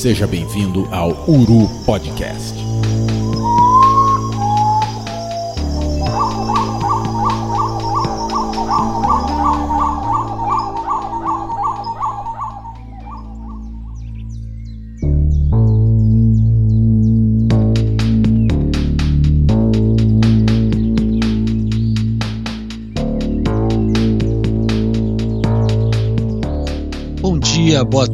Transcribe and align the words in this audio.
Seja 0.00 0.26
bem-vindo 0.26 0.88
ao 0.90 1.10
Uru 1.28 1.68
Podcast. 1.84 2.69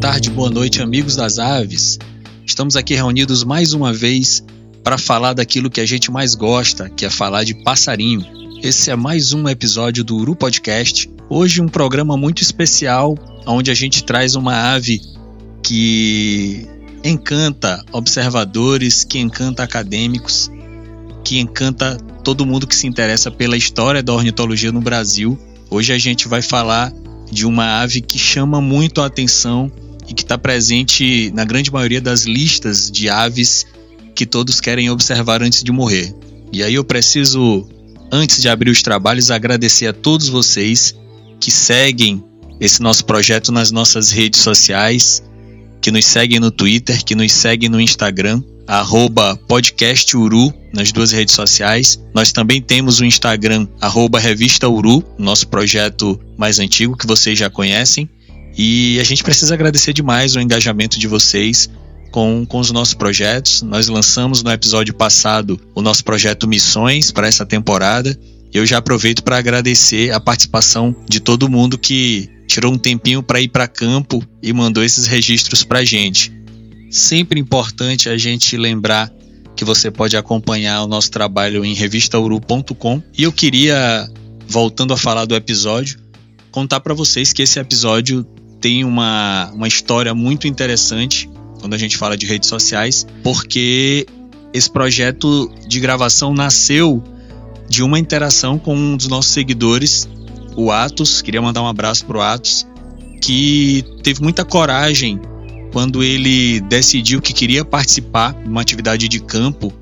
Tarde, 0.07 0.31
boa 0.31 0.49
noite, 0.49 0.81
amigos 0.81 1.17
das 1.17 1.41
aves. 1.41 1.99
Estamos 2.47 2.77
aqui 2.77 2.95
reunidos 2.95 3.43
mais 3.43 3.73
uma 3.73 3.93
vez 3.93 4.41
para 4.85 4.97
falar 4.97 5.33
daquilo 5.33 5.69
que 5.69 5.81
a 5.81 5.85
gente 5.85 6.13
mais 6.13 6.37
gosta, 6.37 6.89
que 6.89 7.05
é 7.05 7.11
falar 7.11 7.43
de 7.43 7.55
passarinho. 7.65 8.25
Esse 8.63 8.89
é 8.89 8.95
mais 8.95 9.33
um 9.33 9.49
episódio 9.49 10.05
do 10.05 10.17
Uru 10.17 10.37
Podcast. 10.37 11.11
Hoje 11.29 11.61
um 11.61 11.67
programa 11.67 12.17
muito 12.17 12.41
especial, 12.41 13.19
onde 13.45 13.69
a 13.69 13.75
gente 13.75 14.05
traz 14.05 14.37
uma 14.37 14.75
ave 14.75 15.01
que 15.61 16.65
encanta 17.03 17.85
observadores, 17.91 19.03
que 19.03 19.19
encanta 19.19 19.65
acadêmicos, 19.65 20.49
que 21.25 21.41
encanta 21.41 21.97
todo 22.23 22.47
mundo 22.47 22.69
que 22.69 22.77
se 22.77 22.87
interessa 22.87 23.29
pela 23.29 23.57
história 23.57 24.05
da 24.05 24.13
ornitologia 24.13 24.71
no 24.71 24.81
Brasil. 24.81 25.37
Hoje 25.69 25.93
a 25.93 25.99
gente 25.99 26.29
vai 26.29 26.43
falar 26.43 26.93
de 27.29 27.45
uma 27.45 27.81
ave 27.83 28.01
que 28.01 28.21
chama 28.21 28.61
muito 28.61 29.03
a 29.03 29.07
atenção 29.07 29.69
e 30.09 30.15
que 30.15 30.23
está 30.23 30.39
presente 30.39 31.31
na 31.35 31.45
grande 31.45 31.73
maioria 31.73 32.01
das 32.01 32.25
listas 32.25 32.91
de 32.91 33.09
aves 33.09 33.67
que 34.15 34.25
todos 34.25 34.61
querem 34.61 34.91
observar 34.91 35.43
antes 35.43 35.63
de 35.63 35.73
morrer. 35.73 36.15
E 36.53 36.63
aí 36.63 36.75
eu 36.75 36.85
preciso, 36.85 37.69
antes 38.11 38.41
de 38.41 38.49
abrir 38.49 38.71
os 38.71 38.83
trabalhos, 38.83 39.31
agradecer 39.31 39.87
a 39.87 39.93
todos 39.93 40.29
vocês 40.29 40.95
que 41.41 41.51
seguem 41.51 42.23
esse 42.61 42.81
nosso 42.81 43.05
projeto 43.05 43.53
nas 43.53 43.71
nossas 43.71 44.11
redes 44.11 44.41
sociais, 44.41 45.23
que 45.83 45.91
nos 45.91 46.07
seguem 46.07 46.41
no 46.41 46.51
Twitter, 46.51 47.05
que 47.05 47.15
nos 47.15 47.33
seguem 47.33 47.69
no 47.69 47.81
Instagram 47.81 48.43
arroba 48.67 49.37
podcast 49.47 50.17
Uru 50.17 50.53
nas 50.75 50.91
duas 50.91 51.13
redes 51.13 51.35
sociais. 51.35 52.01
Nós 52.13 52.33
também 52.33 52.61
temos 52.61 52.99
o 52.99 53.05
Instagram, 53.05 53.69
arroba 53.81 54.19
revista 54.19 54.69
Uru, 54.69 55.05
nosso 55.17 55.47
projeto 55.49 56.21
mais 56.37 56.59
antigo 56.59 56.97
que 56.97 57.07
vocês 57.07 57.39
já 57.39 57.49
conhecem. 57.49 58.11
E 58.57 58.99
a 59.01 59.05
gente 59.05 59.23
precisa 59.23 59.55
agradecer 59.55 59.93
demais 59.93 60.35
o 60.35 60.41
engajamento 60.41 60.99
de 60.99 61.07
vocês 61.07 61.69
com, 62.11 62.47
com 62.47 62.59
os 62.59 62.71
nossos 62.71 62.95
projetos. 62.95 63.63
Nós 63.63 63.89
lançamos 63.89 64.43
no 64.43 64.51
episódio 64.51 64.95
passado 64.95 65.61
o 65.75 65.83
nosso 65.83 66.05
projeto 66.05 66.49
Missões 66.49 67.11
para 67.11 67.27
essa 67.27 67.45
temporada. 67.45 68.19
Eu 68.53 68.65
já 68.65 68.79
aproveito 68.79 69.23
para 69.23 69.37
agradecer 69.37 70.13
a 70.13 70.21
participação 70.21 70.97
de 71.09 71.21
todo 71.21 71.49
mundo 71.49 71.77
que 71.77 72.31
tirou 72.49 72.73
um 72.73 72.79
tempinho 72.79 73.23
para 73.23 73.41
ir 73.41 73.49
para 73.49 73.69
campo 73.69 74.25
e 74.43 74.53
mandou 74.53 74.83
esses 74.83 75.07
registros 75.07 75.63
para 75.63 75.81
a 75.81 75.85
gente 75.85 76.37
sempre 76.91 77.39
importante 77.39 78.09
a 78.09 78.17
gente 78.17 78.57
lembrar 78.57 79.13
que 79.55 79.65
você 79.65 79.91
pode 79.91 80.17
acompanhar 80.17 80.83
o 80.83 80.87
nosso 80.87 81.11
trabalho 81.11 81.65
em 81.65 81.75
revistauru.com. 81.75 83.03
E 83.17 83.23
eu 83.23 83.33
queria, 83.33 84.09
voltando 84.47 84.93
a 84.93 84.97
falar 84.97 85.25
do 85.25 85.35
episódio, 85.35 85.99
contar 86.51 86.81
para 86.81 86.95
vocês 86.95 87.33
que 87.33 87.43
esse 87.43 87.59
episódio 87.59 88.27
tem 88.61 88.85
uma, 88.85 89.51
uma 89.55 89.69
história 89.69 90.15
muito 90.15 90.47
interessante 90.47 91.29
quando 91.61 91.75
a 91.75 91.79
gente 91.79 91.97
fala 91.97 92.17
de 92.17 92.27
redes 92.27 92.49
sociais, 92.49 93.07
porque 93.23 94.07
esse 94.53 94.71
projeto 94.71 95.51
de 95.67 95.81
gravação 95.81 96.33
nasceu 96.33 97.03
de 97.69 97.83
uma 97.83 97.99
interação 97.99 98.59
com 98.59 98.75
um 98.75 98.97
dos 98.97 99.09
nossos 99.09 99.33
seguidores, 99.33 100.09
o 100.57 100.71
Atos. 100.71 101.21
Queria 101.21 101.43
mandar 101.43 101.63
um 101.63 101.67
abraço 101.67 102.05
pro 102.05 102.21
Atos, 102.21 102.67
que 103.21 103.85
teve 104.03 104.23
muita 104.23 104.45
coragem 104.45 105.21
quando 105.73 106.03
ele 106.03 106.61
decidiu 106.61 107.21
que 107.21 107.33
queria 107.33 107.65
participar 107.65 108.33
de 108.33 108.49
uma 108.49 108.61
atividade 108.61 109.09
de 109.09 109.21
campo 109.21 109.73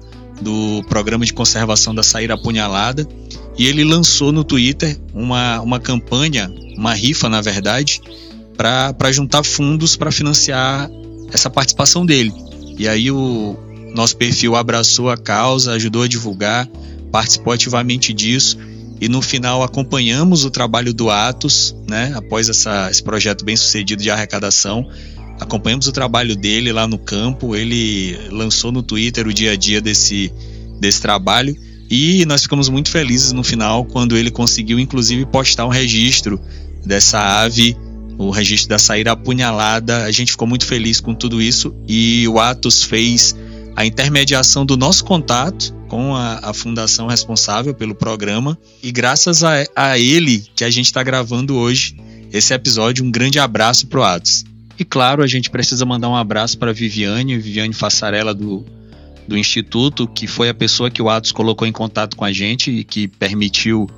do 0.40 0.82
programa 0.88 1.24
de 1.24 1.32
conservação 1.32 1.94
da 1.94 2.02
saíra 2.02 2.34
apunhalada 2.34 3.06
e 3.56 3.66
ele 3.66 3.84
lançou 3.84 4.32
no 4.32 4.42
Twitter 4.42 4.98
uma, 5.12 5.60
uma 5.60 5.78
campanha, 5.78 6.52
uma 6.76 6.92
rifa 6.92 7.28
na 7.28 7.40
verdade, 7.40 8.00
para 8.56 9.12
juntar 9.12 9.42
fundos 9.44 9.96
para 9.96 10.10
financiar 10.10 10.90
essa 11.32 11.50
participação 11.50 12.04
dele. 12.06 12.32
E 12.78 12.88
aí 12.88 13.10
o 13.10 13.56
nosso 13.94 14.16
perfil 14.16 14.56
abraçou 14.56 15.10
a 15.10 15.16
causa, 15.16 15.72
ajudou 15.72 16.02
a 16.02 16.08
divulgar, 16.08 16.68
participou 17.10 17.52
ativamente 17.52 18.12
disso 18.12 18.58
e 19.00 19.08
no 19.08 19.20
final 19.20 19.62
acompanhamos 19.62 20.44
o 20.44 20.50
trabalho 20.50 20.92
do 20.94 21.10
Atos, 21.10 21.74
né, 21.88 22.12
após 22.14 22.48
essa, 22.48 22.90
esse 22.90 23.02
projeto 23.02 23.44
bem 23.44 23.56
sucedido 23.56 24.02
de 24.02 24.10
arrecadação 24.10 24.88
acompanhamos 25.40 25.86
o 25.86 25.92
trabalho 25.92 26.36
dele 26.36 26.72
lá 26.72 26.86
no 26.86 26.98
campo. 26.98 27.54
Ele 27.54 28.16
lançou 28.30 28.72
no 28.72 28.82
Twitter 28.82 29.26
o 29.26 29.32
dia 29.32 29.52
a 29.52 29.56
dia 29.56 29.80
desse, 29.80 30.32
desse 30.80 31.00
trabalho 31.00 31.56
e 31.90 32.24
nós 32.26 32.42
ficamos 32.42 32.68
muito 32.68 32.90
felizes 32.90 33.32
no 33.32 33.44
final 33.44 33.84
quando 33.84 34.16
ele 34.16 34.30
conseguiu, 34.30 34.78
inclusive, 34.78 35.26
postar 35.26 35.66
um 35.66 35.70
registro 35.70 36.40
dessa 36.84 37.42
ave, 37.42 37.76
o 38.18 38.30
registro 38.30 38.68
da 38.68 38.78
saída 38.78 39.12
apunhalada. 39.12 40.04
A 40.04 40.10
gente 40.10 40.32
ficou 40.32 40.46
muito 40.46 40.66
feliz 40.66 41.00
com 41.00 41.14
tudo 41.14 41.40
isso 41.40 41.74
e 41.88 42.26
o 42.28 42.38
Atos 42.38 42.82
fez 42.82 43.34
a 43.76 43.84
intermediação 43.84 44.64
do 44.64 44.76
nosso 44.76 45.04
contato 45.04 45.74
com 45.88 46.14
a, 46.14 46.50
a 46.50 46.54
fundação 46.54 47.06
responsável 47.06 47.74
pelo 47.74 47.94
programa 47.94 48.58
e 48.82 48.90
graças 48.92 49.42
a, 49.42 49.64
a 49.74 49.98
ele 49.98 50.44
que 50.54 50.64
a 50.64 50.70
gente 50.70 50.86
está 50.86 51.02
gravando 51.02 51.56
hoje 51.56 51.96
esse 52.32 52.52
episódio. 52.52 53.04
Um 53.04 53.10
grande 53.10 53.38
abraço 53.38 53.86
pro 53.86 54.02
Atos. 54.02 54.44
E 54.78 54.84
claro, 54.84 55.22
a 55.22 55.26
gente 55.26 55.50
precisa 55.50 55.84
mandar 55.84 56.08
um 56.08 56.16
abraço 56.16 56.58
para 56.58 56.72
Viviane, 56.72 57.38
Viviane 57.38 57.72
Fassarella 57.72 58.34
do, 58.34 58.64
do 59.26 59.38
Instituto, 59.38 60.06
que 60.08 60.26
foi 60.26 60.48
a 60.48 60.54
pessoa 60.54 60.90
que 60.90 61.00
o 61.00 61.08
Atos 61.08 61.30
colocou 61.30 61.66
em 61.66 61.72
contato 61.72 62.16
com 62.16 62.24
a 62.24 62.32
gente 62.32 62.70
e 62.70 62.84
que 62.84 63.06
permitiu 63.06 63.88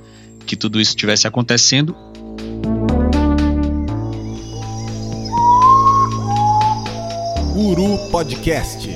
que 0.45 0.55
tudo 0.55 0.79
isso 0.79 0.91
estivesse 0.91 1.27
acontecendo. 1.27 1.95
Uru 7.59 7.97
Podcast. 8.11 8.87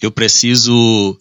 eu 0.00 0.10
preciso 0.10 1.14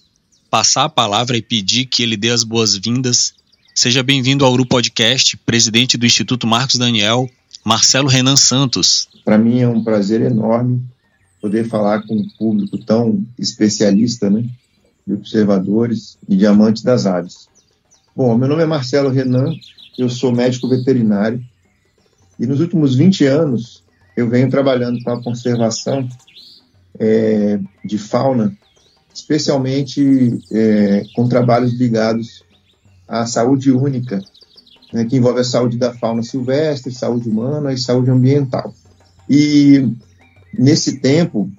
passar 0.49 0.85
a 0.85 0.89
palavra 0.89 1.35
e 1.35 1.41
pedir 1.41 1.85
que 1.85 2.01
ele 2.01 2.15
dê 2.15 2.29
as 2.29 2.45
boas-vindas. 2.45 3.33
Seja 3.75 4.01
bem-vindo 4.01 4.45
ao 4.45 4.53
Uru 4.53 4.65
Podcast, 4.65 5.35
presidente 5.35 5.97
do 5.97 6.05
Instituto 6.05 6.47
Marcos 6.47 6.77
Daniel, 6.77 7.29
Marcelo 7.65 8.07
Renan 8.07 8.37
Santos. 8.37 9.09
Para 9.25 9.37
mim 9.37 9.59
é 9.59 9.67
um 9.67 9.83
prazer 9.83 10.21
enorme 10.21 10.81
poder 11.41 11.67
falar 11.67 12.03
com 12.03 12.15
um 12.15 12.29
público 12.37 12.77
tão 12.77 13.21
especialista, 13.37 14.29
né, 14.29 14.45
de 15.09 15.15
observadores 15.15 16.19
e 16.27 16.35
de 16.35 16.45
amantes 16.45 16.83
das 16.83 17.07
aves. 17.07 17.49
Bom, 18.15 18.37
meu 18.37 18.47
nome 18.47 18.61
é 18.61 18.65
Marcelo 18.65 19.09
Renan, 19.09 19.51
eu 19.97 20.07
sou 20.07 20.31
médico 20.31 20.69
veterinário 20.69 21.43
e 22.39 22.45
nos 22.45 22.59
últimos 22.59 22.95
20 22.95 23.25
anos 23.25 23.83
eu 24.15 24.29
venho 24.29 24.49
trabalhando 24.51 25.01
com 25.03 25.09
a 25.09 25.23
conservação 25.23 26.07
é, 26.99 27.59
de 27.83 27.97
fauna 27.97 28.55
especialmente 29.11 30.39
é, 30.51 31.03
com 31.15 31.27
trabalhos 31.27 31.73
ligados 31.73 32.43
à 33.07 33.25
saúde 33.25 33.71
única, 33.71 34.21
né, 34.93 35.05
que 35.05 35.17
envolve 35.17 35.39
a 35.39 35.43
saúde 35.43 35.77
da 35.77 35.91
fauna 35.91 36.21
silvestre, 36.21 36.93
saúde 36.93 37.27
humana 37.27 37.73
e 37.73 37.77
saúde 37.77 38.11
ambiental. 38.11 38.73
E 39.27 39.91
nesse 40.53 40.99
tempo 40.99 41.51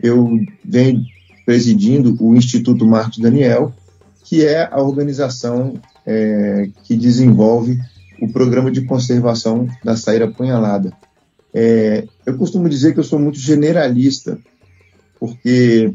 eu 0.00 0.38
venho 0.64 1.04
presidindo 1.44 2.16
o 2.20 2.34
Instituto 2.34 2.86
Marcos 2.86 3.18
Daniel, 3.18 3.72
que 4.24 4.44
é 4.44 4.68
a 4.70 4.80
organização 4.80 5.74
é, 6.06 6.68
que 6.84 6.96
desenvolve 6.96 7.78
o 8.20 8.32
programa 8.32 8.70
de 8.70 8.82
conservação 8.82 9.68
da 9.84 9.96
saíra 9.96 10.26
apunhalada. 10.26 10.92
É, 11.52 12.06
eu 12.24 12.36
costumo 12.36 12.68
dizer 12.68 12.94
que 12.94 13.00
eu 13.00 13.04
sou 13.04 13.18
muito 13.18 13.38
generalista, 13.38 14.38
porque 15.20 15.92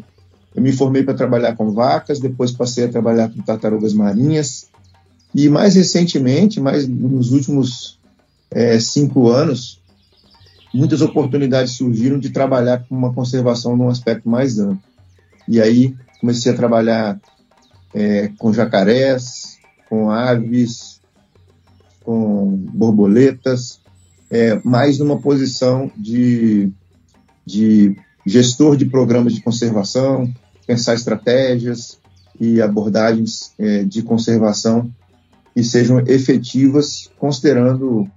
eu 0.56 0.62
me 0.62 0.72
formei 0.72 1.04
para 1.04 1.14
trabalhar 1.14 1.56
com 1.56 1.72
vacas, 1.72 2.20
depois 2.20 2.52
passei 2.52 2.86
a 2.86 2.90
trabalhar 2.90 3.30
com 3.30 3.42
tartarugas 3.42 3.94
marinhas 3.94 4.70
e 5.34 5.48
mais 5.48 5.76
recentemente, 5.76 6.60
mais 6.60 6.88
nos 6.88 7.32
últimos 7.32 8.00
é, 8.50 8.80
cinco 8.80 9.30
anos, 9.30 9.80
muitas 10.74 11.02
oportunidades 11.02 11.74
surgiram 11.74 12.18
de 12.18 12.30
trabalhar 12.30 12.86
com 12.88 12.96
uma 12.96 13.14
conservação 13.14 13.76
num 13.78 13.90
aspecto 13.90 14.28
mais 14.28 14.58
amplo. 14.60 14.89
E 15.50 15.60
aí 15.60 15.96
comecei 16.22 16.52
a 16.52 16.56
trabalhar 16.56 17.20
é, 17.94 18.30
com 18.38 18.54
jacarés, 18.54 19.58
com 19.90 20.12
aves, 20.12 21.02
com 22.04 22.46
borboletas, 22.72 23.82
é, 24.30 24.62
mais 24.64 25.00
numa 25.00 25.20
posição 25.20 25.92
de, 25.98 26.72
de 27.44 27.96
gestor 28.24 28.78
de 28.78 28.86
programas 28.86 29.34
de 29.34 29.42
conservação, 29.42 30.32
pensar 30.68 30.94
estratégias 30.94 31.98
e 32.40 32.62
abordagens 32.62 33.52
é, 33.58 33.84
de 33.84 34.04
conservação 34.04 34.88
que 35.56 35.64
sejam 35.64 36.00
efetivas, 36.02 37.10
considerando 37.18 38.08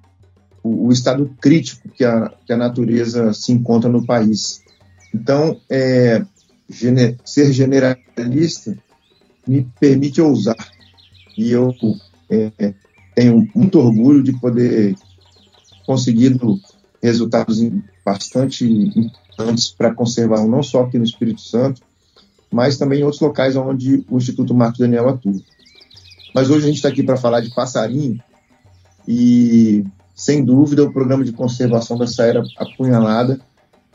o, 0.63 0.89
o 0.89 0.93
estado 0.93 1.35
crítico 1.41 1.89
que 1.89 2.05
a, 2.05 2.31
que 2.47 2.53
a, 2.53 2.57
natureza 2.59 3.33
se 3.33 3.53
encontra 3.53 3.89
no 3.91 4.05
país. 4.05 4.61
Então, 5.15 5.59
é, 5.69 6.23
ser 7.25 7.53
generalista 7.53 8.77
me 9.47 9.67
permite 9.79 10.21
ousar. 10.21 10.57
E 11.37 11.51
eu 11.51 11.75
é, 12.31 12.75
tenho 13.15 13.49
muito 13.55 13.79
orgulho 13.79 14.23
de 14.23 14.33
poder 14.39 14.95
conseguido 15.87 16.59
resultados 17.03 17.61
bastante 18.05 18.65
importantes 18.65 19.71
para 19.71 19.95
conservar 19.95 20.47
não 20.47 20.63
só 20.63 20.83
aqui 20.83 20.99
no 20.99 21.05
Espírito 21.05 21.41
Santo, 21.41 21.83
mas 22.51 22.77
também 22.77 23.01
em 23.01 23.03
outros 23.03 23.21
locais 23.21 23.57
onde 23.57 24.05
o 24.09 24.19
Instituto 24.19 24.55
Marcos 24.55 24.79
Daniel 24.79 25.09
atua. 25.09 25.41
Mas 26.35 26.51
hoje 26.51 26.65
a 26.65 26.67
gente 26.69 26.77
está 26.77 26.89
aqui 26.89 27.03
para 27.03 27.17
falar 27.17 27.41
de 27.41 27.55
passarinho 27.55 28.23
e, 29.07 29.85
sem 30.15 30.45
dúvida, 30.45 30.85
o 30.85 30.93
programa 30.93 31.25
de 31.25 31.33
conservação 31.33 31.97
da 31.99 32.07
saíra 32.07 32.43
apunhalada 32.57 33.41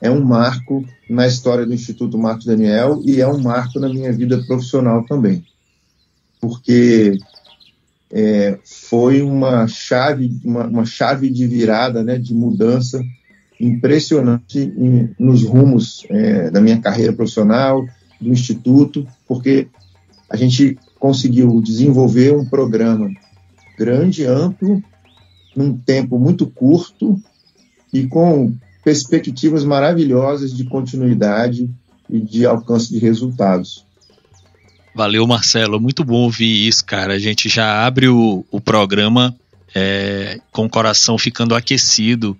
é 0.02 0.10
um 0.12 0.24
marco 0.24 0.86
na 1.10 1.26
história 1.26 1.66
do 1.66 1.74
Instituto 1.74 2.18
Marcos 2.18 2.46
Daniel 2.46 3.02
e 3.04 3.20
é 3.20 3.28
um 3.28 3.40
marco 3.40 3.80
na 3.80 3.90
minha 3.90 4.12
vida 4.14 4.38
profissional 4.46 5.04
também, 5.06 5.44
porque 6.40 7.18
é, 8.12 8.58
foi 8.64 9.22
uma 9.22 9.68
chave, 9.68 10.40
uma, 10.44 10.66
uma, 10.66 10.86
chave 10.86 11.30
de 11.30 11.46
virada, 11.48 12.04
né, 12.04 12.18
de 12.18 12.34
mudança 12.34 13.04
impressionante 13.60 14.60
em, 14.60 15.10
nos 15.20 15.44
rumos 15.44 16.06
é, 16.10 16.50
da 16.52 16.62
minha 16.62 16.80
carreira 16.80 17.12
profissional, 17.12 17.86
do 18.20 18.30
Instituto, 18.30 19.08
porque 19.28 19.68
a 20.30 20.36
gente 20.36 20.78
conseguiu 21.00 21.62
desenvolver 21.62 22.36
um 22.36 22.46
programa 22.46 23.10
grande, 23.78 24.26
amplo, 24.26 24.82
num 25.56 25.78
tempo 25.78 26.20
muito 26.20 26.48
curto 26.48 27.20
e 27.94 28.08
com 28.08 28.54
perspectivas 28.88 29.66
maravilhosas 29.66 30.56
de 30.56 30.64
continuidade 30.64 31.70
e 32.10 32.22
de 32.22 32.46
alcance 32.46 32.90
de 32.90 32.98
resultados. 33.00 33.84
Valeu, 34.96 35.28
Marcelo. 35.28 35.78
Muito 35.78 36.06
bom 36.06 36.22
ouvir 36.22 36.70
isso, 36.70 36.86
cara. 36.86 37.16
A 37.16 37.20
gente 37.20 37.50
já 37.50 37.86
abre 37.86 38.08
o, 38.08 38.46
o 38.50 38.62
programa 38.62 39.36
é, 39.76 40.40
com 40.54 40.64
o 40.64 40.70
coração 40.70 41.18
ficando 41.18 41.54
aquecido, 41.54 42.38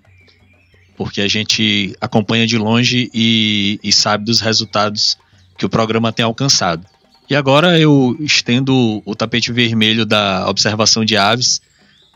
porque 0.96 1.20
a 1.20 1.28
gente 1.28 1.94
acompanha 2.00 2.46
de 2.46 2.56
longe 2.56 3.10
e, 3.12 3.78
e 3.84 3.92
sabe 3.92 4.24
dos 4.24 4.40
resultados 4.40 5.18
que 5.58 5.66
o 5.66 5.68
programa 5.68 6.14
tem 6.14 6.24
alcançado. 6.24 6.86
E 7.28 7.36
agora 7.36 7.78
eu 7.78 8.16
estendo 8.20 9.02
o 9.04 9.14
tapete 9.14 9.52
vermelho 9.52 10.06
da 10.06 10.48
observação 10.48 11.04
de 11.04 11.14
aves 11.14 11.60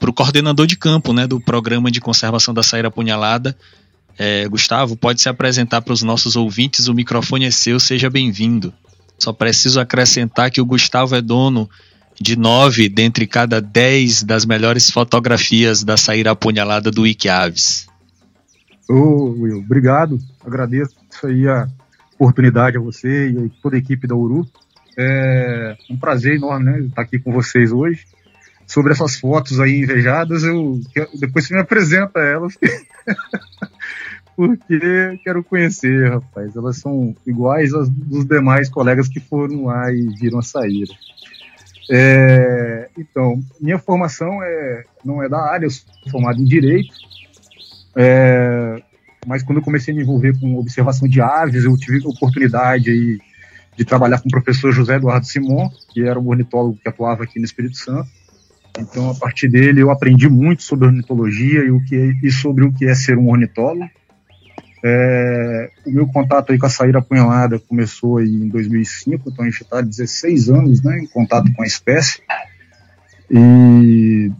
para 0.00 0.08
o 0.08 0.14
coordenador 0.14 0.66
de 0.66 0.74
campo 0.74 1.12
né, 1.12 1.26
do 1.26 1.38
programa 1.38 1.90
de 1.90 2.00
conservação 2.00 2.54
da 2.54 2.62
saíra 2.62 2.88
apunhalada. 2.88 3.54
É, 4.18 4.46
Gustavo, 4.48 4.96
pode 4.96 5.20
se 5.20 5.28
apresentar 5.28 5.82
para 5.82 5.92
os 5.92 6.02
nossos 6.02 6.36
ouvintes, 6.36 6.88
o 6.88 6.94
microfone 6.94 7.46
é 7.46 7.50
seu, 7.50 7.80
seja 7.80 8.10
bem-vindo. 8.10 8.72
Só 9.18 9.32
preciso 9.32 9.80
acrescentar 9.80 10.50
que 10.50 10.60
o 10.60 10.66
Gustavo 10.66 11.14
é 11.14 11.22
dono 11.22 11.68
de 12.20 12.36
nove 12.36 12.88
dentre 12.88 13.26
cada 13.26 13.60
dez 13.60 14.22
das 14.22 14.44
melhores 14.44 14.90
fotografias 14.90 15.82
da 15.82 15.96
saíra 15.96 16.32
apunhalada 16.32 16.90
do 16.90 17.02
Wiki 17.02 17.28
Aves. 17.28 17.88
Ô, 18.88 19.30
Will, 19.30 19.58
obrigado. 19.58 20.18
Agradeço 20.44 20.94
aí 21.24 21.48
a 21.48 21.68
oportunidade 22.14 22.76
a 22.76 22.80
você 22.80 23.30
e 23.30 23.38
a 23.38 23.62
toda 23.62 23.76
a 23.76 23.78
equipe 23.78 24.06
da 24.06 24.14
Uru. 24.14 24.46
É 24.98 25.76
um 25.90 25.96
prazer 25.96 26.36
enorme, 26.36 26.64
né, 26.66 26.80
estar 26.80 27.02
aqui 27.02 27.18
com 27.18 27.32
vocês 27.32 27.72
hoje. 27.72 28.04
Sobre 28.66 28.92
essas 28.92 29.16
fotos 29.16 29.60
aí 29.60 29.80
invejadas, 29.80 30.44
eu 30.44 30.80
depois 31.18 31.46
você 31.46 31.54
me 31.54 31.60
apresenta 31.60 32.20
elas, 32.20 32.56
porque 34.36 35.18
quero 35.22 35.42
conhecer, 35.44 36.10
rapaz. 36.10 36.54
Elas 36.56 36.78
são 36.78 37.14
iguais 37.26 37.72
às 37.74 37.88
dos 37.88 38.24
demais 38.24 38.68
colegas 38.68 39.08
que 39.08 39.20
foram 39.20 39.66
lá 39.66 39.92
e 39.92 40.06
viram 40.18 40.38
a 40.38 40.42
saída. 40.42 40.92
É, 41.90 42.88
então, 42.96 43.40
minha 43.60 43.78
formação 43.78 44.42
é, 44.42 44.84
não 45.04 45.22
é 45.22 45.28
da 45.28 45.40
área, 45.40 45.66
eu 45.66 45.70
sou 45.70 45.84
formado 46.10 46.40
em 46.40 46.44
Direito, 46.44 46.94
é, 47.96 48.82
mas 49.26 49.42
quando 49.42 49.58
eu 49.58 49.64
comecei 49.64 49.92
a 49.92 49.96
me 49.96 50.02
envolver 50.02 50.38
com 50.38 50.56
observação 50.56 51.08
de 51.08 51.20
aves, 51.20 51.64
eu 51.64 51.76
tive 51.76 52.04
a 52.04 52.08
oportunidade 52.08 52.90
aí 52.90 53.18
de 53.76 53.84
trabalhar 53.84 54.20
com 54.20 54.28
o 54.28 54.30
professor 54.30 54.72
José 54.72 54.96
Eduardo 54.96 55.26
Simon, 55.26 55.68
que 55.92 56.02
era 56.02 56.18
um 56.18 56.28
ornitólogo 56.28 56.78
que 56.80 56.88
atuava 56.88 57.24
aqui 57.24 57.38
no 57.38 57.44
Espírito 57.44 57.76
Santo. 57.76 58.08
Então, 58.78 59.10
a 59.10 59.14
partir 59.14 59.48
dele, 59.48 59.82
eu 59.82 59.90
aprendi 59.90 60.28
muito 60.28 60.62
sobre 60.62 60.86
ornitologia 60.86 61.60
e, 61.60 61.70
o 61.70 61.82
que 61.84 61.94
é, 61.94 62.26
e 62.26 62.30
sobre 62.30 62.64
o 62.64 62.72
que 62.72 62.86
é 62.86 62.94
ser 62.94 63.18
um 63.18 63.28
ornitólogo. 63.28 63.90
É, 64.84 65.70
o 65.86 65.90
meu 65.90 66.08
contato 66.08 66.50
aí 66.50 66.58
com 66.58 66.66
a 66.66 66.70
saíra 66.70 66.98
apunhalada 66.98 67.58
começou 67.58 68.18
aí 68.18 68.28
em 68.28 68.48
2005, 68.48 69.30
então 69.30 69.44
a 69.44 69.48
gente 69.48 69.62
está 69.62 69.78
há 69.78 69.82
16 69.82 70.50
anos 70.50 70.82
né, 70.82 70.98
em 70.98 71.06
contato 71.06 71.52
com 71.52 71.62
a 71.62 71.66
espécie. 71.66 72.20
E 73.30 74.30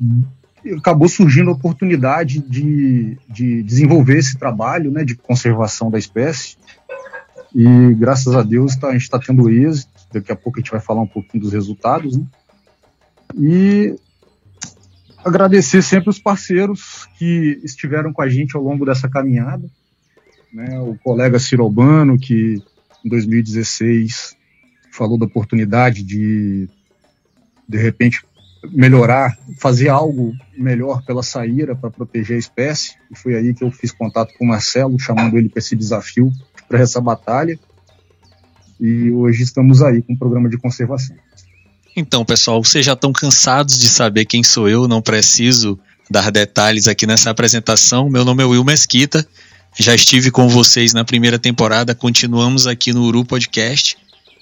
acabou 0.77 1.09
surgindo 1.09 1.50
a 1.50 1.55
oportunidade 1.55 2.41
de, 2.41 3.17
de 3.29 3.62
desenvolver 3.62 4.19
esse 4.19 4.37
trabalho 4.37 4.91
né, 4.91 5.05
de 5.05 5.15
conservação 5.15 5.91
da 5.91 5.99
espécie. 5.99 6.56
E 7.55 7.94
graças 7.94 8.35
a 8.35 8.43
Deus 8.43 8.77
tá, 8.77 8.89
a 8.89 8.93
gente 8.93 9.03
está 9.03 9.19
tendo 9.19 9.49
êxito. 9.49 9.91
Daqui 10.12 10.33
a 10.33 10.37
pouco 10.37 10.59
a 10.59 10.62
gente 10.62 10.71
vai 10.71 10.81
falar 10.81 11.03
um 11.03 11.06
pouquinho 11.06 11.43
dos 11.43 11.53
resultados. 11.53 12.17
Né? 12.17 12.25
E 13.39 13.97
agradecer 15.25 15.82
sempre 15.82 16.11
os 16.11 16.19
parceiros 16.19 17.08
que 17.19 17.61
estiveram 17.63 18.13
com 18.13 18.22
a 18.22 18.29
gente 18.29 18.56
ao 18.56 18.63
longo 18.63 18.84
dessa 18.84 19.08
caminhada. 19.08 19.69
Né? 20.53 20.79
O 20.81 20.97
colega 21.03 21.39
Ciro 21.39 21.65
Albano, 21.65 22.19
que 22.19 22.63
em 23.05 23.09
2016 23.09 24.37
falou 24.93 25.19
da 25.19 25.25
oportunidade 25.25 26.03
de, 26.03 26.69
de 27.69 27.79
repente, 27.79 28.23
melhorar, 28.71 29.37
fazer 29.59 29.89
algo 29.89 30.35
melhor 30.56 31.03
pela 31.05 31.23
saíra 31.23 31.75
para 31.75 31.91
proteger 31.91 32.37
a 32.37 32.39
espécie. 32.39 32.94
E 33.11 33.17
foi 33.17 33.35
aí 33.35 33.55
que 33.55 33.65
eu 33.65 33.71
fiz 33.71 33.91
contato 33.91 34.35
com 34.39 34.44
o 34.44 34.49
Marcelo, 34.49 34.99
chamando 34.99 35.37
ele 35.39 35.49
para 35.49 35.59
esse 35.59 35.75
desafio, 35.75 36.31
para 36.69 36.79
essa 36.79 37.01
batalha. 37.01 37.59
E 38.79 39.11
hoje 39.11 39.43
estamos 39.43 39.82
aí 39.82 40.03
com 40.03 40.13
um 40.13 40.17
programa 40.17 40.49
de 40.49 40.59
conservação. 40.59 41.17
Então, 41.97 42.25
pessoal, 42.25 42.63
vocês 42.63 42.85
já 42.85 42.94
estão 42.94 43.13
cansados 43.13 43.79
de 43.79 43.89
saber 43.89 44.25
quem 44.25 44.43
sou 44.43 44.69
eu, 44.69 44.89
não 44.89 45.03
preciso 45.03 45.79
dar 46.11 46.31
detalhes 46.31 46.89
aqui 46.89 47.06
nessa 47.06 47.31
apresentação. 47.31 48.09
Meu 48.09 48.25
nome 48.25 48.43
é 48.43 48.47
Will 48.47 48.65
Mesquita, 48.65 49.27
já 49.79 49.94
estive 49.94 50.31
com 50.31 50.48
vocês 50.48 50.93
na 50.93 51.05
primeira 51.05 51.38
temporada, 51.38 51.94
continuamos 51.94 52.67
aqui 52.67 52.93
no 52.93 53.05
Uru 53.05 53.24
Podcast 53.24 53.96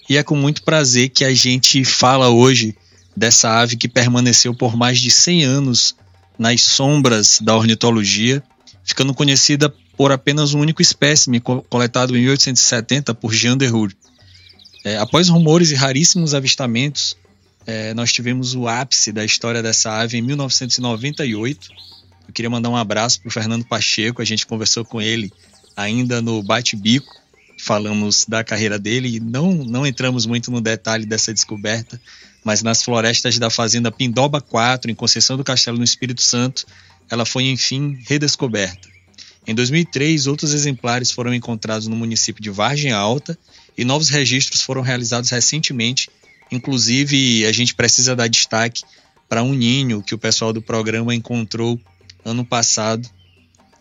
e 0.09 0.17
é 0.17 0.23
com 0.23 0.35
muito 0.35 0.63
prazer 0.63 1.09
que 1.11 1.25
a 1.25 1.33
gente 1.33 1.85
fala 1.85 2.29
hoje 2.29 2.77
dessa 3.17 3.61
ave 3.61 3.77
que 3.77 3.89
permaneceu 3.89 4.53
por 4.53 4.77
mais 4.77 4.99
de 4.99 5.11
100 5.11 5.45
anos 5.45 5.95
nas 6.37 6.63
sombras 6.63 7.39
da 7.41 7.57
ornitologia, 7.57 8.43
ficando 8.83 9.15
conhecida 9.15 9.73
por 9.97 10.11
apenas 10.11 10.53
um 10.53 10.61
único 10.61 10.83
espécime 10.83 11.41
coletado 11.41 12.17
em 12.17 12.23
1870 12.23 13.15
por 13.15 13.33
Jean 13.33 13.57
Deroux. 13.57 13.95
É, 14.85 14.97
após 14.97 15.29
rumores 15.29 15.71
e 15.71 15.75
raríssimos 15.75 16.35
avistamentos, 16.35 17.17
é, 17.67 17.95
nós 17.95 18.13
tivemos 18.13 18.55
o 18.55 18.67
ápice 18.67 19.13
da 19.13 19.25
história 19.25 19.63
dessa 19.63 19.93
ave 19.93 20.19
em 20.19 20.23
1998. 20.23 21.69
Eu 22.31 22.33
queria 22.33 22.49
mandar 22.49 22.69
um 22.71 22.77
abraço 22.77 23.21
para 23.21 23.29
o 23.29 23.33
Fernando 23.33 23.65
Pacheco, 23.65 24.23
a 24.23 24.25
gente 24.25 24.47
conversou 24.47 24.85
com 24.85 25.03
ele 25.03 25.33
ainda 25.77 26.23
no 26.23 26.41
Bate-Bico, 26.45 27.13
falamos 27.59 28.25
da 28.25 28.45
carreira 28.45 28.79
dele 28.79 29.17
e 29.17 29.19
não, 29.19 29.53
não 29.53 29.85
entramos 29.85 30.27
muito 30.27 30.49
no 30.49 30.61
detalhe 30.61 31.05
dessa 31.05 31.35
descoberta, 31.35 32.01
mas 32.45 32.63
nas 32.63 32.85
florestas 32.85 33.37
da 33.37 33.51
fazenda 33.51 33.91
Pindoba 33.91 34.41
4, 34.41 34.93
em 34.93 34.95
Conceição 34.95 35.37
do 35.37 35.43
Castelo, 35.43 35.77
no 35.77 35.83
Espírito 35.83 36.23
Santo, 36.23 36.65
ela 37.11 37.27
foi 37.27 37.47
enfim 37.47 37.99
redescoberta. 38.07 38.89
Em 39.45 39.53
2003, 39.53 40.29
outros 40.29 40.55
exemplares 40.55 41.11
foram 41.11 41.35
encontrados 41.35 41.89
no 41.89 41.97
município 41.97 42.41
de 42.41 42.49
Vargem 42.49 42.93
Alta 42.93 43.37
e 43.77 43.85
novos 43.85 44.09
registros 44.09 44.63
foram 44.63 44.83
realizados 44.83 45.31
recentemente. 45.31 46.09
Inclusive, 46.49 47.45
a 47.45 47.51
gente 47.51 47.75
precisa 47.75 48.15
dar 48.15 48.29
destaque 48.29 48.85
para 49.29 49.43
um 49.43 49.53
ninho 49.53 50.01
que 50.01 50.15
o 50.15 50.19
pessoal 50.19 50.53
do 50.53 50.63
programa 50.63 51.13
encontrou 51.13 51.77
ano 52.25 52.45
passado, 52.45 53.09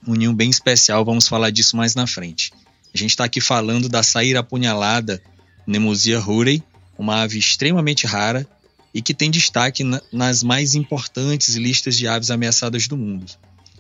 um 0.08 0.14
ninho 0.14 0.34
bem 0.34 0.50
especial, 0.50 1.04
vamos 1.04 1.28
falar 1.28 1.50
disso 1.50 1.76
mais 1.76 1.96
na 1.96 2.08
frente. 2.08 2.52
A 2.94 2.98
gente 2.98 3.12
está 3.12 3.26
aqui 3.26 3.40
falando 3.40 3.88
da 3.88 4.02
saíra 4.02 4.40
apunhalada 4.40 5.22
Nemosia 5.68 6.20
rurei, 6.20 6.64
uma 6.98 7.22
ave 7.22 7.38
extremamente 7.38 8.08
rara 8.08 8.48
e 8.94 9.02
que 9.02 9.14
tem 9.14 9.30
destaque 9.30 9.84
na, 9.84 10.02
nas 10.12 10.42
mais 10.42 10.74
importantes 10.74 11.56
listas 11.56 11.96
de 11.96 12.08
aves 12.08 12.32
ameaçadas 12.32 12.88
do 12.88 12.98
mundo. 12.98 13.26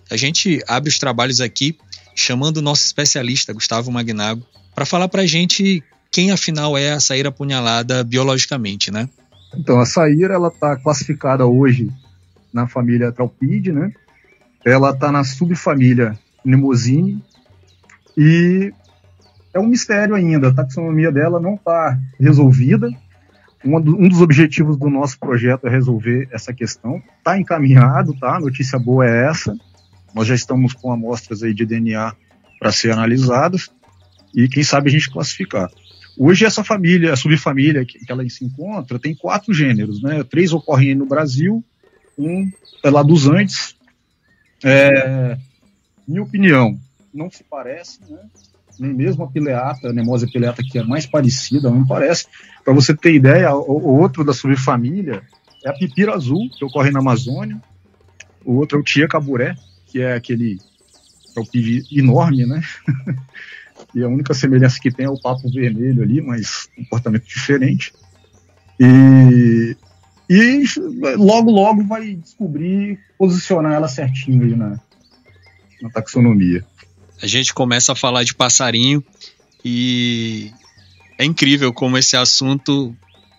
A 0.09 0.15
gente 0.15 0.63
abre 0.67 0.89
os 0.89 0.99
trabalhos 0.99 1.41
aqui 1.41 1.77
chamando 2.13 2.57
o 2.57 2.61
nosso 2.61 2.83
especialista, 2.83 3.53
Gustavo 3.53 3.91
Magnago, 3.91 4.45
para 4.75 4.85
falar 4.85 5.07
para 5.07 5.23
a 5.23 5.25
gente 5.25 5.83
quem 6.11 6.31
afinal 6.31 6.77
é 6.77 6.91
a 6.91 6.99
saíra 6.99 7.29
apunhalada 7.29 8.03
biologicamente, 8.03 8.91
né? 8.91 9.09
Então, 9.55 9.79
a 9.79 9.85
saíra 9.85 10.35
ela 10.35 10.49
está 10.49 10.75
classificada 10.75 11.45
hoje 11.45 11.89
na 12.53 12.67
família 12.67 13.11
Traupide, 13.11 13.71
né? 13.71 13.91
Ela 14.65 14.91
está 14.91 15.11
na 15.11 15.23
subfamília 15.23 16.17
Nemosine 16.43 17.23
e 18.17 18.73
é 19.53 19.59
um 19.59 19.67
mistério 19.67 20.15
ainda. 20.15 20.49
A 20.49 20.53
taxonomia 20.53 21.11
dela 21.11 21.39
não 21.39 21.55
está 21.55 21.97
resolvida. 22.19 22.89
Um, 23.63 24.07
dos 24.07 24.21
objetivos 24.21 24.77
do 24.77 24.89
nosso 24.89 25.19
projeto 25.19 25.67
é 25.67 25.69
resolver 25.69 26.29
essa 26.31 26.53
questão. 26.53 27.01
Está 27.17 27.37
encaminhado, 27.37 28.17
tá? 28.17 28.37
A 28.37 28.39
notícia 28.39 28.79
boa 28.79 29.05
é 29.05 29.29
essa. 29.29 29.55
Nós 30.13 30.27
já 30.27 30.35
estamos 30.35 30.73
com 30.73 30.91
amostras 30.91 31.43
aí 31.43 31.53
de 31.53 31.65
DNA 31.65 32.13
para 32.59 32.71
ser 32.71 32.91
analisadas 32.91 33.69
e 34.35 34.47
quem 34.47 34.63
sabe 34.63 34.89
a 34.89 34.91
gente 34.91 35.09
classificar. 35.09 35.69
Hoje 36.17 36.45
essa 36.45 36.63
família, 36.63 37.13
a 37.13 37.15
subfamília 37.15 37.85
que, 37.85 37.99
que 37.99 38.11
ela 38.11 38.27
se 38.29 38.43
encontra, 38.43 38.99
tem 38.99 39.15
quatro 39.15 39.53
gêneros, 39.53 40.01
né? 40.01 40.23
Três 40.23 40.51
ocorrem 40.51 40.95
no 40.95 41.05
Brasil, 41.05 41.63
um 42.17 42.49
é 42.83 42.89
lá 42.89 43.01
dos 43.01 43.27
Andes. 43.27 43.75
É, 44.63 45.37
minha 46.07 46.23
opinião, 46.23 46.77
não 47.13 47.29
se 47.29 47.43
parece, 47.43 47.99
né? 48.09 48.19
Nem 48.79 48.93
mesmo 48.93 49.23
a 49.23 49.27
pileata, 49.27 49.89
a 49.89 49.93
nemosa 49.93 50.25
pileata 50.25 50.63
que 50.63 50.79
é 50.79 50.83
mais 50.83 51.05
parecida, 51.05 51.69
não 51.69 51.85
parece. 51.85 52.27
Para 52.63 52.73
você 52.73 52.95
ter 52.95 53.13
ideia, 53.13 53.53
o, 53.53 53.71
o 53.71 53.99
outro 53.99 54.23
da 54.23 54.33
subfamília 54.33 55.21
é 55.65 55.69
a 55.69 55.73
pipira 55.73 56.13
azul, 56.13 56.49
que 56.57 56.63
ocorre 56.63 56.89
na 56.89 56.99
Amazônia. 56.99 57.61
O 58.45 58.55
outro 58.55 58.77
é 58.77 58.81
o 58.81 58.83
tia 58.83 59.07
caburé, 59.07 59.55
que 59.87 59.99
é 59.99 60.13
aquele 60.13 60.59
é 61.35 61.39
o 61.39 61.45
pivi 61.45 61.83
enorme, 61.91 62.45
né? 62.45 62.61
e 63.93 64.03
a 64.03 64.07
única 64.07 64.33
semelhança 64.33 64.79
que 64.79 64.91
tem 64.91 65.05
é 65.05 65.09
o 65.09 65.19
papo 65.19 65.49
vermelho 65.49 66.01
ali, 66.01 66.21
mas 66.21 66.69
comportamento 66.75 67.25
diferente. 67.25 67.93
E, 68.79 69.75
e 70.29 70.63
logo, 71.17 71.49
logo 71.49 71.83
vai 71.85 72.13
descobrir 72.13 72.99
posicionar 73.17 73.73
ela 73.73 73.87
certinho 73.87 74.43
aí 74.43 74.55
na, 74.55 74.79
na 75.81 75.89
taxonomia. 75.89 76.63
A 77.21 77.25
gente 77.25 77.53
começa 77.53 77.93
a 77.93 77.95
falar 77.95 78.23
de 78.23 78.35
passarinho 78.35 79.03
e 79.65 80.51
é 81.17 81.25
incrível 81.25 81.73
como 81.73 81.97
esse 81.97 82.15
assunto, 82.15 82.95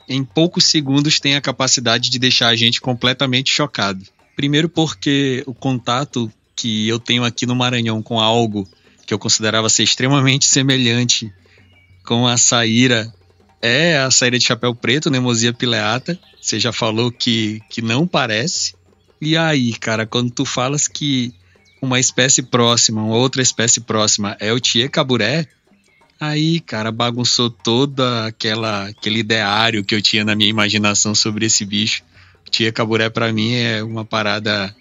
em 0.09 0.25
poucos 0.25 0.65
segundos, 0.65 1.21
tem 1.21 1.37
a 1.37 1.41
capacidade 1.41 2.11
de 2.11 2.19
deixar 2.19 2.49
a 2.49 2.57
gente 2.57 2.81
completamente 2.81 3.51
chocado. 3.53 4.05
Primeiro, 4.35 4.69
porque 4.69 5.43
o 5.47 5.55
contato 5.55 6.31
que 6.57 6.89
eu 6.89 6.99
tenho 6.99 7.25
aqui 7.25 7.47
no 7.47 7.55
Maranhão 7.55 8.03
com 8.03 8.19
algo 8.19 8.69
que 9.07 9.15
eu 9.15 9.19
considerava 9.19 9.69
ser 9.69 9.85
extremamente 9.85 10.45
semelhante 10.45 11.33
com 12.05 12.27
a 12.27 12.37
saíra 12.37 13.13
é 13.63 13.99
a 13.99 14.11
saíra 14.11 14.39
de 14.39 14.45
chapéu 14.45 14.75
preto, 14.75 15.11
Nemosia 15.11 15.53
pileata. 15.53 16.19
Você 16.51 16.59
já 16.59 16.73
falou 16.73 17.13
que, 17.13 17.63
que 17.71 17.81
não 17.81 18.09
parece. 18.09 18.75
E 19.21 19.37
aí, 19.37 19.73
cara, 19.73 20.05
quando 20.05 20.33
tu 20.33 20.45
falas 20.45 20.89
que 20.89 21.33
uma 21.81 22.01
espécie 22.01 22.43
próxima, 22.43 23.01
uma 23.01 23.15
outra 23.15 23.41
espécie 23.41 23.81
próxima 23.81 24.37
é 24.41 24.53
o 24.53 24.59
Tie 24.59 24.89
Caburé, 24.89 25.47
aí, 26.19 26.59
cara, 26.59 26.91
bagunçou 26.91 27.51
toda 27.51 28.27
aquela 28.27 28.89
aquele 28.89 29.21
ideário 29.21 29.85
que 29.85 29.95
eu 29.95 30.03
tinha 30.03 30.25
na 30.25 30.35
minha 30.35 30.51
imaginação 30.51 31.15
sobre 31.15 31.47
esse 31.47 31.65
bicho. 31.65 32.03
O 32.45 32.51
Tie 32.51 32.73
Caburé 32.73 33.09
para 33.09 33.33
mim 33.33 33.53
é 33.53 33.81
uma 33.81 34.05
parada 34.05 34.75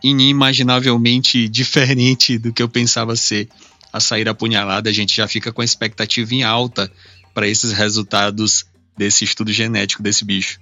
inimaginavelmente 0.00 1.48
diferente 1.50 2.38
do 2.38 2.52
que 2.52 2.62
eu 2.62 2.68
pensava 2.68 3.16
ser 3.16 3.48
a 3.92 3.98
sair 3.98 4.28
apunhalada, 4.28 4.88
a 4.88 4.92
gente 4.92 5.16
já 5.16 5.26
fica 5.26 5.50
com 5.50 5.62
a 5.62 5.64
expectativa 5.64 6.32
em 6.32 6.44
alta 6.44 6.88
para 7.34 7.48
esses 7.48 7.72
resultados 7.72 8.64
desse 8.96 9.24
estudo 9.24 9.52
genético 9.52 10.00
desse 10.00 10.24
bicho. 10.24 10.60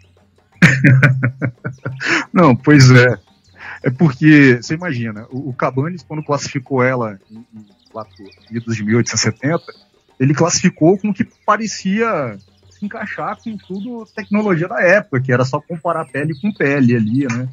Não, 2.33 2.55
pois 2.55 2.91
é. 2.91 3.19
É 3.83 3.91
porque, 3.91 4.59
você 4.61 4.75
imagina, 4.75 5.27
o, 5.31 5.51
o 5.51 5.55
Cabanes, 5.55 6.03
quando 6.03 6.25
classificou 6.25 6.83
ela 6.83 7.19
em, 7.31 7.39
em, 7.39 7.67
lá 7.95 8.05
por 8.05 8.75
de 8.75 8.85
1870, 8.85 9.63
ele 10.19 10.35
classificou 10.35 10.99
com 10.99 11.11
o 11.11 11.15
que 11.15 11.25
parecia 11.45 12.39
se 12.71 12.85
encaixar 12.85 13.39
com 13.43 13.57
tudo 13.57 14.07
tecnologia 14.15 14.69
da 14.69 14.81
época, 14.81 15.21
que 15.21 15.33
era 15.33 15.45
só 15.45 15.61
comparar 15.61 16.07
pele 16.07 16.39
com 16.41 16.53
pele 16.53 16.97
ali, 16.97 17.27
né? 17.27 17.49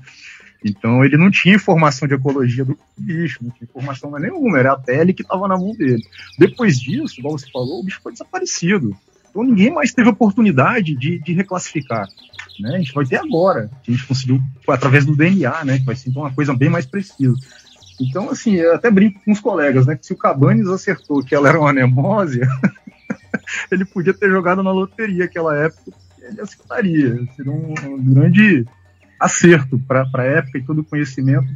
Então 0.63 1.03
ele 1.03 1.17
não 1.17 1.29
tinha 1.29 1.55
informação 1.55 2.07
de 2.07 2.13
ecologia 2.13 2.63
do 2.63 2.77
bicho, 2.98 3.39
não 3.41 3.51
tinha 3.51 3.67
informação 3.69 4.12
nenhuma, 4.17 4.60
era 4.60 4.74
a 4.74 4.79
pele 4.79 5.13
que 5.13 5.22
estava 5.22 5.48
na 5.48 5.57
mão 5.57 5.74
dele. 5.74 6.03
Depois 6.38 6.79
disso, 6.79 7.19
igual 7.19 7.38
você 7.38 7.50
falou, 7.51 7.81
o 7.81 7.83
bicho 7.83 8.00
foi 8.01 8.13
desaparecido. 8.13 8.95
Então 9.33 9.43
ninguém 9.43 9.73
mais 9.73 9.91
teve 9.91 10.09
oportunidade 10.09 10.95
de, 10.95 11.17
de 11.17 11.33
reclassificar. 11.33 12.07
Né? 12.59 12.75
A 12.75 12.77
gente 12.77 12.93
vai 12.93 13.03
ter 13.03 13.15
agora, 13.17 13.67
a 13.87 13.91
gente 13.91 14.05
conseguiu 14.05 14.39
através 14.67 15.05
do 15.05 15.15
DNA, 15.15 15.65
né? 15.65 15.79
Que 15.79 15.85
vai 15.85 15.95
ser 15.95 16.11
então 16.11 16.21
uma 16.21 16.31
coisa 16.31 16.53
bem 16.53 16.69
mais 16.69 16.85
precisa. 16.85 17.35
Então, 17.99 18.29
assim, 18.29 18.55
eu 18.55 18.75
até 18.75 18.91
brinco 18.91 19.19
com 19.25 19.31
os 19.31 19.39
colegas, 19.39 19.87
né? 19.87 19.95
Que 19.95 20.05
se 20.05 20.13
o 20.13 20.17
Cabanes 20.17 20.67
acertou 20.67 21.23
que 21.23 21.33
ela 21.33 21.49
era 21.49 21.59
uma 21.59 21.71
anemósia, 21.71 22.47
ele 23.71 23.85
podia 23.85 24.13
ter 24.13 24.29
jogado 24.29 24.61
na 24.61 24.71
loteria 24.71 25.25
aquela 25.25 25.57
época, 25.57 25.91
ele 26.19 26.39
acertaria. 26.39 27.19
Seria 27.35 27.51
um, 27.51 27.73
um 27.85 28.13
grande 28.13 28.65
acerto 29.19 29.79
para 29.79 30.07
a 30.13 30.23
época 30.23 30.59
e 30.59 30.63
todo 30.63 30.81
o 30.81 30.83
conhecimento, 30.83 31.47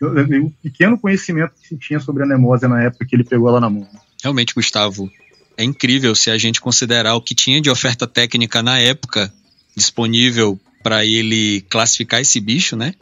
o 0.00 0.50
pequeno 0.62 0.98
conhecimento 0.98 1.52
que 1.60 1.68
se 1.68 1.76
tinha 1.76 2.00
sobre 2.00 2.22
a 2.22 2.26
anemose 2.26 2.66
na 2.66 2.82
época 2.82 3.04
que 3.04 3.14
ele 3.14 3.24
pegou 3.24 3.48
ela 3.48 3.60
na 3.60 3.68
mão. 3.68 3.86
Realmente, 4.22 4.54
Gustavo, 4.54 5.10
é 5.58 5.64
incrível 5.64 6.14
se 6.14 6.30
a 6.30 6.38
gente 6.38 6.60
considerar 6.60 7.16
o 7.16 7.20
que 7.20 7.34
tinha 7.34 7.60
de 7.60 7.68
oferta 7.68 8.06
técnica 8.06 8.62
na 8.62 8.78
época 8.78 9.32
disponível 9.76 10.58
para 10.84 11.04
ele 11.04 11.62
classificar 11.68 12.20
esse 12.20 12.38
bicho, 12.38 12.76
né? 12.76 12.94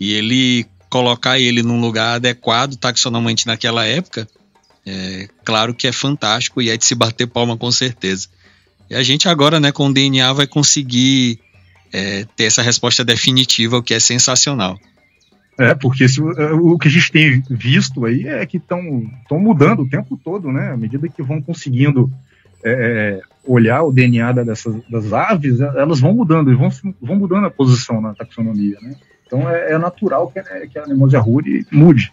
E 0.00 0.12
ele 0.12 0.66
colocar 0.90 1.38
ele 1.38 1.62
num 1.62 1.80
lugar 1.80 2.16
adequado 2.16 2.74
taxonomamente 2.74 3.46
naquela 3.46 3.86
época, 3.86 4.28
é, 4.84 5.28
claro 5.44 5.72
que 5.72 5.86
é 5.86 5.92
fantástico 5.92 6.60
e 6.60 6.70
é 6.70 6.76
de 6.76 6.84
se 6.84 6.96
bater 6.96 7.28
palma 7.28 7.56
com 7.56 7.70
certeza. 7.70 8.28
E 8.90 8.96
a 8.96 9.02
gente 9.04 9.28
agora, 9.28 9.60
né, 9.60 9.70
com 9.70 9.86
o 9.86 9.94
DNA 9.94 10.32
vai 10.32 10.46
conseguir 10.46 11.38
é, 11.92 12.26
ter 12.36 12.44
essa 12.44 12.62
resposta 12.62 13.04
definitiva, 13.04 13.78
o 13.78 13.82
que 13.82 13.94
é 13.94 14.00
sensacional. 14.00 14.76
É, 15.58 15.74
porque 15.74 16.08
se, 16.08 16.20
é, 16.20 16.52
o 16.52 16.78
que 16.78 16.88
a 16.88 16.90
gente 16.90 17.12
tem 17.12 17.42
visto 17.50 18.04
aí 18.04 18.26
é 18.26 18.44
que 18.46 18.56
estão 18.56 18.82
mudando 19.32 19.82
o 19.82 19.88
tempo 19.88 20.18
todo, 20.22 20.50
né? 20.50 20.72
À 20.72 20.76
medida 20.76 21.08
que 21.08 21.22
vão 21.22 21.42
conseguindo 21.42 22.10
é, 22.64 22.70
é 22.70 23.20
olhar 23.44 23.82
o 23.82 23.92
DNA 23.92 24.32
dessas, 24.32 24.74
das 24.88 25.12
aves, 25.12 25.60
é, 25.60 25.64
elas 25.80 26.00
vão 26.00 26.14
mudando, 26.14 26.50
e 26.50 26.54
vão, 26.54 26.70
vão 27.00 27.16
mudando 27.16 27.46
a 27.46 27.50
posição 27.50 28.00
na 28.00 28.14
taxonomia, 28.14 28.78
né? 28.80 28.94
Então 29.26 29.48
é, 29.48 29.72
é 29.72 29.78
natural 29.78 30.30
que, 30.30 30.40
que 30.68 30.78
a 30.78 30.86
Nemosia 30.86 31.18
ruri 31.18 31.66
mude. 31.70 32.12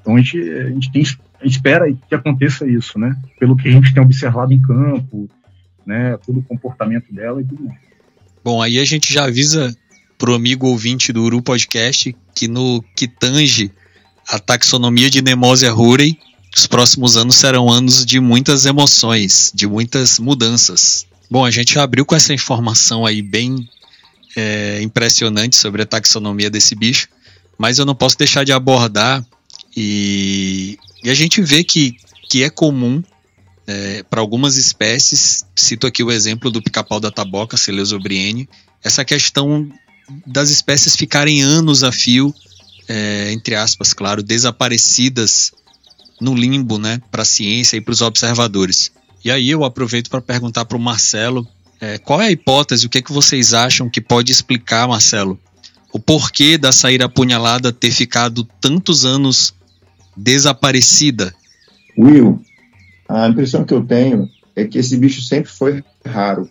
Então 0.00 0.16
a 0.16 0.18
gente, 0.18 0.40
a 0.40 0.70
gente 0.70 0.92
tem, 0.92 1.02
a 1.40 1.44
gente 1.44 1.56
espera 1.56 1.92
que 2.08 2.14
aconteça 2.14 2.66
isso, 2.66 2.98
né? 2.98 3.16
Pelo 3.38 3.56
que 3.56 3.68
a 3.68 3.72
gente 3.72 3.94
tem 3.94 4.02
observado 4.02 4.52
em 4.52 4.60
campo, 4.60 5.28
né? 5.86 6.18
Todo 6.26 6.40
o 6.40 6.42
comportamento 6.42 7.12
dela 7.12 7.40
e 7.40 7.44
tudo 7.44 7.64
mais. 7.64 7.78
Bom, 8.44 8.60
aí 8.60 8.80
a 8.80 8.84
gente 8.84 9.12
já 9.12 9.24
avisa 9.24 9.72
pro 10.22 10.34
amigo 10.36 10.68
ouvinte 10.68 11.12
do 11.12 11.24
Uru 11.24 11.42
Podcast 11.42 12.14
que 12.32 12.46
no 12.46 12.80
que 12.94 13.08
tange 13.08 13.72
a 14.28 14.38
taxonomia 14.38 15.10
de 15.10 15.20
Nemosia 15.20 15.72
rurei, 15.72 16.16
os 16.56 16.64
próximos 16.64 17.16
anos 17.16 17.34
serão 17.34 17.68
anos 17.68 18.06
de 18.06 18.20
muitas 18.20 18.64
emoções, 18.64 19.50
de 19.52 19.66
muitas 19.66 20.20
mudanças. 20.20 21.04
Bom, 21.28 21.44
a 21.44 21.50
gente 21.50 21.76
abriu 21.76 22.06
com 22.06 22.14
essa 22.14 22.32
informação 22.32 23.04
aí 23.04 23.20
bem 23.20 23.68
é, 24.36 24.80
impressionante 24.80 25.56
sobre 25.56 25.82
a 25.82 25.86
taxonomia 25.86 26.48
desse 26.48 26.76
bicho, 26.76 27.08
mas 27.58 27.80
eu 27.80 27.84
não 27.84 27.96
posso 27.96 28.16
deixar 28.16 28.44
de 28.44 28.52
abordar 28.52 29.26
e, 29.76 30.78
e 31.02 31.10
a 31.10 31.14
gente 31.14 31.42
vê 31.42 31.64
que, 31.64 31.96
que 32.30 32.44
é 32.44 32.48
comum 32.48 33.02
é, 33.66 34.04
para 34.04 34.20
algumas 34.20 34.56
espécies, 34.56 35.44
cito 35.56 35.84
aqui 35.84 36.04
o 36.04 36.12
exemplo 36.12 36.48
do 36.48 36.62
pica-pau 36.62 37.00
da 37.00 37.10
taboca, 37.10 37.56
Celeosobriene, 37.56 38.48
essa 38.84 39.04
questão 39.04 39.68
das 40.26 40.50
espécies 40.50 40.96
ficarem 40.96 41.42
anos 41.42 41.82
a 41.82 41.92
fio, 41.92 42.34
é, 42.88 43.32
entre 43.32 43.54
aspas, 43.54 43.92
claro, 43.92 44.22
desaparecidas 44.22 45.52
no 46.20 46.34
limbo, 46.34 46.78
né, 46.78 47.00
para 47.10 47.22
a 47.22 47.26
ciência 47.26 47.76
e 47.76 47.80
para 47.80 47.92
os 47.92 48.00
observadores. 48.00 48.92
E 49.24 49.30
aí 49.30 49.50
eu 49.50 49.64
aproveito 49.64 50.10
para 50.10 50.20
perguntar 50.20 50.64
para 50.64 50.76
o 50.76 50.80
Marcelo 50.80 51.46
é, 51.80 51.98
qual 51.98 52.20
é 52.20 52.26
a 52.26 52.30
hipótese, 52.30 52.86
o 52.86 52.88
que, 52.88 52.98
é 52.98 53.02
que 53.02 53.12
vocês 53.12 53.52
acham 53.52 53.90
que 53.90 54.00
pode 54.00 54.30
explicar, 54.30 54.86
Marcelo, 54.86 55.38
o 55.92 55.98
porquê 55.98 56.56
da 56.56 56.70
saíra 56.70 57.06
apunhalada 57.06 57.72
ter 57.72 57.90
ficado 57.90 58.44
tantos 58.60 59.04
anos 59.04 59.52
desaparecida? 60.16 61.34
Will, 61.98 62.40
a 63.08 63.28
impressão 63.28 63.64
que 63.64 63.74
eu 63.74 63.84
tenho 63.84 64.30
é 64.54 64.64
que 64.64 64.78
esse 64.78 64.96
bicho 64.96 65.22
sempre 65.22 65.50
foi 65.50 65.82
raro. 66.06 66.48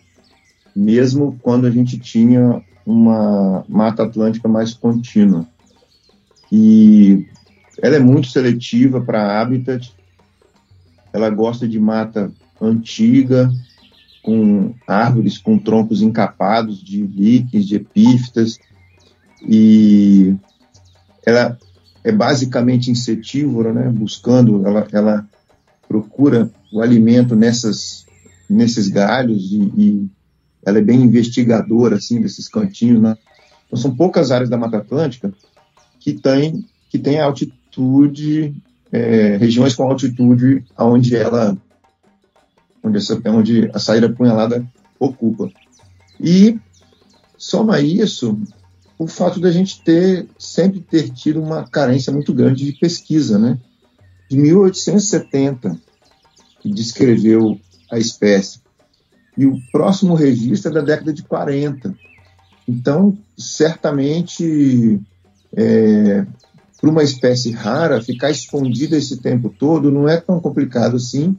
mesmo 0.76 1.38
quando 1.42 1.66
a 1.66 1.72
gente 1.72 1.98
tinha 1.98 2.62
uma 2.86 3.64
mata 3.68 4.04
atlântica 4.04 4.48
mais 4.48 4.74
contínua. 4.74 5.48
E 6.52 7.26
ela 7.82 7.96
é 7.96 8.00
muito 8.00 8.28
seletiva 8.28 9.02
para 9.02 9.42
habitat, 9.42 9.94
ela 11.14 11.30
gosta 11.30 11.68
de 11.68 11.80
mata 11.80 12.32
antiga, 12.60 13.50
com 14.24 14.74
árvores 14.88 15.38
com 15.38 15.58
troncos 15.58 16.02
encapados 16.02 16.82
de 16.84 17.02
líquens, 17.02 17.68
de 17.68 17.76
epífitas, 17.76 18.60
e 19.42 20.36
ela 21.26 21.58
é 22.04 22.12
basicamente 22.12 22.92
insetívora, 22.92 23.74
né? 23.74 23.90
buscando, 23.90 24.66
ela, 24.66 24.88
ela 24.92 25.28
procura 25.88 26.50
o 26.72 26.82
alimento 26.82 27.36
nessas, 27.36 28.06
nesses 28.50 28.88
galhos 28.88 29.52
e, 29.52 29.74
e 29.78 30.10
ela 30.66 30.78
é 30.78 30.82
bem 30.82 31.02
investigadora 31.02 31.96
assim 31.96 32.22
desses 32.22 32.48
cantinhos. 32.48 33.02
Né? 33.02 33.18
Então, 33.66 33.80
são 33.80 33.96
poucas 33.96 34.32
áreas 34.32 34.50
da 34.50 34.58
Mata 34.58 34.78
Atlântica 34.78 35.34
que 36.00 36.14
têm 36.14 36.66
que 36.90 37.00
tem 37.00 37.22
altitude, 37.22 38.54
é, 38.92 39.38
regiões 39.38 39.74
com 39.74 39.84
altitude 39.84 40.66
onde 40.78 41.16
ela 41.16 41.58
onde, 42.84 42.98
essa, 42.98 43.22
onde 43.28 43.70
a 43.74 43.80
saída 43.80 44.12
punhalada 44.12 44.66
ocupa. 45.00 45.50
E 46.20 46.60
soma 47.38 47.80
isso 47.80 48.38
o 49.00 49.08
fato 49.08 49.40
da 49.40 49.52
gente 49.52 49.82
ter 49.84 50.28
sempre 50.38 50.80
ter 50.82 51.10
tido 51.10 51.42
uma 51.42 51.68
carência 51.68 52.12
muito 52.12 52.34
grande 52.34 52.66
de 52.66 52.74
pesquisa, 52.74 53.40
né? 53.40 53.58
De 54.30 54.38
1870 54.38 55.80
que 56.62 56.70
descreveu 56.70 57.60
a 57.90 57.98
espécie 57.98 58.61
e 59.42 59.46
o 59.48 59.60
próximo 59.72 60.14
registro 60.14 60.70
é 60.70 60.74
da 60.76 60.82
década 60.82 61.12
de 61.12 61.24
40. 61.24 61.96
Então, 62.68 63.18
certamente, 63.36 65.02
é, 65.52 66.24
para 66.80 66.90
uma 66.92 67.02
espécie 67.02 67.50
rara, 67.50 68.04
ficar 68.04 68.30
escondida 68.30 68.96
esse 68.96 69.18
tempo 69.18 69.50
todo 69.50 69.92
não 69.92 70.08
é 70.08 70.18
tão 70.18 70.40
complicado 70.40 70.96
assim, 70.96 71.36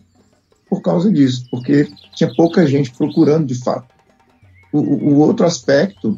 por 0.68 0.82
causa 0.82 1.12
disso, 1.12 1.46
porque 1.48 1.92
tinha 2.12 2.34
pouca 2.34 2.66
gente 2.66 2.90
procurando 2.90 3.46
de 3.46 3.54
fato. 3.54 3.86
O, 4.72 4.80
o 4.80 5.18
outro 5.18 5.46
aspecto 5.46 6.16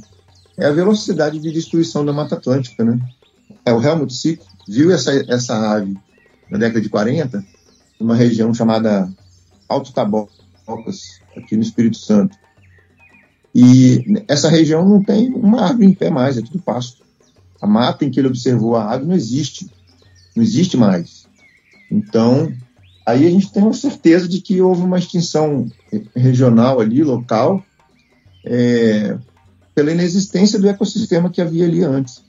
é 0.57 0.65
a 0.65 0.73
velocidade 0.73 1.39
de 1.39 1.53
destruição 1.53 2.03
da 2.03 2.15
Mata 2.15 2.37
Atlântica. 2.37 2.83
Né? 2.83 2.99
É, 3.63 3.75
o 3.75 3.83
Helmut 3.83 4.15
Sick 4.15 4.43
viu 4.67 4.91
essa, 4.91 5.13
essa 5.31 5.55
ave 5.71 5.95
na 6.51 6.57
década 6.57 6.81
de 6.81 6.89
40, 6.89 7.45
numa 8.01 8.17
região 8.17 8.55
chamada 8.55 9.07
Alto 9.69 9.93
Tabocas, 9.93 11.23
aqui 11.37 11.57
no 11.57 11.63
Espírito 11.63 11.97
Santo. 11.97 12.37
E 13.55 14.23
essa 14.27 14.49
região 14.49 14.89
não 14.89 15.03
tem 15.03 15.33
uma 15.33 15.63
árvore 15.63 15.87
em 15.87 15.95
pé 15.95 16.11
mais, 16.11 16.37
é 16.37 16.43
tudo 16.43 16.59
pasto. 16.61 17.05
A 17.61 17.67
mata 17.67 18.05
em 18.05 18.11
que 18.11 18.19
ele 18.19 18.29
observou 18.29 18.77
a 18.77 18.93
ave 18.93 19.07
não 19.07 19.15
existe, 19.15 19.71
não 20.35 20.43
existe 20.43 20.77
mais. 20.77 21.27
Então, 21.91 22.53
Aí 23.07 23.27
a 23.27 23.31
gente 23.31 23.53
tem 23.53 23.63
uma 23.63 23.75
certeza 23.75 24.27
de 24.27 24.41
que 24.41 24.61
houve 24.63 24.83
uma 24.83 24.99
extinção 24.99 25.67
regional 26.17 26.81
ali, 26.81 27.03
local, 27.03 27.63
é, 28.47 29.19
pela 29.75 29.93
inexistência 29.93 30.59
do 30.59 30.69
ecossistema 30.69 31.29
que 31.29 31.43
havia 31.43 31.67
ali 31.67 31.85
antes. 31.85 32.23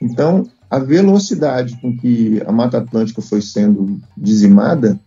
Então, 0.00 0.44
a 0.70 0.78
velocidade 0.78 1.76
com 1.80 1.96
que 1.96 2.40
a 2.46 2.52
Mata 2.52 2.78
Atlântica 2.78 3.20
foi 3.20 3.42
sendo 3.42 4.00
dizimada 4.16 5.00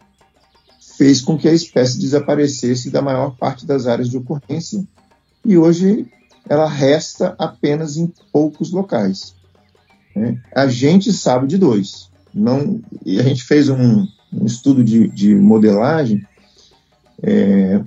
fez 1.02 1.20
com 1.20 1.36
que 1.36 1.50
a 1.50 1.52
espécie 1.52 1.98
desaparecesse 1.98 2.92
da 2.92 3.02
maior 3.02 3.36
parte 3.36 3.66
das 3.66 3.88
áreas 3.88 4.08
de 4.08 4.18
ocorrência 4.18 4.88
e 5.44 5.58
hoje 5.58 6.06
ela 6.48 6.70
resta 6.70 7.36
apenas 7.40 7.98
em 7.98 8.14
poucos 8.32 8.70
locais. 8.70 9.34
Né? 10.16 10.40
A 10.56 10.68
gente 10.68 11.12
sabe 11.12 11.48
de 11.48 11.58
dois. 11.58 12.12
Não, 12.32 12.80
e 13.04 13.20
a 13.20 13.24
gente 13.24 13.44
fez 13.44 13.68
um, 13.68 14.06
um 14.32 14.46
estudo 14.46 14.84
de, 14.84 15.08
de 15.08 15.34
modelagem 15.34 16.24
é, 17.24 17.82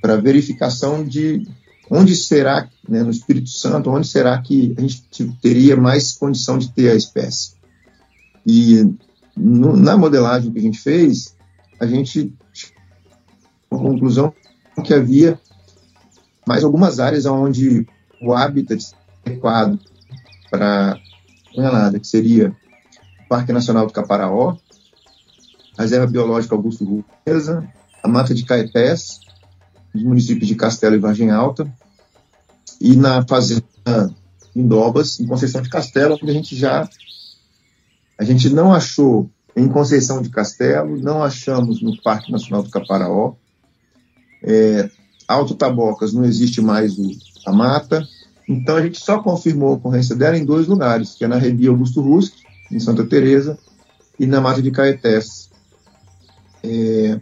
para 0.00 0.14
verificação 0.14 1.04
de 1.04 1.44
onde 1.90 2.14
será, 2.14 2.68
né, 2.88 3.02
no 3.02 3.10
Espírito 3.10 3.50
Santo, 3.50 3.90
onde 3.90 4.06
será 4.06 4.40
que 4.40 4.76
a 4.78 4.80
gente 4.80 5.02
teria 5.42 5.76
mais 5.76 6.12
condição 6.12 6.56
de 6.56 6.72
ter 6.72 6.88
a 6.88 6.94
espécie. 6.94 7.54
E 8.46 8.94
no, 9.36 9.76
na 9.76 9.96
modelagem 9.96 10.52
que 10.52 10.58
a 10.60 10.62
gente 10.62 10.78
fez, 10.78 11.34
a 11.78 11.86
gente 11.86 12.34
a 13.70 13.76
conclusão 13.76 14.32
que 14.84 14.94
havia 14.94 15.40
mais 16.46 16.62
algumas 16.62 17.00
áreas 17.00 17.26
onde 17.26 17.86
o 18.22 18.32
hábitat 18.32 18.94
adequado 19.24 19.78
para 20.50 20.98
nada, 21.56 21.98
que 21.98 22.06
seria 22.06 22.54
o 23.24 23.28
Parque 23.28 23.52
Nacional 23.52 23.86
do 23.86 23.92
Caparaó, 23.92 24.56
a 25.76 25.82
Reserva 25.82 26.06
Biológica 26.06 26.54
Augusto 26.54 27.04
Reza, 27.26 27.66
a 28.02 28.08
Mata 28.08 28.34
de 28.34 28.44
Caetés, 28.44 29.20
os 29.94 30.02
municípios 30.02 30.46
de 30.46 30.54
Castelo 30.54 30.94
e 30.94 31.00
Vargem 31.00 31.30
Alta, 31.30 31.70
e 32.80 32.94
na 32.94 33.26
Fazenda 33.26 34.14
Indobas, 34.54 35.18
em 35.18 35.26
Conceição 35.26 35.60
de 35.62 35.68
Castelo, 35.68 36.18
onde 36.22 36.30
a 36.30 36.34
gente 36.34 36.54
já 36.54 36.88
a 38.18 38.24
gente 38.24 38.48
não 38.48 38.72
achou 38.72 39.30
em 39.56 39.66
Conceição 39.68 40.20
de 40.20 40.28
Castelo, 40.28 41.00
não 41.00 41.22
achamos 41.22 41.82
no 41.82 42.00
Parque 42.02 42.30
Nacional 42.30 42.62
do 42.62 42.70
Caparaó. 42.70 43.34
É, 44.42 44.90
Alto 45.26 45.54
Tabocas 45.54 46.12
não 46.12 46.24
existe 46.24 46.60
mais 46.60 46.98
o, 46.98 47.10
a 47.46 47.52
mata, 47.52 48.06
então 48.48 48.76
a 48.76 48.82
gente 48.82 49.00
só 49.00 49.20
confirmou 49.22 49.70
a 49.70 49.74
ocorrência 49.74 50.14
dela 50.14 50.36
em 50.36 50.44
dois 50.44 50.66
lugares, 50.66 51.14
que 51.14 51.24
é 51.24 51.28
na 51.28 51.38
Rebia 51.38 51.70
Augusto 51.70 52.00
Rusque, 52.00 52.42
em 52.70 52.78
Santa 52.78 53.04
Teresa, 53.04 53.58
e 54.20 54.26
na 54.26 54.40
Mata 54.40 54.62
de 54.62 54.70
Caetés, 54.70 55.50
é, 56.62 57.20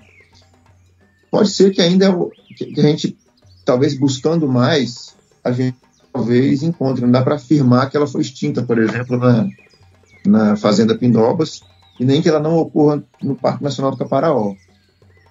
pode 1.30 1.50
ser 1.50 1.70
que 1.70 1.82
ainda 1.82 2.14
que 2.56 2.78
a 2.78 2.82
gente, 2.82 3.16
talvez 3.64 3.94
buscando 3.94 4.48
mais, 4.48 5.14
a 5.42 5.50
gente 5.50 5.76
talvez 6.12 6.62
encontre. 6.62 7.02
Não 7.02 7.10
dá 7.10 7.22
para 7.22 7.34
afirmar 7.34 7.90
que 7.90 7.96
ela 7.96 8.06
foi 8.06 8.22
extinta, 8.22 8.62
por 8.62 8.78
exemplo, 8.78 9.18
na, 9.18 9.48
na 10.24 10.56
Fazenda 10.56 10.96
Pindobas, 10.96 11.62
e 11.98 12.04
nem 12.04 12.20
que 12.20 12.28
ela 12.28 12.40
não 12.40 12.57
ocorra 12.57 13.02
no 13.22 13.35
Parque 13.35 13.62
Nacional 13.62 13.92
do 13.92 13.96
Caparaó. 13.96 14.54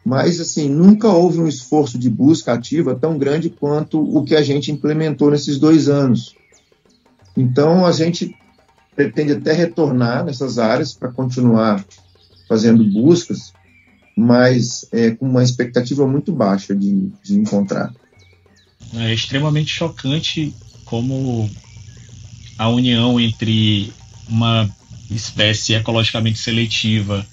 Mas, 0.06 0.40
assim, 0.40 0.70
nunca 0.70 1.08
houve 1.08 1.40
um 1.40 1.48
esforço 1.48 1.98
de 1.98 2.10
busca 2.10 2.54
ativa 2.54 2.94
tão 2.94 3.18
grande 3.18 3.50
quanto 3.50 4.02
o 4.02 4.24
que 4.24 4.36
a 4.36 4.42
gente 4.42 4.72
implementou 4.72 5.32
nesses 5.32 5.58
dois 5.58 5.88
anos. 5.88 6.36
Então, 7.38 7.86
a 7.86 7.92
gente 7.92 8.36
pretende 8.96 9.34
até 9.34 9.54
retornar 9.54 10.26
nessas 10.26 10.60
áreas 10.60 10.94
para 10.94 11.12
continuar 11.12 11.84
fazendo 12.48 12.84
buscas, 12.84 13.54
mas 14.16 14.86
é, 14.92 15.12
com 15.12 15.28
uma 15.28 15.44
expectativa 15.44 16.06
muito 16.06 16.32
baixa 16.32 16.76
de, 16.76 17.12
de 17.24 17.36
encontrar. 17.36 17.94
É 18.96 19.14
extremamente 19.14 19.70
chocante 19.70 20.54
como 20.86 21.50
a 22.58 22.70
união 22.70 23.20
entre 23.20 23.92
uma 24.30 24.70
espécie 25.16 25.74
ecologicamente 25.74 26.40
seletiva 26.40 27.26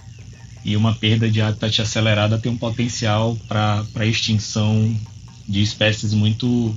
e 0.65 0.77
uma 0.77 0.95
perda 0.95 1.31
de 1.31 1.41
habitat 1.41 1.83
acelerada 1.83 2.39
tem 2.39 2.53
um 2.53 2.57
potencial 2.57 3.37
para 3.49 4.07
extinção 4.07 4.95
de 5.49 5.63
espécies 5.63 6.13
muito 6.13 6.77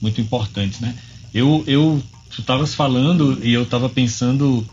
muito 0.00 0.20
importantes, 0.20 0.80
né? 0.80 0.94
Eu 1.32 1.64
eu 1.66 2.02
tu 2.30 2.40
estavas 2.40 2.74
falando 2.74 3.38
e 3.42 3.52
eu 3.52 3.62
estava 3.62 3.88
pensando 3.88 4.66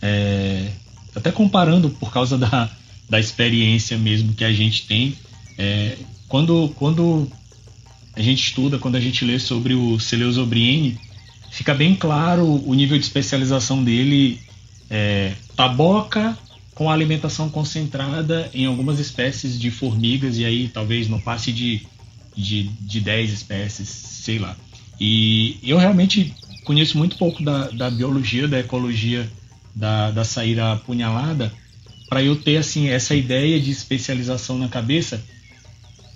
é, 0.00 0.70
até 1.14 1.30
comparando 1.30 1.90
por 1.90 2.12
causa 2.12 2.36
da 2.38 2.70
da 3.08 3.20
experiência 3.20 3.96
mesmo 3.96 4.34
que 4.34 4.44
a 4.44 4.52
gente 4.52 4.86
tem. 4.86 5.16
É, 5.56 5.96
quando, 6.28 6.72
quando 6.76 7.30
a 8.14 8.20
gente 8.20 8.42
estuda, 8.42 8.78
quando 8.78 8.96
a 8.96 9.00
gente 9.00 9.24
lê 9.24 9.38
sobre 9.38 9.74
o 9.74 9.98
Celeus 10.00 10.38
Obriene, 10.38 10.98
fica 11.50 11.74
bem 11.74 11.94
claro 11.94 12.62
o 12.66 12.74
nível 12.74 12.98
de 12.98 13.04
especialização 13.04 13.82
dele. 13.82 14.40
É, 14.88 15.32
taboca 15.56 16.36
com 16.74 16.90
alimentação 16.90 17.48
concentrada 17.48 18.50
em 18.52 18.66
algumas 18.66 18.98
espécies 18.98 19.58
de 19.58 19.70
formigas, 19.70 20.36
e 20.36 20.44
aí 20.44 20.68
talvez 20.68 21.08
não 21.08 21.18
passe 21.18 21.50
de, 21.50 21.86
de, 22.36 22.64
de 22.64 23.00
10 23.00 23.32
espécies, 23.32 23.88
sei 23.88 24.38
lá. 24.38 24.54
E 25.00 25.58
eu 25.62 25.78
realmente 25.78 26.34
conheço 26.64 26.98
muito 26.98 27.16
pouco 27.16 27.42
da, 27.42 27.70
da 27.70 27.90
biologia, 27.90 28.46
da 28.46 28.58
ecologia 28.58 29.30
da, 29.74 30.10
da 30.10 30.24
saída 30.24 30.72
apunhalada, 30.72 31.52
para 32.08 32.22
eu 32.22 32.36
ter 32.36 32.58
assim 32.58 32.88
essa 32.88 33.14
ideia 33.14 33.58
de 33.58 33.70
especialização 33.70 34.58
na 34.58 34.68
cabeça 34.68 35.22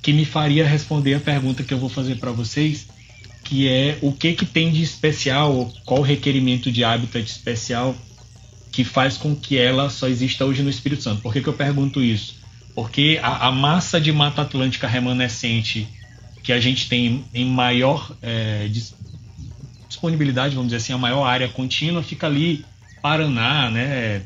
que 0.03 0.13
me 0.13 0.25
faria 0.25 0.67
responder 0.67 1.15
a 1.15 1.21
pergunta 1.21 1.63
que 1.63 1.73
eu 1.73 1.79
vou 1.79 1.89
fazer 1.89 2.17
para 2.17 2.31
vocês, 2.31 2.87
que 3.45 3.69
é 3.69 3.99
o 4.01 4.13
que 4.13 4.33
que 4.33 4.47
tem 4.47 4.71
de 4.71 4.83
especial, 4.83 5.73
qual 5.85 6.01
o 6.01 6.05
requerimento 6.05 6.71
de 6.71 6.85
habitat 6.85 7.25
especial 7.25 7.95
que 8.71 8.85
faz 8.85 9.17
com 9.17 9.35
que 9.35 9.59
ela 9.59 9.91
só 9.91 10.09
exista 10.09 10.45
hoje 10.45 10.63
no 10.63 10.71
Espírito 10.71 11.03
Santo. 11.03 11.23
Por 11.23 11.33
que, 11.33 11.43
que 11.43 11.49
eu 11.49 11.53
pergunto 11.53 12.03
isso? 12.03 12.37
Porque 12.75 13.19
a, 13.23 13.49
a 13.49 13.53
massa 13.53 14.01
de 14.01 14.13
Mata 14.13 14.43
Atlântica 14.43 14.87
remanescente 14.87 15.89
que 16.43 16.53
a 16.53 16.61
gente 16.61 16.89
tem 16.89 17.25
em 17.35 17.45
maior 17.45 18.11
é, 18.23 18.69
disponibilidade, 19.89 20.55
vamos 20.55 20.69
dizer 20.69 20.79
assim, 20.79 20.93
a 20.93 20.99
maior 20.99 21.25
área 21.25 21.49
contínua 21.49 22.03
fica 22.03 22.27
ali 22.27 22.65
Paraná, 23.03 23.71
né, 23.71 24.23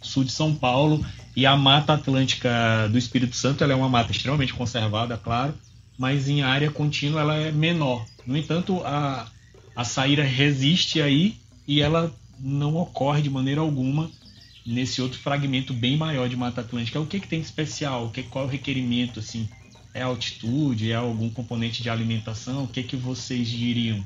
sul 0.00 0.24
de 0.24 0.32
São 0.32 0.54
Paulo, 0.54 1.04
e 1.34 1.46
a 1.46 1.56
Mata 1.56 1.94
Atlântica 1.94 2.88
do 2.90 2.98
Espírito 2.98 3.36
Santo 3.36 3.62
ela 3.62 3.72
é 3.72 3.76
uma 3.76 3.88
mata 3.88 4.12
extremamente 4.12 4.52
conservada, 4.52 5.16
claro, 5.16 5.54
mas 5.98 6.28
em 6.28 6.42
área 6.42 6.70
contínua 6.70 7.20
ela 7.20 7.36
é 7.36 7.52
menor. 7.52 8.04
No 8.26 8.36
entanto, 8.36 8.82
a, 8.84 9.26
a 9.74 9.84
saíra 9.84 10.24
resiste 10.24 11.00
aí 11.00 11.36
e 11.66 11.80
ela 11.80 12.12
não 12.42 12.76
ocorre 12.76 13.22
de 13.22 13.30
maneira 13.30 13.60
alguma 13.60 14.10
nesse 14.66 15.00
outro 15.00 15.18
fragmento 15.18 15.72
bem 15.72 15.96
maior 15.96 16.28
de 16.28 16.36
Mata 16.36 16.60
Atlântica. 16.60 17.00
O 17.00 17.06
que, 17.06 17.20
que 17.20 17.28
tem 17.28 17.40
de 17.40 17.46
especial? 17.46 18.06
O 18.06 18.10
que, 18.10 18.22
qual 18.24 18.44
é 18.44 18.48
o 18.48 18.50
requerimento? 18.50 19.20
Assim? 19.20 19.48
É 19.94 20.02
altitude? 20.02 20.90
É 20.90 20.96
algum 20.96 21.30
componente 21.30 21.82
de 21.82 21.88
alimentação? 21.88 22.64
O 22.64 22.68
que, 22.68 22.82
que 22.82 22.96
vocês 22.96 23.48
diriam? 23.48 24.04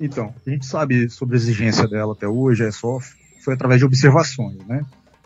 Então, 0.00 0.32
a 0.46 0.50
gente 0.50 0.64
sabe 0.64 1.08
sobre 1.10 1.34
a 1.34 1.38
exigência 1.38 1.88
dela 1.88 2.12
até 2.12 2.28
hoje, 2.28 2.64
é 2.64 2.70
só 2.70 3.00
foi 3.40 3.54
através 3.54 3.80
de 3.80 3.84
observações, 3.84 4.58
né? 4.66 4.84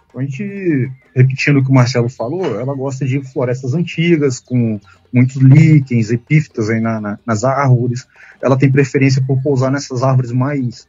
Então, 0.08 0.20
a 0.20 0.24
gente, 0.24 0.90
repetindo 1.14 1.58
o 1.58 1.64
que 1.64 1.70
o 1.70 1.74
Marcelo 1.74 2.08
falou, 2.08 2.58
ela 2.58 2.74
gosta 2.74 3.04
de 3.04 3.20
florestas 3.20 3.74
antigas, 3.74 4.40
com 4.40 4.80
muitos 5.12 5.36
líquens, 5.36 6.10
epífitas 6.10 6.70
aí 6.70 6.80
na, 6.80 7.00
na, 7.00 7.18
nas 7.26 7.44
árvores. 7.44 8.06
Ela 8.40 8.56
tem 8.56 8.70
preferência 8.70 9.22
por 9.26 9.42
pousar 9.42 9.70
nessas 9.70 10.02
árvores 10.02 10.30
mais 10.30 10.86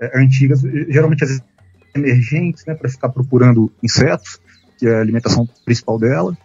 é, 0.00 0.20
antigas, 0.20 0.60
geralmente 0.60 1.24
as 1.24 1.40
emergentes, 1.94 2.64
né, 2.66 2.74
para 2.74 2.88
ficar 2.88 3.08
procurando 3.08 3.72
insetos, 3.82 4.38
que 4.78 4.86
é 4.86 4.96
a 4.96 5.00
alimentação 5.00 5.48
principal 5.64 5.98
dela. 5.98 6.36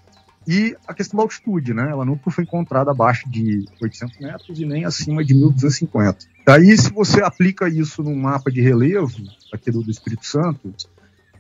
E 0.48 0.76
a 0.88 0.94
questão 0.94 1.18
da 1.18 1.24
altitude, 1.24 1.72
né? 1.72 1.92
Ela 1.92 2.04
nunca 2.04 2.32
foi 2.32 2.44
encontrada 2.44 2.90
abaixo 2.90 3.30
de 3.30 3.64
800 3.80 4.20
metros 4.20 4.60
e 4.60 4.66
nem 4.66 4.86
acima 4.86 5.24
de 5.24 5.36
1250. 5.36 6.18
Daí, 6.46 6.76
se 6.78 6.92
você 6.92 7.22
aplica 7.22 7.70
isso 7.70 8.02
num 8.02 8.16
mapa 8.16 8.50
de 8.50 8.60
relevo 8.60 9.12
aqui 9.54 9.70
do 9.70 9.90
Espírito 9.90 10.26
Santo, 10.26 10.74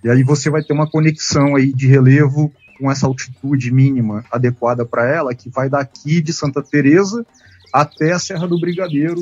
e 0.03 0.09
aí 0.09 0.23
você 0.23 0.51
vai 0.51 0.63
ter 0.63 0.73
uma 0.73 0.89
conexão 0.89 1.55
aí 1.55 1.73
de 1.73 1.87
relevo 1.87 2.53
com 2.79 2.91
essa 2.91 3.07
altitude 3.07 3.71
mínima 3.71 4.23
adequada 4.31 4.85
para 4.85 5.07
ela, 5.07 5.33
que 5.33 5.49
vai 5.49 5.69
daqui 5.69 6.21
de 6.21 6.31
Santa 6.31 6.61
Teresa 6.61 7.25
até 7.73 8.11
a 8.11 8.19
Serra 8.19 8.47
do 8.47 8.59
Brigadeiro, 8.59 9.21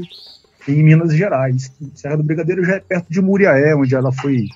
em 0.67 0.83
Minas 0.83 1.13
Gerais. 1.15 1.71
Serra 1.95 2.17
do 2.17 2.23
Brigadeiro 2.23 2.63
já 2.63 2.75
é 2.75 2.79
perto 2.79 3.07
de 3.09 3.21
Muriaé, 3.21 3.75
onde 3.75 3.95
ela 3.95 4.11
foi 4.11 4.47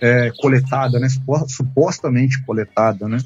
é, 0.00 0.30
coletada, 0.38 0.98
né? 0.98 1.08
supostamente 1.48 2.42
coletada, 2.44 3.08
né? 3.08 3.18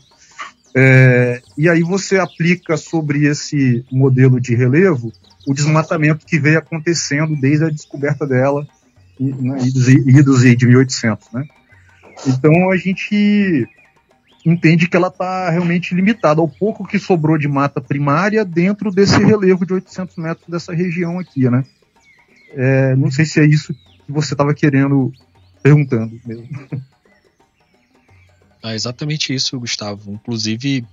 É, 0.75 1.41
e 1.57 1.69
aí 1.69 1.83
você 1.83 2.19
aplica 2.19 2.77
sobre 2.77 3.27
esse 3.27 3.85
modelo 3.91 4.39
de 4.41 4.55
relevo 4.55 5.13
o 5.47 5.55
desmatamento 5.55 6.27
que 6.27 6.39
veio 6.39 6.59
acontecendo 6.59 7.35
desde 7.35 7.65
a 7.65 7.71
descoberta 7.71 8.27
dela 8.27 8.67
né, 9.19 9.59
idos, 9.63 9.89
idos 9.89 10.43
de 10.43 10.67
1800, 10.67 11.33
né? 11.33 11.45
Então 12.27 12.71
a 12.71 12.77
gente 12.77 13.67
entende 14.45 14.89
que 14.89 14.97
ela 14.97 15.09
está 15.09 15.51
realmente 15.51 15.95
limitada 15.95 16.41
ao 16.41 16.49
pouco 16.49 16.87
que 16.87 16.99
sobrou 16.99 17.39
de 17.39 17.49
mata 17.49 17.81
primária 17.81 18.45
dentro 18.45 18.91
desse 18.91 19.19
relevo 19.19 19.65
de 19.65 19.73
800 19.73 20.17
metros 20.17 20.49
dessa 20.49 20.73
região 20.73 21.19
aqui, 21.19 21.49
né? 21.49 21.65
É, 22.51 22.97
não 22.97 23.11
sei 23.11 23.25
se 23.25 23.41
é 23.41 23.47
isso 23.47 23.75
que 23.75 24.13
você 24.13 24.35
estava 24.35 24.55
querendo 24.55 25.13
perguntando 25.63 26.19
mesmo. 26.25 26.49
É 28.63 28.75
exatamente 28.75 29.35
isso, 29.35 29.59
Gustavo. 29.59 30.13
Inclusive, 30.13 30.87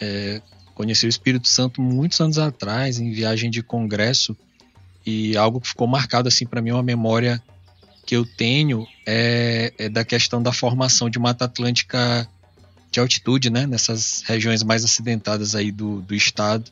é, 0.00 0.40
conheci 0.74 1.06
o 1.06 1.08
Espírito 1.08 1.48
Santo 1.48 1.80
muitos 1.80 2.20
anos 2.20 2.38
atrás, 2.38 2.98
em 2.98 3.10
viagem 3.12 3.50
de 3.50 3.62
congresso, 3.62 4.36
e 5.04 5.36
algo 5.36 5.60
que 5.60 5.68
ficou 5.68 5.86
marcado 5.86 6.28
assim 6.28 6.46
para 6.46 6.60
mim, 6.60 6.72
uma 6.72 6.82
memória 6.82 7.42
que 8.04 8.16
eu 8.16 8.24
tenho 8.24 8.86
é, 9.04 9.72
é, 9.78 9.88
da 9.88 10.04
questão 10.04 10.42
da 10.42 10.52
formação 10.52 11.10
de 11.10 11.18
Mata 11.18 11.44
Atlântica 11.44 12.28
de 12.90 13.00
altitude, 13.00 13.50
né, 13.50 13.66
nessas 13.66 14.22
regiões 14.24 14.62
mais 14.62 14.84
acidentadas 14.84 15.54
aí 15.54 15.72
do, 15.72 16.00
do 16.02 16.14
estado. 16.14 16.70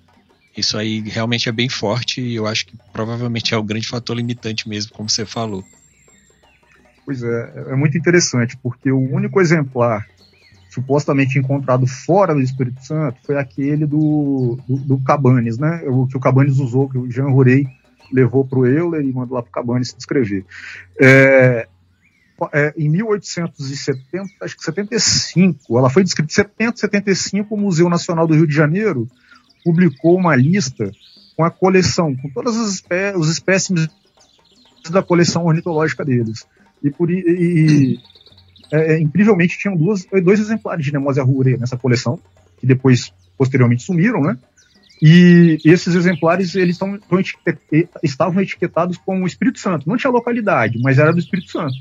Isso 0.56 0.78
aí 0.78 1.00
realmente 1.00 1.48
é 1.48 1.52
bem 1.52 1.68
forte 1.68 2.20
e 2.20 2.36
eu 2.36 2.46
acho 2.46 2.66
que 2.66 2.76
provavelmente 2.92 3.52
é 3.52 3.56
o 3.56 3.62
grande 3.62 3.88
fator 3.88 4.16
limitante 4.16 4.68
mesmo, 4.68 4.92
como 4.92 5.08
você 5.08 5.26
falou. 5.26 5.64
Pois 7.04 7.22
é, 7.22 7.52
é 7.70 7.76
muito 7.76 7.98
interessante, 7.98 8.56
porque 8.62 8.90
o 8.90 8.98
único 8.98 9.40
exemplar 9.40 10.06
supostamente 10.70 11.38
encontrado 11.38 11.86
fora 11.86 12.34
do 12.34 12.40
Espírito 12.40 12.84
Santo 12.84 13.18
foi 13.24 13.36
aquele 13.36 13.86
do, 13.86 14.58
do, 14.66 14.76
do 14.76 14.98
Cabanes, 14.98 15.56
né? 15.56 15.82
O 15.86 16.06
que 16.06 16.16
o 16.16 16.20
Cabanes 16.20 16.58
usou, 16.58 16.88
que 16.88 16.98
o 16.98 17.10
Jean 17.10 17.28
Rurey 17.28 17.66
levou 18.12 18.44
para 18.44 18.58
o 18.58 18.66
Euler 18.66 19.02
e 19.02 19.12
mandou 19.12 19.36
lá 19.36 19.42
para 19.42 19.50
o 19.50 19.52
Cabanes 19.52 19.94
descrever. 19.94 20.44
É, 21.00 21.68
é, 22.52 22.74
em 22.76 22.88
1870, 22.88 24.28
acho 24.40 24.56
que 24.56 24.64
75, 24.64 25.78
ela 25.78 25.88
foi 25.88 26.02
descrita 26.02 26.32
em 26.32 26.34
70, 26.34 26.76
75, 26.78 27.54
o 27.54 27.58
Museu 27.58 27.88
Nacional 27.88 28.26
do 28.26 28.34
Rio 28.34 28.46
de 28.46 28.54
Janeiro 28.54 29.08
publicou 29.64 30.16
uma 30.16 30.36
lista 30.36 30.92
com 31.36 31.44
a 31.44 31.50
coleção, 31.50 32.14
com 32.14 32.28
todas 32.28 32.56
as 32.56 32.74
espé 32.74 33.16
os 33.16 33.28
espécimes 33.28 33.88
da 34.90 35.02
coleção 35.02 35.46
ornitológica 35.46 36.04
deles. 36.04 36.46
E, 36.82 36.90
por, 36.90 37.10
e, 37.10 37.98
é, 38.70 38.94
é, 38.94 39.00
incrivelmente 39.00 39.58
tinham 39.58 39.76
duas, 39.76 40.06
dois 40.22 40.38
exemplares 40.38 40.84
de 40.84 40.92
Nemosia 40.92 41.22
rure 41.22 41.56
nessa 41.56 41.76
coleção, 41.76 42.20
que 42.58 42.66
depois, 42.66 43.12
posteriormente, 43.38 43.82
sumiram, 43.82 44.20
né? 44.20 44.36
E 45.02 45.58
esses 45.64 45.94
exemplares 45.94 46.54
eles 46.54 46.78
tão, 46.78 46.98
tão 46.98 47.18
etiquet, 47.18 47.58
estavam 48.02 48.42
etiquetados 48.42 48.96
como 48.98 49.26
Espírito 49.26 49.58
Santo. 49.58 49.88
Não 49.88 49.96
tinha 49.96 50.10
localidade, 50.10 50.78
mas 50.80 50.98
era 50.98 51.12
do 51.12 51.18
Espírito 51.18 51.50
Santo. 51.50 51.74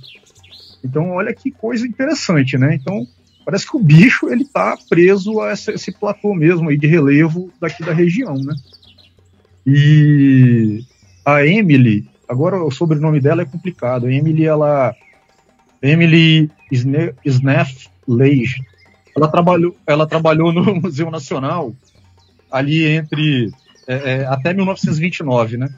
Então, 0.83 1.11
olha 1.11 1.33
que 1.33 1.51
coisa 1.51 1.87
interessante, 1.87 2.57
né? 2.57 2.75
Então, 2.75 3.07
parece 3.45 3.69
que 3.69 3.77
o 3.77 3.83
bicho 3.83 4.29
ele 4.29 4.43
está 4.43 4.77
preso 4.89 5.41
a 5.41 5.53
esse 5.53 5.91
platô 5.91 6.33
mesmo 6.33 6.69
aí 6.69 6.77
de 6.77 6.87
relevo 6.87 7.51
daqui 7.59 7.83
da 7.83 7.93
região, 7.93 8.35
né? 8.35 8.55
E 9.65 10.83
a 11.25 11.45
Emily, 11.45 12.07
agora 12.27 12.61
o 12.63 12.71
sobrenome 12.71 13.19
dela 13.19 13.41
é 13.41 13.45
complicado. 13.45 14.07
A 14.07 14.11
Emily, 14.11 14.45
ela 14.45 14.93
Emily 15.81 16.49
Snaff 17.25 17.89
Leige. 18.07 18.61
Ela 19.15 19.27
trabalhou, 19.27 19.75
ela 19.85 20.07
trabalhou 20.07 20.51
no 20.51 20.75
Museu 20.81 21.11
Nacional 21.11 21.73
ali 22.51 22.85
entre 22.85 23.51
é, 23.87 24.13
é, 24.13 24.25
até 24.25 24.53
1929, 24.53 25.57
né? 25.57 25.69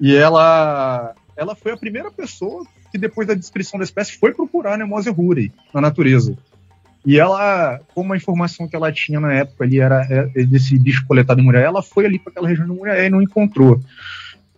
E 0.00 0.14
ela, 0.14 1.14
ela 1.36 1.54
foi 1.54 1.72
a 1.72 1.76
primeira 1.76 2.10
pessoa 2.10 2.64
que 2.90 2.98
depois 2.98 3.26
da 3.26 3.34
descrição 3.34 3.78
da 3.78 3.84
espécie 3.84 4.16
foi 4.16 4.32
procurar 4.32 4.74
a 4.74 4.76
Nemosia 4.76 5.12
ruri 5.12 5.52
na 5.72 5.80
natureza. 5.80 6.36
E 7.08 7.18
ela, 7.18 7.80
como 7.94 8.12
a 8.12 8.18
informação 8.18 8.68
que 8.68 8.76
ela 8.76 8.92
tinha 8.92 9.18
na 9.18 9.32
época 9.32 9.64
ali 9.64 9.80
era 9.80 10.06
é, 10.10 10.44
desse 10.44 10.78
bicho 10.78 11.06
coletado 11.06 11.40
em 11.40 11.42
Muriaé, 11.42 11.64
ela 11.64 11.82
foi 11.82 12.04
ali 12.04 12.18
para 12.18 12.30
aquela 12.30 12.46
região 12.46 12.68
de 12.68 12.74
Muriaé 12.74 13.06
e 13.06 13.08
não 13.08 13.22
encontrou, 13.22 13.80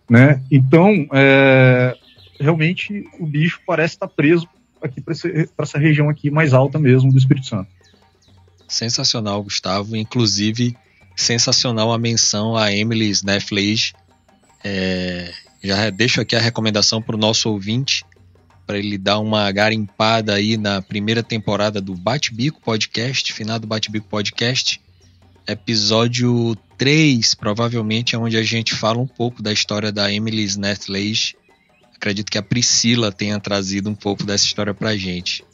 né? 0.09 0.43
Então, 0.51 1.07
é, 1.13 1.97
realmente 2.41 3.05
o 3.21 3.25
bicho 3.25 3.61
parece 3.65 3.95
estar 3.95 4.09
preso 4.09 4.49
aqui 4.83 5.01
para 5.01 5.15
essa 5.61 5.79
região 5.79 6.11
aqui 6.11 6.29
mais 6.29 6.53
alta 6.53 6.77
mesmo 6.77 7.13
do 7.13 7.19
Espírito 7.19 7.47
Santo. 7.47 7.71
Sensacional, 8.67 9.45
Gustavo. 9.45 9.95
Inclusive, 9.95 10.77
sensacional 11.15 11.93
a 11.93 11.99
menção 11.99 12.57
a 12.57 12.73
Emily 12.73 13.11
Snefflage. 13.11 13.93
É, 14.65 15.33
já 15.63 15.89
deixo 15.89 16.21
aqui 16.21 16.35
a 16.35 16.41
recomendação 16.41 17.01
para 17.01 17.15
o 17.15 17.19
nosso 17.19 17.49
ouvinte, 17.49 18.05
para 18.71 18.79
ele 18.79 18.97
dar 18.97 19.19
uma 19.19 19.51
garimpada 19.51 20.33
aí 20.33 20.57
na 20.57 20.81
primeira 20.81 21.25
temporada 21.25 21.81
do 21.81 21.93
Bate-Bico 21.93 22.61
Podcast, 22.61 23.33
final 23.33 23.59
do 23.59 23.67
Bate-Bico 23.67 24.07
Podcast, 24.07 24.81
episódio 25.45 26.57
3, 26.79 27.35
provavelmente, 27.35 28.15
é 28.15 28.19
onde 28.19 28.37
a 28.37 28.45
gente 28.45 28.73
fala 28.73 29.01
um 29.01 29.09
pouco 29.09 29.43
da 29.43 29.53
história 29.53 29.91
da 29.91 30.13
Emily 30.13 30.45
Snefflage 30.45 31.35
acredito 31.97 32.31
que 32.31 32.39
a 32.39 32.43
Priscila 32.43 33.11
tenha 33.11 33.41
trazido 33.41 33.91
um 33.91 33.95
pouco 33.95 34.23
dessa 34.23 34.47
história 34.47 34.73
pra 34.73 34.97
gente. 34.97 35.45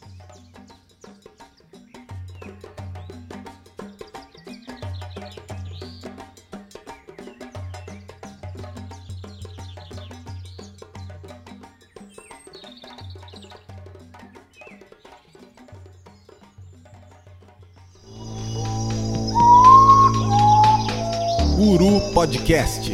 Podcast. 22.26 22.90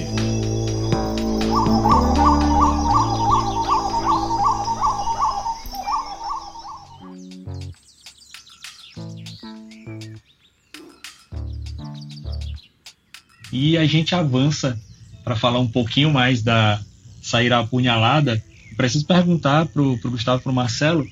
e 13.51 13.79
a 13.79 13.87
gente 13.87 14.15
avança 14.15 14.79
para 15.25 15.35
falar 15.35 15.61
um 15.61 15.67
pouquinho 15.67 16.11
mais 16.11 16.43
da 16.43 16.79
saíra 17.23 17.61
apunhalada. 17.61 18.43
Preciso 18.77 19.07
perguntar 19.07 19.65
para 19.67 19.81
o 19.81 19.97
Gustavo 19.97 20.41
e 20.41 20.43
para 20.43 20.53
o 20.53 20.55
Marcelo. 20.55 21.07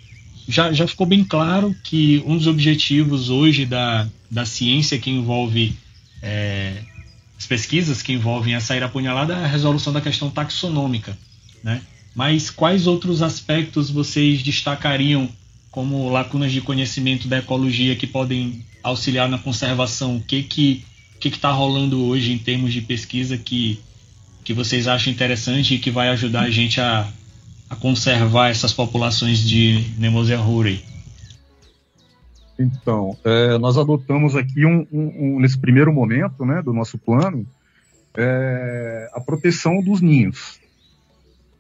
Já, 0.47 0.71
já 0.75 0.87
ficou 0.87 1.07
bem 1.07 1.25
claro 1.25 1.75
que 1.85 2.23
um 2.27 2.37
dos 2.37 2.47
objetivos 2.47 3.31
hoje 3.31 3.65
da, 3.65 4.07
da 4.31 4.45
ciência 4.45 4.99
que 4.99 5.11
envolve 5.11 5.75
pesquisas 7.51 8.01
que 8.01 8.13
envolvem 8.13 8.55
a 8.55 8.61
saíra 8.61 8.87
apunhalada 8.87 9.35
é 9.35 9.45
a 9.45 9.49
resolução 9.49 9.93
da 9.93 10.01
questão 10.01 10.31
taxonômica. 10.31 11.19
Né? 11.65 11.83
Mas 12.15 12.49
quais 12.49 12.87
outros 12.87 13.23
aspectos 13.23 13.91
vocês 13.91 14.41
destacariam 14.41 15.29
como 15.69 16.09
lacunas 16.09 16.53
de 16.53 16.61
conhecimento 16.61 17.27
da 17.27 17.39
ecologia 17.39 17.97
que 17.97 18.07
podem 18.07 18.65
auxiliar 18.85 19.29
na 19.29 19.37
conservação? 19.37 20.17
O 20.17 20.23
que 20.23 20.45
que 20.45 20.85
que 21.19 21.29
está 21.29 21.51
rolando 21.51 22.03
hoje 22.05 22.33
em 22.33 22.39
termos 22.39 22.73
de 22.73 22.81
pesquisa 22.81 23.37
que, 23.37 23.81
que 24.45 24.55
vocês 24.55 24.87
acham 24.87 25.13
interessante 25.13 25.75
e 25.75 25.79
que 25.79 25.91
vai 25.91 26.09
ajudar 26.09 26.43
a 26.43 26.51
gente 26.51 26.81
a, 26.81 27.07
a 27.69 27.75
conservar 27.75 28.49
essas 28.49 28.73
populações 28.73 29.41
de 29.41 29.85
Nemosia 29.99 30.39
ruri? 30.39 30.85
Então, 32.61 33.17
é, 33.25 33.57
nós 33.57 33.79
adotamos 33.79 34.37
aqui 34.37 34.67
um, 34.67 34.87
um, 34.93 35.37
um, 35.37 35.41
nesse 35.41 35.59
primeiro 35.59 35.91
momento 35.91 36.45
né, 36.45 36.61
do 36.61 36.75
nosso 36.75 36.99
plano 36.99 37.47
é, 38.15 39.09
a 39.15 39.21
proteção 39.21 39.81
dos 39.83 40.03
ninhos. 40.03 40.61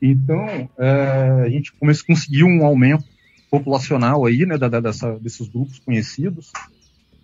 Então, 0.03 0.69
é, 0.79 1.45
a 1.47 1.49
gente 1.49 1.73
conseguiu 2.07 2.47
um 2.47 2.67
aumento 2.67 3.05
populacional 3.51 4.27
aí, 4.27 4.45
né, 4.45 4.59
da, 4.59 4.69
dessa, 4.69 5.19
desses 5.19 5.49
grupos 5.49 5.79
conhecidos. 5.79 6.53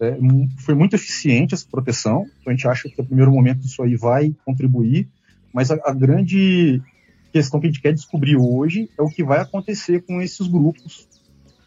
É, 0.01 0.17
foi 0.59 0.75
muito 0.75 0.97
eficiente 0.97 1.53
essa 1.53 1.67
proteção, 1.71 2.27
então 2.41 2.53
a 2.53 2.57
gente 2.57 2.67
acha 2.67 2.89
que 2.89 2.97
no 2.97 3.05
primeiro 3.05 3.31
momento 3.31 3.67
isso 3.67 3.83
aí 3.83 3.95
vai 3.95 4.35
contribuir, 4.45 5.07
mas 5.53 5.71
a, 5.71 5.75
a, 5.85 5.93
grande 5.93 6.83
questão 7.31 7.61
que 7.61 7.67
a 7.67 7.71
gente 7.71 7.81
quer 7.81 7.93
descobrir 7.93 8.37
hoje 8.37 8.91
é 8.99 9.03
o 9.03 9.09
que 9.09 9.23
vai 9.25 9.41
acontecer 9.41 10.03
com 10.03 10.21
esses 10.21 10.47
grupos 10.47 11.07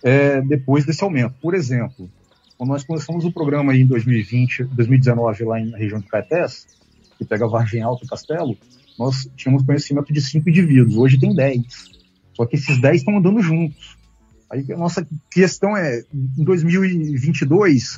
é, 0.04 0.42
depois 0.42 0.86
desse 0.86 1.04
aumento. 1.04 1.36
Por 1.42 1.54
exemplo, 1.54 2.10
quando 2.58 2.72
nós 2.72 2.84
começamos 2.84 3.26
o 3.26 3.32
programa 3.32 3.76
em 3.76 3.86
2020, 3.86 4.66
2019 4.66 5.44
lá 5.46 5.60
na 5.60 5.78
região 5.78 6.00
de 6.00 6.08
Caetés, 6.08 6.68
que 7.18 7.26
pega 7.26 7.48
Vargem 7.48 7.82
Alta 7.82 8.06
e 8.06 8.08
Castelo, 8.08 8.58
nós 8.98 9.30
tínhamos 9.36 9.64
conhecimento 9.64 10.12
de 10.12 10.22
cinco 10.22 10.50
indivíduos, 10.50 10.98
hoje 10.98 11.20
tem 11.20 11.34
dez. 11.34 11.90
Só 12.34 12.46
que 12.46 12.56
esses 12.56 12.80
dez 12.82 12.98
estão 12.98 13.18
andando 13.18 13.42
juntos. 13.42 13.98
Aí 14.50 14.66
a 14.72 14.78
nossa 14.78 15.08
questão 15.32 15.78
é, 15.78 16.04
em 16.38 16.44
2022, 16.44 17.98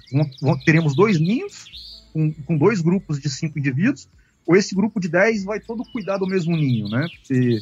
teremos 0.65 0.95
dois 0.95 1.19
ninhos, 1.19 1.65
com, 2.13 2.31
com, 2.45 2.57
dois 2.57 2.81
grupos 2.81 3.19
de 3.19 3.29
cinco 3.29 3.57
indivíduos, 3.57 4.07
ou 4.45 4.55
esse 4.55 4.75
grupo 4.75 4.99
de 4.99 5.07
dez 5.07 5.43
vai 5.43 5.59
todo 5.59 5.83
cuidar 5.91 6.17
do 6.17 6.27
mesmo 6.27 6.55
ninho, 6.55 6.89
né? 6.89 7.07
Porque 7.15 7.59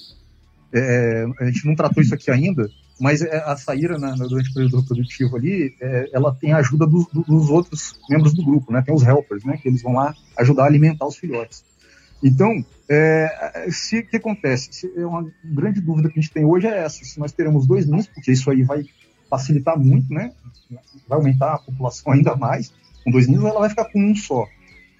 é, 0.73 1.25
a 1.39 1.45
gente 1.45 1.65
não 1.65 1.75
tratou 1.75 2.01
isso 2.01 2.13
aqui 2.13 2.31
ainda, 2.31 2.69
mas 2.99 3.21
é, 3.21 3.37
a 3.37 3.55
saíra 3.55 3.97
na, 3.97 4.11
durante 4.11 4.49
o 4.49 4.53
período 4.53 4.81
reprodutivo 4.81 5.37
ali, 5.37 5.75
é, 5.79 6.09
ela 6.13 6.35
tem 6.35 6.51
a 6.51 6.57
ajuda 6.57 6.85
do, 6.85 7.07
do, 7.13 7.23
dos 7.23 7.49
outros 7.49 7.99
membros 8.09 8.33
do 8.33 8.43
grupo, 8.43 8.71
né? 8.73 8.81
Tem 8.81 8.93
os 8.93 9.03
helpers, 9.03 9.43
né? 9.45 9.57
Que 9.57 9.69
eles 9.69 9.81
vão 9.81 9.93
lá 9.93 10.13
ajudar 10.37 10.63
a 10.63 10.67
alimentar 10.67 11.05
os 11.05 11.15
filhotes. 11.15 11.63
Então, 12.21 12.63
é, 12.89 13.67
se 13.71 13.99
o 13.99 14.07
que 14.07 14.17
acontece? 14.17 14.69
Se, 14.71 14.91
é 14.97 15.05
uma 15.05 15.25
grande 15.43 15.79
dúvida 15.79 16.09
que 16.09 16.19
a 16.19 16.21
gente 16.21 16.33
tem 16.33 16.43
hoje 16.43 16.67
é 16.67 16.79
essa: 16.79 17.03
se 17.03 17.19
nós 17.19 17.31
teremos 17.31 17.65
dois 17.65 17.85
ninhos, 17.85 18.07
porque 18.07 18.31
isso 18.31 18.51
aí 18.51 18.63
vai 18.63 18.83
facilitar 19.29 19.79
muito, 19.79 20.13
né? 20.13 20.33
Vai 21.07 21.17
aumentar 21.17 21.53
a 21.53 21.59
população 21.59 22.11
ainda 22.13 22.35
mais. 22.35 22.73
Com 23.03 23.11
dois 23.11 23.27
ninhos, 23.27 23.45
ela 23.45 23.61
vai 23.61 23.69
ficar 23.69 23.85
com 23.85 23.99
um 23.99 24.13
só. 24.13 24.45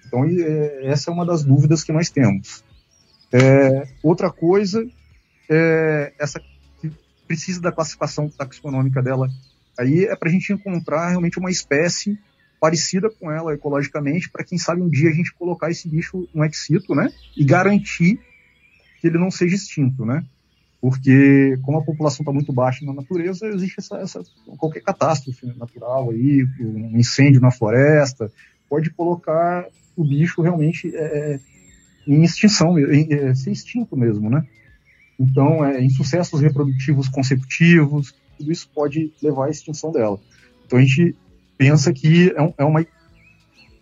Então, 0.08 0.24
é, 0.24 0.88
essa 0.88 1.12
é 1.12 1.14
uma 1.14 1.26
das 1.26 1.44
dúvidas 1.44 1.84
que 1.84 1.92
nós 1.92 2.10
temos. 2.10 2.64
É, 3.32 3.88
outra 4.02 4.32
coisa, 4.32 4.84
é, 5.50 6.14
essa 6.18 6.40
precisa 7.30 7.62
da 7.62 7.72
classificação 7.72 8.28
taxonômica 8.28 9.04
dela 9.04 9.30
aí 9.78 10.06
é 10.06 10.16
para 10.16 10.30
a 10.30 10.32
gente 10.32 10.52
encontrar 10.52 11.10
realmente 11.10 11.38
uma 11.38 11.52
espécie 11.52 12.18
parecida 12.60 13.08
com 13.10 13.32
ela 13.32 13.54
ecologicamente, 13.54 14.30
para 14.30 14.44
quem 14.44 14.58
sabe 14.58 14.82
um 14.82 14.90
dia 14.90 15.10
a 15.10 15.14
gente 15.14 15.34
colocar 15.36 15.70
esse 15.70 15.88
bicho 15.88 16.28
no 16.34 16.44
excito, 16.44 16.94
né? 16.94 17.10
E 17.38 17.46
garantir 17.46 18.20
que 19.00 19.08
ele 19.08 19.18
não 19.18 19.32
seja 19.32 19.56
extinto, 19.56 20.06
né? 20.06 20.26
Porque 20.82 21.58
como 21.62 21.78
a 21.78 21.84
população 21.84 22.24
está 22.24 22.34
muito 22.34 22.52
baixa 22.52 22.84
na 22.84 22.94
natureza, 22.94 23.48
existe 23.48 23.76
essa, 23.80 23.98
essa, 23.98 24.22
qualquer 24.58 24.82
catástrofe 24.82 25.46
natural 25.56 26.10
aí, 26.10 26.46
um 26.60 26.98
incêndio 26.98 27.40
na 27.40 27.52
floresta, 27.52 28.30
pode 28.68 28.90
colocar 28.90 29.66
o 29.96 30.04
bicho 30.04 30.42
realmente 30.42 30.94
é, 30.94 31.36
é 31.36 31.40
em 32.08 32.24
extinção, 32.24 32.78
em, 32.80 33.14
é, 33.14 33.36
ser 33.36 33.52
extinto 33.52 33.96
mesmo, 33.96 34.30
né? 34.30 34.46
Então, 35.20 35.66
é, 35.66 35.84
insucessos 35.84 36.40
reprodutivos 36.40 37.10
consecutivos, 37.10 38.14
tudo 38.38 38.52
isso 38.52 38.70
pode 38.74 39.12
levar 39.22 39.48
à 39.48 39.50
extinção 39.50 39.92
dela. 39.92 40.20
Então, 40.66 40.80
a 40.80 40.82
gente 40.82 41.16
pensa 41.58 41.92
que 41.92 42.34
é, 42.36 42.42
um, 42.42 42.54
é 42.58 42.64
uma 42.64 42.86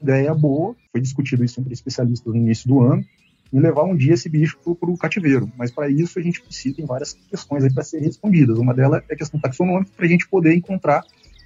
ideia 0.01 0.33
boa, 0.33 0.75
foi 0.91 1.01
discutido 1.01 1.43
isso 1.43 1.59
entre 1.59 1.73
especialistas 1.73 2.33
no 2.33 2.39
início 2.39 2.67
do 2.67 2.81
ano, 2.81 3.05
e 3.51 3.59
levar 3.59 3.83
um 3.83 3.95
dia 3.95 4.13
esse 4.13 4.27
bicho 4.27 4.57
para 4.79 4.89
o 4.89 4.97
cativeiro. 4.97 5.49
Mas 5.57 5.71
para 5.71 5.89
isso 5.89 6.19
a 6.19 6.21
gente 6.21 6.41
precisa, 6.41 6.75
tem 6.75 6.85
várias 6.85 7.13
questões 7.13 7.63
aí 7.63 7.73
para 7.73 7.83
serem 7.83 8.05
respondidas. 8.05 8.57
Uma 8.57 8.73
delas 8.73 9.03
é 9.07 9.13
a 9.13 9.17
questão 9.17 9.39
taxonômica, 9.39 9.91
para 9.95 10.05
a 10.05 10.09
gente 10.09 10.27
poder 10.27 10.53
encontrar 10.53 11.03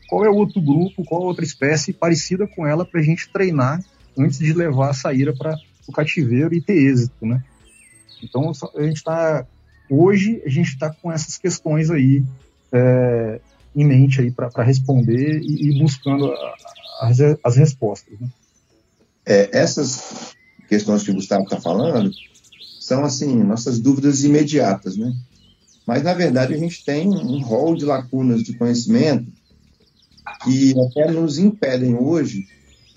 qual 0.07 0.25
é 0.25 0.29
o 0.29 0.35
outro 0.35 0.61
grupo, 0.61 1.03
qual 1.05 1.21
outra 1.21 1.45
espécie 1.45 1.93
parecida 1.93 2.47
com 2.47 2.65
ela 2.65 2.85
para 2.85 2.99
a 2.99 3.03
gente 3.03 3.31
treinar 3.31 3.83
antes 4.17 4.39
de 4.39 4.51
levar 4.51 4.89
a 4.89 4.93
saíra 4.93 5.33
para 5.35 5.55
o 5.87 5.91
cativeiro 5.91 6.53
e 6.53 6.61
ter 6.61 6.73
êxito, 6.73 7.25
né? 7.25 7.43
Então 8.23 8.51
a 8.75 8.83
gente 8.83 8.97
está 8.97 9.45
hoje 9.91 10.41
a 10.45 10.49
gente 10.49 10.69
está 10.69 10.89
com 10.89 11.11
essas 11.11 11.37
questões 11.37 11.91
aí 11.91 12.23
é, 12.71 13.41
em 13.75 13.85
mente 13.85 14.21
aí 14.21 14.31
para 14.31 14.63
responder 14.63 15.41
e, 15.41 15.69
e 15.69 15.79
buscando 15.79 16.33
as, 17.01 17.17
as 17.43 17.55
respostas. 17.57 18.17
Né? 18.19 18.29
É, 19.25 19.49
essas 19.51 20.33
questões 20.67 21.03
que 21.03 21.11
o 21.11 21.15
Gustavo 21.15 21.43
está 21.43 21.59
falando 21.59 22.09
são 22.79 23.03
assim 23.03 23.43
nossas 23.43 23.79
dúvidas 23.79 24.23
imediatas, 24.23 24.95
né? 24.97 25.13
Mas 25.85 26.03
na 26.03 26.13
verdade 26.13 26.53
a 26.53 26.57
gente 26.57 26.85
tem 26.85 27.09
um 27.09 27.41
rol 27.41 27.75
de 27.75 27.85
lacunas 27.85 28.43
de 28.43 28.53
conhecimento 28.53 29.31
que 30.43 30.73
até 30.79 31.11
nos 31.11 31.37
impedem 31.37 31.95
hoje 31.95 32.47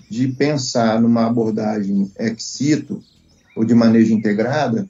de 0.09 0.29
pensar 0.29 1.01
numa 1.01 1.25
abordagem 1.25 2.11
ex 2.17 2.59
ou 3.55 3.65
de 3.65 3.73
manejo 3.73 4.13
integrada 4.13 4.87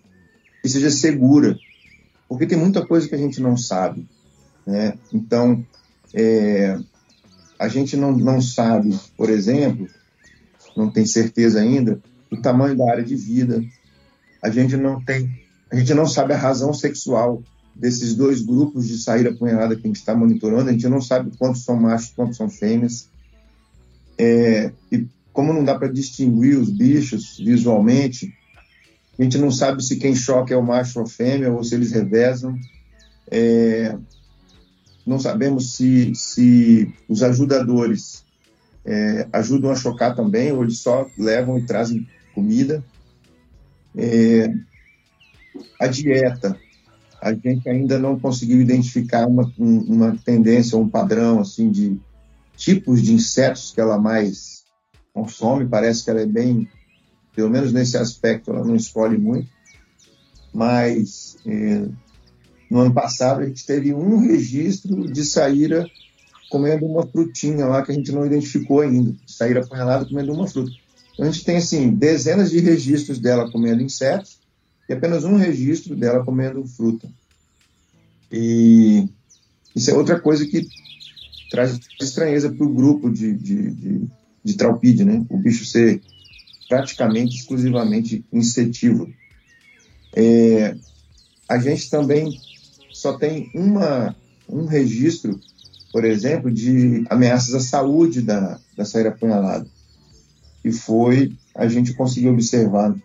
que 0.62 0.70
seja 0.70 0.90
segura, 0.90 1.58
porque 2.36 2.48
tem 2.48 2.58
muita 2.58 2.86
coisa 2.86 3.08
que 3.08 3.16
a 3.16 3.18
gente 3.18 3.42
não 3.42 3.56
sabe. 3.56 4.06
Né? 4.68 4.98
Então, 5.14 5.66
é, 6.14 6.78
a 7.58 7.70
gente 7.70 7.96
não, 7.96 8.12
não 8.12 8.42
sabe, 8.42 9.00
por 9.16 9.30
exemplo, 9.30 9.88
não 10.76 10.92
tem 10.92 11.06
certeza 11.06 11.62
ainda, 11.62 12.02
o 12.30 12.36
tamanho 12.36 12.76
da 12.76 12.92
área 12.92 13.04
de 13.04 13.16
vida. 13.16 13.64
A 14.44 14.50
gente 14.50 14.76
não 14.76 15.02
tem, 15.02 15.42
a 15.72 15.78
gente 15.78 15.94
não 15.94 16.06
sabe 16.06 16.34
a 16.34 16.38
razão 16.38 16.74
sexual 16.74 17.42
desses 17.74 18.14
dois 18.16 18.42
grupos 18.42 18.86
de 18.86 18.98
saída 18.98 19.30
apunhalada 19.30 19.76
que 19.76 19.82
a 19.86 19.88
gente 19.88 19.98
está 19.98 20.14
monitorando. 20.14 20.70
A 20.70 20.74
gente 20.74 20.90
não 20.90 21.00
sabe 21.00 21.32
quantos 21.38 21.64
são 21.64 21.78
machos, 21.78 22.12
quantos 22.14 22.36
são 22.36 22.50
fêmeas. 22.50 23.10
É, 24.18 24.72
e 24.92 25.08
como 25.32 25.54
não 25.54 25.64
dá 25.64 25.76
para 25.76 25.88
distinguir 25.88 26.58
os 26.58 26.70
bichos 26.70 27.38
visualmente, 27.38 28.34
a 29.18 29.24
gente 29.24 29.38
não 29.38 29.50
sabe 29.50 29.84
se 29.84 29.96
quem 29.96 30.14
choca 30.14 30.54
é 30.54 30.58
o 30.58 30.64
macho 30.64 31.00
ou 31.00 31.06
a 31.06 31.10
fêmea, 31.10 31.52
ou 31.52 31.64
se 31.64 31.76
eles 31.76 31.92
revezam. 31.92 32.58
É, 33.32 33.98
não 35.06 35.20
sabemos 35.20 35.76
se, 35.76 36.14
se 36.16 36.94
os 37.08 37.24
ajudadores 37.24 38.26
é, 38.84 39.28
ajudam 39.32 39.72
a 39.72 39.76
chocar 39.76 40.16
também, 40.16 40.52
ou 40.52 40.64
eles 40.64 40.80
só 40.80 41.10
levam 41.18 41.58
e 41.58 41.66
trazem 41.66 42.08
comida. 42.34 42.84
É, 43.96 44.54
a 45.80 45.88
dieta, 45.88 46.60
a 47.22 47.34
gente 47.34 47.70
ainda 47.70 47.98
não 47.98 48.20
conseguiu 48.20 48.60
identificar 48.60 49.26
uma, 49.28 49.52
uma 49.58 50.18
tendência, 50.24 50.78
um 50.78 50.90
padrão 50.90 51.40
assim 51.40 51.72
de 51.72 51.98
tipos 52.58 53.02
de 53.02 53.14
insetos 53.14 53.72
que 53.72 53.80
ela 53.80 53.98
mais 53.98 54.66
consome. 55.14 55.66
Parece 55.66 56.04
que 56.04 56.10
ela 56.10 56.22
é 56.22 56.26
bem 56.26 56.68
pelo 57.36 57.50
menos 57.50 57.74
nesse 57.74 57.98
aspecto, 57.98 58.52
ela 58.52 58.64
não 58.64 58.76
escolhe 58.76 59.18
muito. 59.18 59.50
Mas 60.54 61.38
é, 61.46 61.86
no 62.70 62.80
ano 62.80 62.94
passado 62.94 63.42
a 63.42 63.46
gente 63.46 63.66
teve 63.66 63.94
um 63.94 64.20
registro 64.20 65.12
de 65.12 65.24
saíra 65.26 65.86
comendo 66.50 66.86
uma 66.86 67.06
frutinha 67.06 67.66
lá 67.66 67.84
que 67.84 67.92
a 67.92 67.96
gente 67.96 68.12
não 68.12 68.26
identificou 68.26 68.82
ainda. 68.82 69.14
Saíra 69.28 69.62
apanhalada 69.62 70.06
comendo 70.06 70.34
uma 70.34 70.48
fruta. 70.48 70.72
Então 71.14 71.26
a 71.26 71.32
gente 71.32 71.44
tem 71.44 71.58
assim 71.58 71.90
dezenas 71.90 72.50
de 72.52 72.60
registros 72.60 73.20
dela 73.20 73.52
comendo 73.52 73.82
insetos 73.82 74.40
e 74.88 74.94
apenas 74.94 75.24
um 75.24 75.36
registro 75.36 75.96
dela 75.96 76.24
comendo 76.24 76.66
fruta. 76.66 77.10
E 78.32 79.08
isso 79.76 79.92
é 79.92 79.94
outra 79.94 80.20
coisa 80.20 80.46
que 80.46 80.68
traz 81.50 81.80
estranheza 82.02 82.52
para 82.52 82.66
o 82.66 82.74
grupo 82.74 83.10
de, 83.10 83.34
de, 83.34 83.72
de, 83.72 84.08
de, 84.44 84.54
traupide, 84.56 85.04
né? 85.04 85.26
O 85.30 85.38
bicho 85.38 85.66
ser 85.66 86.02
praticamente 86.68 87.36
exclusivamente 87.36 88.26
insetivo. 88.32 89.12
É, 90.16 90.76
a 91.48 91.58
gente 91.58 91.90
também 91.90 92.40
só 92.92 93.18
tem 93.18 93.52
uma, 93.54 94.16
um 94.50 94.66
registro, 94.66 95.40
por 95.92 96.06
exemplo, 96.06 96.52
de 96.52 97.06
ameaças 97.10 97.54
à 97.54 97.60
saúde 97.60 98.22
da, 98.22 98.60
da 98.76 98.86
saíra 98.86 99.10
apunhalada. 99.10 99.68
E 100.64 100.72
foi, 100.72 101.34
a 101.54 101.68
gente 101.68 101.94
conseguiu 101.94 102.32
observar 102.32 102.96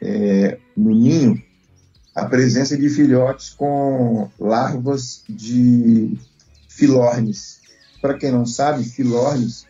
é, 0.00 0.58
no 0.76 0.94
ninho 0.94 1.42
a 2.14 2.26
presença 2.26 2.76
de 2.76 2.88
filhotes 2.88 3.50
com 3.50 4.28
larvas 4.38 5.22
de 5.28 6.16
filornes. 6.68 7.60
Para 8.00 8.16
quem 8.16 8.30
não 8.30 8.46
sabe, 8.46 8.84
filornes 8.84 9.66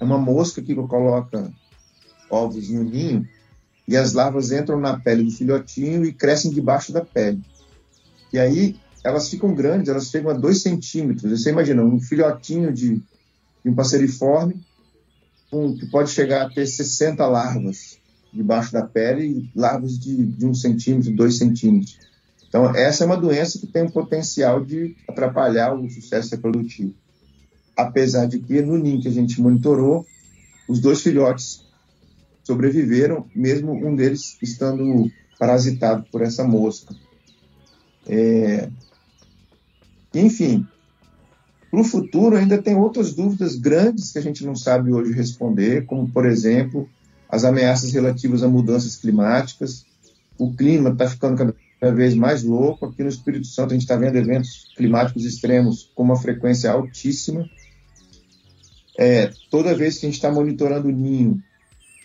é 0.00 0.04
uma 0.04 0.18
mosca 0.18 0.60
que 0.62 0.74
coloca 0.74 1.50
ovos 2.30 2.68
no 2.68 2.84
ninho 2.84 3.26
e 3.88 3.96
as 3.96 4.12
larvas 4.12 4.50
entram 4.50 4.80
na 4.80 4.98
pele 4.98 5.22
do 5.22 5.30
filhotinho 5.30 6.04
e 6.04 6.12
crescem 6.12 6.50
debaixo 6.50 6.92
da 6.92 7.04
pele. 7.04 7.40
E 8.32 8.38
aí 8.38 8.76
elas 9.04 9.28
ficam 9.28 9.54
grandes, 9.54 9.88
elas 9.88 10.10
chegam 10.10 10.30
a 10.30 10.34
2 10.34 10.62
centímetros. 10.62 11.30
Você 11.30 11.50
imagina 11.50 11.82
um 11.82 12.00
filhotinho 12.00 12.72
de, 12.72 12.96
de 12.96 13.70
um 13.70 13.74
passeriforme 13.74 14.60
um, 15.52 15.76
que 15.76 15.86
pode 15.86 16.10
chegar 16.10 16.42
a 16.42 16.50
ter 16.50 16.66
60 16.66 17.24
larvas 17.26 17.98
debaixo 18.32 18.72
da 18.72 18.82
pele 18.82 19.48
larvas 19.54 19.98
de, 19.98 20.26
de 20.26 20.44
1 20.44 20.50
um 20.50 20.54
centímetro, 20.54 21.14
2 21.14 21.38
centímetros. 21.38 21.98
Então, 22.48 22.74
essa 22.74 23.04
é 23.04 23.06
uma 23.06 23.16
doença 23.16 23.58
que 23.58 23.66
tem 23.66 23.84
o 23.84 23.90
potencial 23.90 24.64
de 24.64 24.96
atrapalhar 25.08 25.74
o 25.74 25.88
sucesso 25.88 26.34
reprodutivo. 26.34 26.94
Apesar 27.76 28.26
de 28.26 28.38
que 28.38 28.62
no 28.62 28.78
ninho 28.78 29.00
que 29.00 29.08
a 29.08 29.12
gente 29.12 29.40
monitorou, 29.40 30.06
os 30.68 30.80
dois 30.80 31.00
filhotes 31.00 31.65
sobreviveram, 32.46 33.26
mesmo 33.34 33.72
um 33.72 33.96
deles 33.96 34.38
estando 34.40 35.10
parasitado 35.36 36.06
por 36.12 36.22
essa 36.22 36.44
mosca. 36.44 36.94
É... 38.06 38.70
Enfim, 40.14 40.64
para 41.68 41.80
o 41.80 41.84
futuro 41.84 42.36
ainda 42.36 42.62
tem 42.62 42.76
outras 42.76 43.12
dúvidas 43.12 43.56
grandes 43.56 44.12
que 44.12 44.18
a 44.18 44.22
gente 44.22 44.46
não 44.46 44.54
sabe 44.54 44.92
hoje 44.92 45.12
responder, 45.12 45.86
como, 45.86 46.08
por 46.08 46.24
exemplo, 46.24 46.88
as 47.28 47.44
ameaças 47.44 47.92
relativas 47.92 48.44
a 48.44 48.48
mudanças 48.48 48.94
climáticas. 48.94 49.84
O 50.38 50.54
clima 50.54 50.90
está 50.90 51.08
ficando 51.08 51.36
cada 51.36 51.92
vez 51.92 52.14
mais 52.14 52.44
louco. 52.44 52.86
Aqui 52.86 53.02
no 53.02 53.08
Espírito 53.08 53.48
Santo 53.48 53.70
a 53.70 53.74
gente 53.74 53.82
está 53.82 53.96
vendo 53.96 54.16
eventos 54.16 54.72
climáticos 54.76 55.24
extremos 55.24 55.90
com 55.96 56.04
uma 56.04 56.16
frequência 56.16 56.70
altíssima. 56.70 57.44
É, 58.96 59.30
toda 59.50 59.74
vez 59.74 59.98
que 59.98 60.06
a 60.06 60.08
gente 60.08 60.16
está 60.16 60.30
monitorando 60.30 60.86
o 60.86 60.92
ninho, 60.92 61.42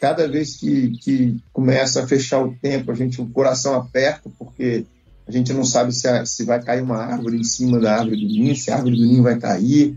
cada 0.02 0.28
vez 0.28 0.58
que, 0.58 0.98
que 0.98 1.38
começa 1.54 2.04
a 2.04 2.08
fechar 2.08 2.44
o 2.44 2.56
tempo, 2.56 2.92
a 2.92 2.96
gente 2.96 3.22
o 3.22 3.30
coração 3.30 3.76
aperta 3.76 4.32
porque 4.40 4.84
a 5.28 5.32
gente 5.32 5.54
não 5.54 5.64
sabe 5.64 5.94
se, 5.94 6.08
a, 6.08 6.26
se 6.26 6.44
vai 6.44 6.60
cair 6.60 6.82
uma 6.82 6.98
árvore 6.98 7.38
em 7.38 7.44
cima 7.44 7.80
da 7.80 8.00
árvore 8.00 8.20
do 8.20 8.28
ninho, 8.28 8.56
se 8.56 8.72
a 8.72 8.78
árvore 8.78 8.98
do 8.98 9.06
ninho 9.06 9.22
vai 9.22 9.38
cair, 9.38 9.96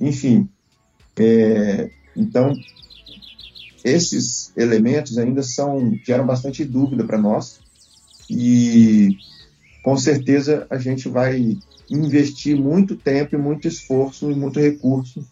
enfim. 0.00 0.48
É, 1.18 1.90
então, 2.16 2.54
esses 3.84 4.52
elementos 4.56 5.18
ainda 5.18 5.42
são 5.42 5.92
geram 6.06 6.24
bastante 6.24 6.64
dúvida 6.64 7.02
para 7.02 7.18
nós 7.18 7.58
e 8.30 9.16
com 9.82 9.96
certeza 9.96 10.64
a 10.70 10.78
gente 10.78 11.08
vai 11.08 11.58
investir 11.90 12.56
muito 12.56 12.94
tempo 12.94 13.34
e 13.34 13.38
muito 13.38 13.66
esforço 13.66 14.30
e 14.30 14.34
muito 14.34 14.60
recurso 14.60 15.26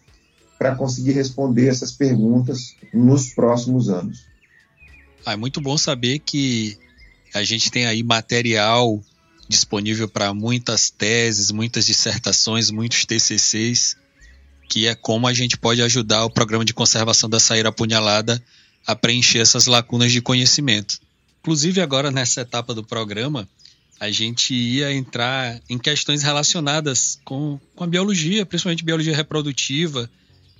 para 0.62 0.76
conseguir 0.76 1.10
responder 1.10 1.66
essas 1.66 1.90
perguntas 1.90 2.76
nos 2.94 3.34
próximos 3.34 3.88
anos. 3.88 4.26
Ah, 5.26 5.32
é 5.32 5.36
muito 5.36 5.60
bom 5.60 5.76
saber 5.76 6.20
que 6.20 6.78
a 7.34 7.42
gente 7.42 7.68
tem 7.68 7.84
aí 7.84 8.00
material 8.04 9.02
disponível 9.48 10.08
para 10.08 10.32
muitas 10.32 10.88
teses, 10.88 11.50
muitas 11.50 11.84
dissertações, 11.86 12.70
muitos 12.70 13.04
TCCs, 13.04 13.96
que 14.68 14.86
é 14.86 14.94
como 14.94 15.26
a 15.26 15.34
gente 15.34 15.58
pode 15.58 15.82
ajudar 15.82 16.24
o 16.24 16.30
programa 16.30 16.64
de 16.64 16.72
conservação 16.72 17.28
da 17.28 17.40
saíra 17.40 17.70
apunhalada 17.70 18.40
a 18.86 18.94
preencher 18.94 19.40
essas 19.40 19.66
lacunas 19.66 20.12
de 20.12 20.22
conhecimento. 20.22 21.00
Inclusive, 21.40 21.80
agora 21.80 22.12
nessa 22.12 22.42
etapa 22.42 22.72
do 22.72 22.84
programa, 22.84 23.48
a 23.98 24.12
gente 24.12 24.54
ia 24.54 24.92
entrar 24.92 25.60
em 25.68 25.76
questões 25.76 26.22
relacionadas 26.22 27.18
com, 27.24 27.58
com 27.74 27.82
a 27.82 27.88
biologia, 27.88 28.46
principalmente 28.46 28.84
biologia 28.84 29.16
reprodutiva 29.16 30.08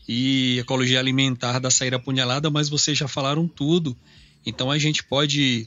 e 0.09 0.59
ecologia 0.59 0.99
alimentar 0.99 1.59
da 1.59 1.71
saíra 1.71 1.97
apunhalada, 1.97 2.51
mas 2.51 2.69
vocês 2.69 2.99
já 2.99 3.07
falaram 3.07 3.47
tudo. 3.47 3.97
Então 4.45 4.71
a 4.71 4.79
gente 4.79 5.05
pode 5.05 5.67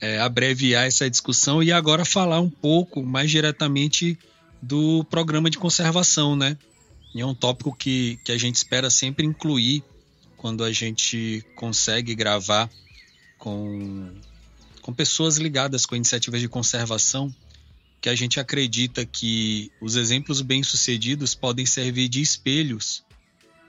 é, 0.00 0.18
abreviar 0.20 0.86
essa 0.86 1.08
discussão 1.08 1.62
e 1.62 1.70
agora 1.70 2.04
falar 2.04 2.40
um 2.40 2.50
pouco 2.50 3.02
mais 3.02 3.30
diretamente 3.30 4.18
do 4.62 5.04
programa 5.04 5.50
de 5.50 5.58
conservação, 5.58 6.34
né? 6.34 6.56
E 7.14 7.20
é 7.20 7.26
um 7.26 7.34
tópico 7.34 7.74
que, 7.74 8.18
que 8.24 8.32
a 8.32 8.38
gente 8.38 8.56
espera 8.56 8.90
sempre 8.90 9.26
incluir 9.26 9.82
quando 10.36 10.64
a 10.64 10.72
gente 10.72 11.44
consegue 11.54 12.14
gravar 12.14 12.70
com, 13.38 14.12
com 14.82 14.92
pessoas 14.92 15.36
ligadas 15.36 15.86
com 15.86 15.96
iniciativas 15.96 16.40
de 16.40 16.48
conservação, 16.48 17.34
que 18.00 18.08
a 18.08 18.14
gente 18.14 18.38
acredita 18.38 19.04
que 19.04 19.70
os 19.80 19.96
exemplos 19.96 20.40
bem-sucedidos 20.40 21.34
podem 21.34 21.64
servir 21.64 22.08
de 22.08 22.20
espelhos 22.20 23.05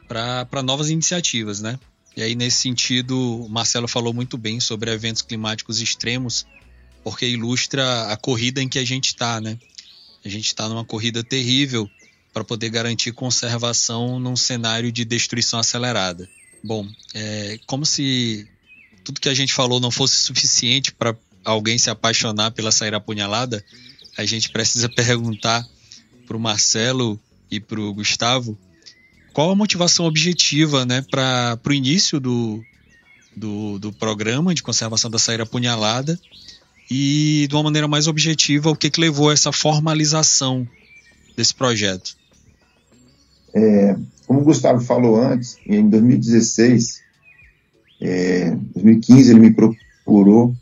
para 0.07 0.63
novas 0.63 0.89
iniciativas, 0.89 1.61
né? 1.61 1.79
E 2.15 2.21
aí, 2.23 2.35
nesse 2.35 2.57
sentido, 2.57 3.45
o 3.45 3.49
Marcelo 3.49 3.87
falou 3.87 4.13
muito 4.13 4.37
bem 4.37 4.59
sobre 4.59 4.91
eventos 4.91 5.21
climáticos 5.21 5.79
extremos, 5.79 6.47
porque 7.03 7.27
ilustra 7.27 8.11
a 8.11 8.17
corrida 8.17 8.61
em 8.61 8.67
que 8.67 8.79
a 8.79 8.85
gente 8.85 9.07
está, 9.07 9.39
né? 9.39 9.57
A 10.25 10.29
gente 10.29 10.47
está 10.47 10.67
numa 10.67 10.83
corrida 10.83 11.23
terrível 11.23 11.89
para 12.33 12.43
poder 12.43 12.69
garantir 12.69 13.11
conservação 13.11 14.19
num 14.19 14.35
cenário 14.35 14.91
de 14.91 15.05
destruição 15.05 15.59
acelerada. 15.59 16.27
Bom, 16.63 16.87
é 17.13 17.59
como 17.65 17.85
se 17.85 18.47
tudo 19.03 19.21
que 19.21 19.29
a 19.29 19.33
gente 19.33 19.53
falou 19.53 19.79
não 19.79 19.91
fosse 19.91 20.17
suficiente 20.17 20.91
para 20.91 21.15
alguém 21.45 21.77
se 21.77 21.89
apaixonar 21.89 22.51
pela 22.51 22.71
saíra 22.71 22.97
apunhalada, 22.97 23.63
a 24.17 24.25
gente 24.25 24.49
precisa 24.49 24.89
perguntar 24.93 25.67
para 26.25 26.35
o 26.35 26.39
Marcelo 26.39 27.19
e 27.49 27.59
para 27.59 27.79
o 27.79 27.93
Gustavo 27.93 28.57
qual 29.33 29.51
a 29.51 29.55
motivação 29.55 30.05
objetiva 30.05 30.85
né, 30.85 31.03
para 31.09 31.59
o 31.65 31.73
início 31.73 32.19
do, 32.19 32.61
do, 33.35 33.79
do, 33.79 33.93
programa 33.93 34.53
de 34.53 34.63
conservação 34.63 35.09
da 35.09 35.19
saíra 35.19 35.43
apunhalada 35.43 36.19
e, 36.89 37.45
de 37.49 37.55
uma 37.55 37.63
maneira 37.63 37.87
mais 37.87 38.07
objetiva, 38.07 38.69
o 38.69 38.75
que, 38.75 38.89
que 38.89 38.99
levou 38.99 39.29
a 39.29 39.33
essa 39.33 39.51
formalização 39.51 40.67
desse 41.35 41.53
projeto? 41.53 42.15
É, 43.53 43.95
como 44.25 44.41
o 44.41 44.43
Gustavo 44.43 44.81
falou 44.81 45.21
antes, 45.21 45.57
em 45.65 45.87
2016, 45.89 47.01
é, 48.01 48.51
2015, 48.75 49.31
ele 49.31 49.39
me 49.39 49.53
procurou 49.53 50.55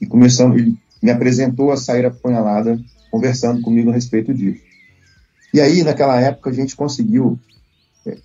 e 0.00 0.06
começou, 0.06 0.52
ele 0.56 0.76
me 1.02 1.10
apresentou 1.10 1.70
a 1.70 1.76
saíra 1.76 2.08
apunhalada, 2.08 2.78
conversando 3.10 3.60
comigo 3.60 3.90
a 3.90 3.94
respeito 3.94 4.32
disso. 4.32 4.62
E 5.52 5.60
aí, 5.60 5.82
naquela 5.82 6.18
época, 6.20 6.50
a 6.50 6.52
gente 6.52 6.74
conseguiu 6.74 7.38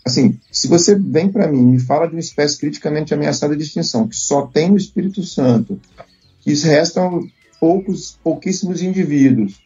assim, 0.06 0.40
se 0.52 0.68
você 0.68 0.96
vem 0.96 1.32
para 1.32 1.48
mim 1.48 1.60
e 1.60 1.72
me 1.74 1.80
fala 1.80 2.08
de 2.08 2.14
uma 2.14 2.20
espécie 2.20 2.58
criticamente 2.58 3.14
ameaçada 3.14 3.56
de 3.56 3.64
extinção, 3.64 4.08
que 4.08 4.16
só 4.16 4.48
tem 4.48 4.72
o 4.72 4.78
Espírito 4.78 5.24
Santo, 5.24 5.80
que 6.42 6.54
restam 6.54 7.28
poucos, 7.60 8.18
pouquíssimos 8.24 8.82
indivíduos, 8.82 9.62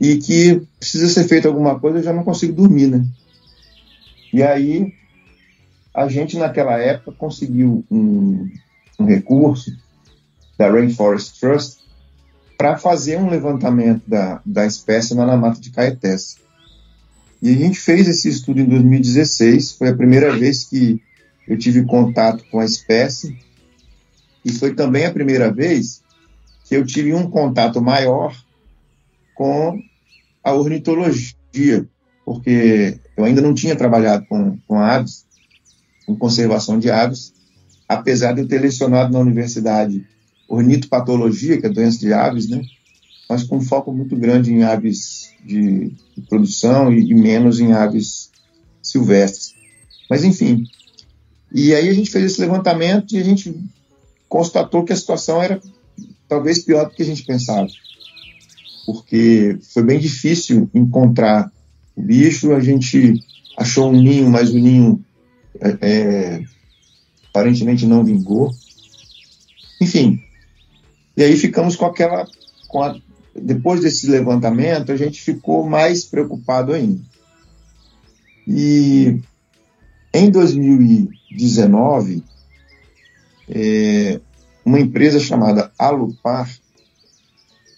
e 0.00 0.16
que 0.16 0.62
precisa 0.78 1.08
ser 1.08 1.24
feita 1.24 1.48
alguma 1.48 1.78
coisa, 1.78 1.98
eu 1.98 2.02
já 2.02 2.12
não 2.12 2.24
consigo 2.24 2.52
dormir, 2.52 2.88
né? 2.88 3.04
E 4.32 4.42
aí, 4.42 4.92
a 5.94 6.08
gente 6.08 6.38
naquela 6.38 6.78
época 6.78 7.12
conseguiu 7.12 7.84
um, 7.90 8.50
um 8.98 9.04
recurso 9.04 9.70
da 10.56 10.70
Rainforest 10.70 11.38
Trust 11.38 11.82
para 12.56 12.78
fazer 12.78 13.18
um 13.18 13.28
levantamento 13.28 14.02
da, 14.06 14.40
da 14.46 14.64
espécie 14.64 15.14
na 15.14 15.36
mata 15.36 15.60
de 15.60 15.70
Caetés. 15.70 16.36
E 17.42 17.50
a 17.50 17.56
gente 17.56 17.80
fez 17.80 18.06
esse 18.06 18.28
estudo 18.28 18.60
em 18.60 18.64
2016, 18.66 19.72
foi 19.72 19.88
a 19.88 19.96
primeira 19.96 20.32
vez 20.32 20.62
que 20.62 21.02
eu 21.48 21.58
tive 21.58 21.84
contato 21.84 22.44
com 22.48 22.60
a 22.60 22.64
espécie, 22.64 23.36
e 24.44 24.52
foi 24.52 24.76
também 24.76 25.06
a 25.06 25.12
primeira 25.12 25.52
vez 25.52 26.02
que 26.68 26.76
eu 26.76 26.86
tive 26.86 27.12
um 27.12 27.28
contato 27.28 27.82
maior 27.82 28.32
com 29.34 29.76
a 30.44 30.52
ornitologia, 30.52 31.84
porque 32.24 33.00
eu 33.16 33.24
ainda 33.24 33.42
não 33.42 33.54
tinha 33.54 33.74
trabalhado 33.74 34.24
com, 34.26 34.56
com 34.68 34.78
aves, 34.78 35.26
com 36.06 36.14
conservação 36.14 36.78
de 36.78 36.92
aves, 36.92 37.34
apesar 37.88 38.34
de 38.34 38.42
eu 38.42 38.48
ter 38.48 38.60
lecionado 38.60 39.12
na 39.12 39.18
universidade 39.18 40.06
ornitopatologia, 40.48 41.60
que 41.60 41.66
é 41.66 41.70
doença 41.70 41.98
de 41.98 42.12
aves, 42.12 42.48
né? 42.48 42.62
mas 43.28 43.42
com 43.42 43.60
foco 43.60 43.92
muito 43.92 44.14
grande 44.14 44.52
em 44.52 44.62
aves 44.62 45.31
de, 45.44 45.90
de 46.16 46.22
produção 46.28 46.92
e, 46.92 47.10
e, 47.10 47.14
menos 47.14 47.60
em 47.60 47.72
aves 47.72 48.30
silvestres. 48.82 49.54
Mas, 50.08 50.24
enfim. 50.24 50.64
E 51.52 51.74
aí 51.74 51.88
a 51.88 51.92
gente 51.92 52.10
fez 52.10 52.24
esse 52.24 52.40
levantamento 52.40 53.14
e 53.14 53.18
a 53.18 53.24
gente 53.24 53.54
constatou 54.28 54.84
que 54.84 54.92
a 54.92 54.96
situação 54.96 55.42
era 55.42 55.60
talvez 56.28 56.60
pior 56.60 56.88
do 56.88 56.94
que 56.94 57.02
a 57.02 57.06
gente 57.06 57.24
pensava. 57.24 57.68
Porque 58.86 59.58
foi 59.72 59.82
bem 59.82 59.98
difícil 59.98 60.68
encontrar 60.74 61.52
o 61.94 62.02
bicho, 62.02 62.52
a 62.52 62.60
gente 62.60 63.20
achou 63.56 63.90
um 63.90 64.00
ninho, 64.00 64.30
mas 64.30 64.50
o 64.50 64.58
ninho 64.58 65.04
é, 65.60 65.76
é, 65.80 66.44
aparentemente 67.28 67.86
não 67.86 68.04
vingou. 68.04 68.50
Enfim, 69.80 70.22
e 71.16 71.22
aí 71.22 71.36
ficamos 71.36 71.76
com 71.76 71.84
aquela. 71.84 72.26
Com 72.68 72.82
a, 72.82 72.96
depois 73.34 73.80
desse 73.80 74.06
levantamento, 74.08 74.92
a 74.92 74.96
gente 74.96 75.22
ficou 75.22 75.68
mais 75.68 76.04
preocupado 76.04 76.72
ainda. 76.72 77.00
E 78.46 79.20
em 80.12 80.30
2019, 80.30 82.22
é, 83.48 84.20
uma 84.64 84.78
empresa 84.78 85.18
chamada 85.18 85.72
Alupar 85.78 86.50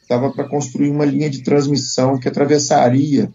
estava 0.03 0.31
para 0.31 0.49
construir 0.49 0.91
uma 0.91 1.05
linha 1.05 1.31
de 1.31 1.43
transmissão 1.43 2.19
que 2.19 2.29
atravessaria 2.29 3.31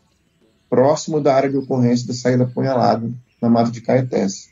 próximo 0.70 1.20
da 1.20 1.34
área 1.34 1.50
de 1.50 1.58
ocorrência 1.58 2.08
da 2.08 2.14
saída 2.14 2.44
apunhalada 2.44 3.12
na 3.42 3.50
Mata 3.50 3.72
de 3.72 3.82
Caetés. 3.82 4.50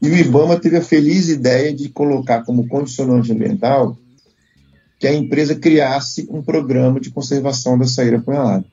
E 0.00 0.08
o 0.08 0.16
IBAMA 0.16 0.58
teve 0.58 0.76
a 0.76 0.82
feliz 0.82 1.28
ideia 1.28 1.74
de 1.74 1.88
colocar 1.88 2.44
como 2.44 2.68
condicionante 2.68 3.32
ambiental 3.32 3.96
que 4.98 5.06
a 5.06 5.14
empresa 5.14 5.54
criasse 5.54 6.26
um 6.30 6.42
programa 6.42 7.00
de 7.00 7.10
conservação 7.10 7.78
da 7.78 7.86
saída 7.86 8.16
apunhalada. 8.16 8.64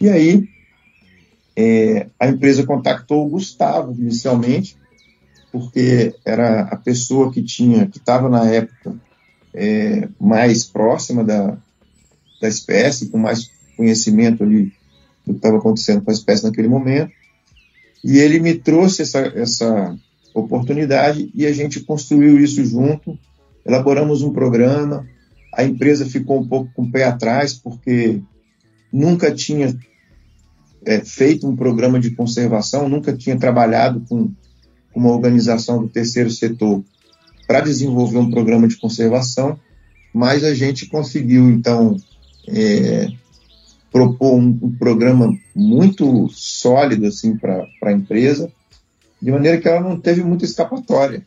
E 0.00 0.08
aí, 0.08 0.48
é, 1.56 2.06
a 2.18 2.28
empresa 2.28 2.64
contactou 2.64 3.26
o 3.26 3.28
Gustavo 3.28 3.94
inicialmente, 3.98 4.76
porque 5.52 6.14
era 6.24 6.62
a 6.62 6.76
pessoa 6.76 7.32
que 7.32 7.42
tinha, 7.42 7.86
que 7.86 7.98
estava 7.98 8.28
na 8.28 8.48
época 8.48 8.94
é, 9.52 10.08
mais 10.18 10.64
próxima 10.64 11.22
da, 11.22 11.56
da 12.40 12.48
espécie, 12.48 13.08
com 13.08 13.18
mais 13.18 13.50
conhecimento 13.76 14.42
ali 14.42 14.72
do 15.26 15.32
que 15.32 15.38
estava 15.38 15.58
acontecendo 15.58 16.02
com 16.02 16.10
a 16.10 16.14
espécie 16.14 16.44
naquele 16.44 16.68
momento. 16.68 17.12
E 18.02 18.18
ele 18.18 18.40
me 18.40 18.54
trouxe 18.54 19.02
essa, 19.02 19.18
essa 19.18 19.96
oportunidade 20.32 21.30
e 21.34 21.44
a 21.44 21.52
gente 21.52 21.80
construiu 21.80 22.38
isso 22.42 22.64
junto, 22.64 23.18
elaboramos 23.64 24.22
um 24.22 24.32
programa. 24.32 25.06
A 25.54 25.64
empresa 25.64 26.06
ficou 26.06 26.40
um 26.40 26.46
pouco 26.46 26.70
com 26.74 26.82
o 26.82 26.90
pé 26.90 27.04
atrás, 27.04 27.54
porque 27.54 28.20
nunca 28.92 29.32
tinha 29.32 29.76
é, 30.84 31.00
feito 31.00 31.46
um 31.46 31.56
programa 31.56 31.98
de 32.00 32.10
conservação, 32.10 32.88
nunca 32.88 33.16
tinha 33.16 33.38
trabalhado 33.38 34.02
com 34.08 34.30
uma 34.94 35.10
organização 35.10 35.80
do 35.80 35.88
terceiro 35.88 36.30
setor 36.30 36.82
para 37.46 37.60
desenvolver 37.60 38.18
um 38.18 38.30
programa 38.30 38.68
de 38.68 38.76
conservação, 38.76 39.58
mas 40.12 40.44
a 40.44 40.54
gente 40.54 40.86
conseguiu, 40.86 41.50
então, 41.50 41.96
é, 42.48 43.08
propor 43.90 44.34
um, 44.34 44.58
um, 44.62 44.72
programa 44.72 45.36
muito 45.54 46.28
sólido 46.28 47.06
assim, 47.06 47.36
para 47.36 47.66
a 47.82 47.92
empresa, 47.92 48.50
de 49.20 49.30
maneira 49.30 49.58
que 49.58 49.68
ela 49.68 49.80
não 49.80 50.00
teve 50.00 50.22
muita 50.22 50.44
escapatória, 50.44 51.24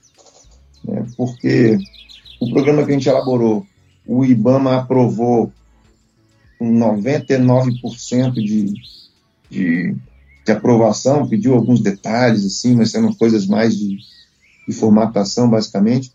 né, 0.84 1.06
porque 1.16 1.78
o 2.44 2.52
programa 2.52 2.84
que 2.86 2.92
a 2.92 2.94
gente 2.94 3.10
elaborou, 3.10 3.66
o 4.06 4.26
IBAMA 4.26 4.78
aprovou 4.78 5.52
com 6.60 6.72
99% 6.72 8.34
de, 8.34 8.74
de 9.50 9.96
de 10.46 10.52
aprovação, 10.52 11.28
pediu 11.28 11.54
alguns 11.54 11.80
detalhes, 11.80 12.46
assim, 12.46 12.76
mas 12.76 12.94
eram 12.94 13.14
coisas 13.14 13.48
mais 13.48 13.78
de, 13.78 13.98
de 14.68 14.74
formatação, 14.74 15.50
basicamente. 15.50 16.12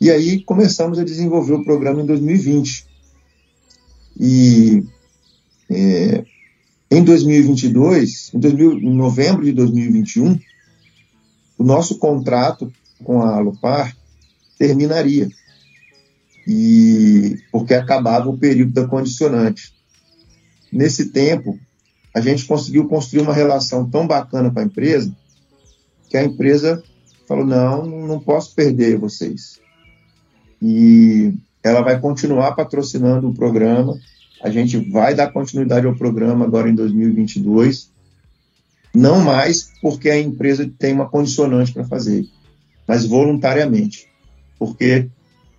E 0.00 0.10
aí 0.10 0.42
começamos 0.42 0.98
a 0.98 1.04
desenvolver 1.04 1.54
o 1.54 1.64
programa 1.64 2.02
em 2.02 2.06
2020. 2.06 2.86
E 4.18 4.84
é, 5.70 6.24
em 6.90 7.04
2022, 7.04 8.32
em, 8.34 8.38
2000, 8.38 8.72
em 8.78 8.94
novembro 8.94 9.44
de 9.44 9.52
2021, 9.52 10.38
o 11.58 11.64
nosso 11.64 11.98
contrato 11.98 12.72
com 13.04 13.22
a 13.22 13.36
Alupar 13.36 13.96
terminaria. 14.58 15.28
E 16.46 17.38
porque 17.50 17.74
acabava 17.74 18.28
o 18.28 18.38
período 18.38 18.72
da 18.72 18.86
condicionante. 18.86 19.74
Nesse 20.72 21.10
tempo, 21.10 21.58
a 22.14 22.20
gente 22.20 22.44
conseguiu 22.44 22.86
construir 22.88 23.22
uma 23.22 23.34
relação 23.34 23.88
tão 23.88 24.06
bacana 24.06 24.50
com 24.50 24.60
a 24.60 24.64
empresa 24.64 25.14
que 26.08 26.16
a 26.16 26.24
empresa 26.24 26.82
falou: 27.26 27.44
não, 27.44 27.84
não 27.84 28.20
posso 28.20 28.54
perder 28.54 28.98
vocês. 28.98 29.60
E 30.60 31.34
ela 31.62 31.82
vai 31.82 32.00
continuar 32.00 32.52
patrocinando 32.52 33.28
o 33.28 33.34
programa. 33.34 33.98
A 34.42 34.50
gente 34.50 34.78
vai 34.90 35.14
dar 35.14 35.32
continuidade 35.32 35.86
ao 35.86 35.96
programa 35.96 36.44
agora 36.44 36.68
em 36.68 36.74
2022. 36.74 37.90
Não 38.94 39.20
mais 39.20 39.70
porque 39.82 40.08
a 40.08 40.18
empresa 40.18 40.70
tem 40.78 40.94
uma 40.94 41.08
condicionante 41.08 41.72
para 41.72 41.84
fazer, 41.84 42.24
mas 42.86 43.04
voluntariamente. 43.04 44.08
Porque 44.58 45.08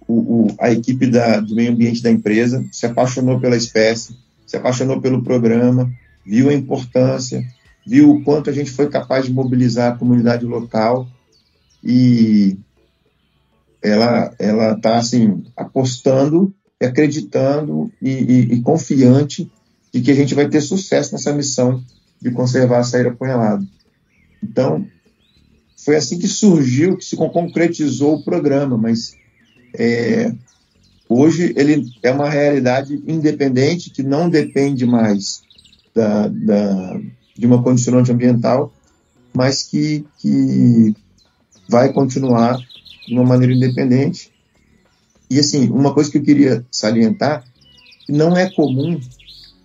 o, 0.08 0.14
o, 0.14 0.56
a 0.60 0.72
equipe 0.72 1.08
da, 1.08 1.40
do 1.40 1.54
meio 1.54 1.72
ambiente 1.72 2.02
da 2.02 2.10
empresa 2.10 2.66
se 2.72 2.86
apaixonou 2.86 3.40
pela 3.40 3.58
espécie, 3.58 4.16
se 4.46 4.56
apaixonou 4.56 5.02
pelo 5.02 5.24
programa, 5.24 5.92
viu 6.26 6.50
a 6.50 6.54
importância, 6.54 7.44
viu 7.86 8.12
o 8.12 8.24
quanto 8.24 8.50
a 8.50 8.54
gente 8.54 8.72
foi 8.72 8.90
capaz 8.90 9.26
de 9.26 9.34
mobilizar 9.34 9.94
a 9.94 9.98
comunidade 9.98 10.46
local 10.46 11.08
e 11.84 12.58
ela 13.82 14.34
ela 14.40 14.74
está 14.74 14.98
assim 14.98 15.44
apostando, 15.56 16.54
acreditando 16.82 17.92
e, 18.02 18.10
e, 18.10 18.54
e, 18.54 18.62
confiante 18.62 19.50
de 19.94 20.02
que 20.02 20.12
a 20.12 20.16
gente 20.16 20.36
vai 20.36 20.50
ter 20.50 20.62
sucesso 20.62 21.14
nessa 21.14 21.34
missão 21.34 21.82
de 22.22 22.32
conservar 22.32 22.80
a 22.80 22.84
saíra 22.84 23.10
apunhalada. 23.10 23.66
Então 24.44 24.86
foi 25.88 25.96
assim 25.96 26.20
que 26.20 26.28
surgiu, 26.28 26.98
que 26.98 27.06
se 27.06 27.16
concretizou 27.16 28.16
o 28.16 28.22
programa, 28.22 28.78
mas 28.78 29.16
é, 29.74 30.34
hoje 31.08 31.54
ele 31.56 31.90
é 32.04 32.12
uma 32.12 32.30
realidade 32.30 33.02
independente 33.08 33.90
que 33.90 34.04
não 34.04 34.30
depende 34.30 34.86
mais 34.86 35.44
da, 35.96 36.28
da, 36.28 37.00
de 37.38 37.48
uma 37.48 37.64
condicionante 37.64 38.12
ambiental, 38.12 38.70
mas 39.34 39.64
que, 39.64 40.06
que 40.18 40.94
vai 41.70 41.94
continuar 41.94 42.60
de 43.08 43.14
uma 43.14 43.24
maneira 43.24 43.54
independente. 43.54 44.30
E, 45.30 45.40
assim, 45.40 45.70
uma 45.70 45.94
coisa 45.94 46.12
que 46.12 46.18
eu 46.18 46.24
queria 46.24 46.66
salientar, 46.70 47.46
não 48.10 48.36
é 48.36 48.52
comum 48.54 49.00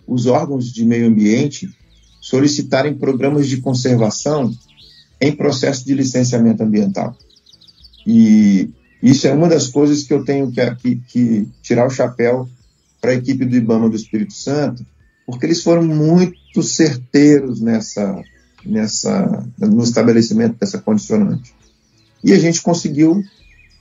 os 0.06 0.26
órgãos 0.26 0.72
de 0.72 0.84
meio 0.84 1.08
ambiente 1.08 1.68
solicitarem 2.20 2.94
programas 2.94 3.48
de 3.48 3.56
conservação 3.60 4.54
em 5.22 5.30
processo 5.30 5.86
de 5.86 5.94
licenciamento 5.94 6.64
ambiental. 6.64 7.16
E 8.04 8.68
isso 9.00 9.28
é 9.28 9.32
uma 9.32 9.48
das 9.48 9.68
coisas 9.68 10.02
que 10.02 10.12
eu 10.12 10.24
tenho 10.24 10.50
que, 10.50 10.74
que, 10.74 10.96
que 10.96 11.48
tirar 11.62 11.86
o 11.86 11.90
chapéu 11.90 12.48
para 13.00 13.12
a 13.12 13.14
equipe 13.14 13.44
do 13.44 13.54
IBAMA 13.54 13.88
do 13.88 13.94
Espírito 13.94 14.34
Santo, 14.34 14.84
porque 15.24 15.46
eles 15.46 15.62
foram 15.62 15.84
muito 15.84 16.60
certeiros 16.64 17.60
nessa, 17.60 18.20
nessa, 18.66 19.46
no 19.58 19.84
estabelecimento 19.84 20.58
dessa 20.58 20.78
condicionante. 20.78 21.54
E 22.24 22.32
a 22.32 22.38
gente 22.38 22.60
conseguiu 22.60 23.22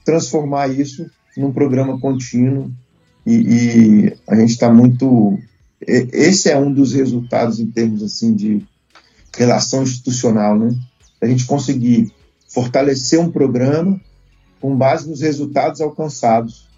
transformar 0.04 0.68
isso 0.68 1.10
num 1.36 1.52
programa 1.52 1.98
contínuo 1.98 2.70
e, 3.26 3.34
e 3.34 4.16
a 4.28 4.36
gente 4.36 4.50
está 4.50 4.72
muito. 4.72 5.38
Esse 5.80 6.50
é 6.50 6.56
um 6.56 6.72
dos 6.72 6.92
resultados 6.92 7.58
em 7.58 7.66
termos 7.66 8.00
assim 8.02 8.32
de 8.32 8.64
relação 9.36 9.82
institucional, 9.82 10.56
né? 10.56 10.72
A 11.22 11.26
gente 11.26 11.46
conseguir 11.46 12.12
fortalecer 12.48 13.20
um 13.20 13.30
programa 13.30 14.00
com 14.60 14.76
base 14.76 15.08
nos 15.08 15.20
resultados 15.20 15.80
alcançados, 15.80 16.68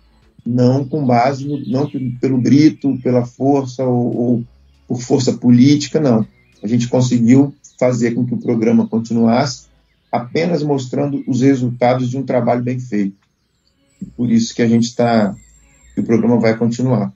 não 0.45 0.87
com 0.87 1.05
base 1.05 1.47
no, 1.47 1.59
não 1.67 1.91
pelo 2.21 2.41
grito, 2.41 2.99
pela 3.03 3.25
força 3.25 3.85
ou, 3.85 4.17
ou 4.17 4.45
por 4.87 5.01
força 5.01 5.33
política, 5.33 5.99
não. 5.99 6.27
A 6.63 6.69
gente 6.69 6.89
conseguiu 6.89 7.55
fazer 7.79 8.13
com 8.13 8.25
que 8.25 8.35
o 8.35 8.41
programa 8.41 8.87
continuasse 8.87 9.67
apenas 10.13 10.63
mostrando 10.63 11.25
os 11.27 11.41
resultados 11.41 12.09
de 12.09 12.17
um 12.17 12.23
trabalho 12.23 12.63
bem 12.63 12.79
feito. 12.79 13.17
E 14.01 14.05
por 14.07 14.31
isso 14.31 14.55
que 14.55 14.63
a 14.63 14.69
gente 14.69 14.85
está, 14.85 15.35
que 15.95 16.01
o 16.01 16.05
programa 16.05 16.39
vai 16.39 16.57
continuar. 16.57 17.13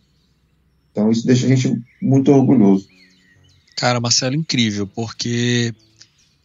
Então 0.91 1.11
isso 1.11 1.25
deixa 1.25 1.47
a 1.47 1.49
gente 1.49 1.81
muito 2.03 2.33
orgulhoso. 2.33 2.89
Cara, 3.77 4.01
Marcelo, 4.01 4.35
incrível, 4.35 4.87
porque 4.87 5.73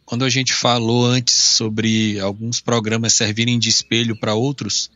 quando 0.06 0.26
a 0.26 0.30
gente 0.30 0.54
falou 0.54 1.06
antes 1.06 1.36
sobre 1.36 2.20
alguns 2.20 2.60
programas 2.60 3.14
servirem 3.14 3.58
de 3.58 3.70
espelho 3.70 4.16
para 4.16 4.34
outros, 4.34 4.92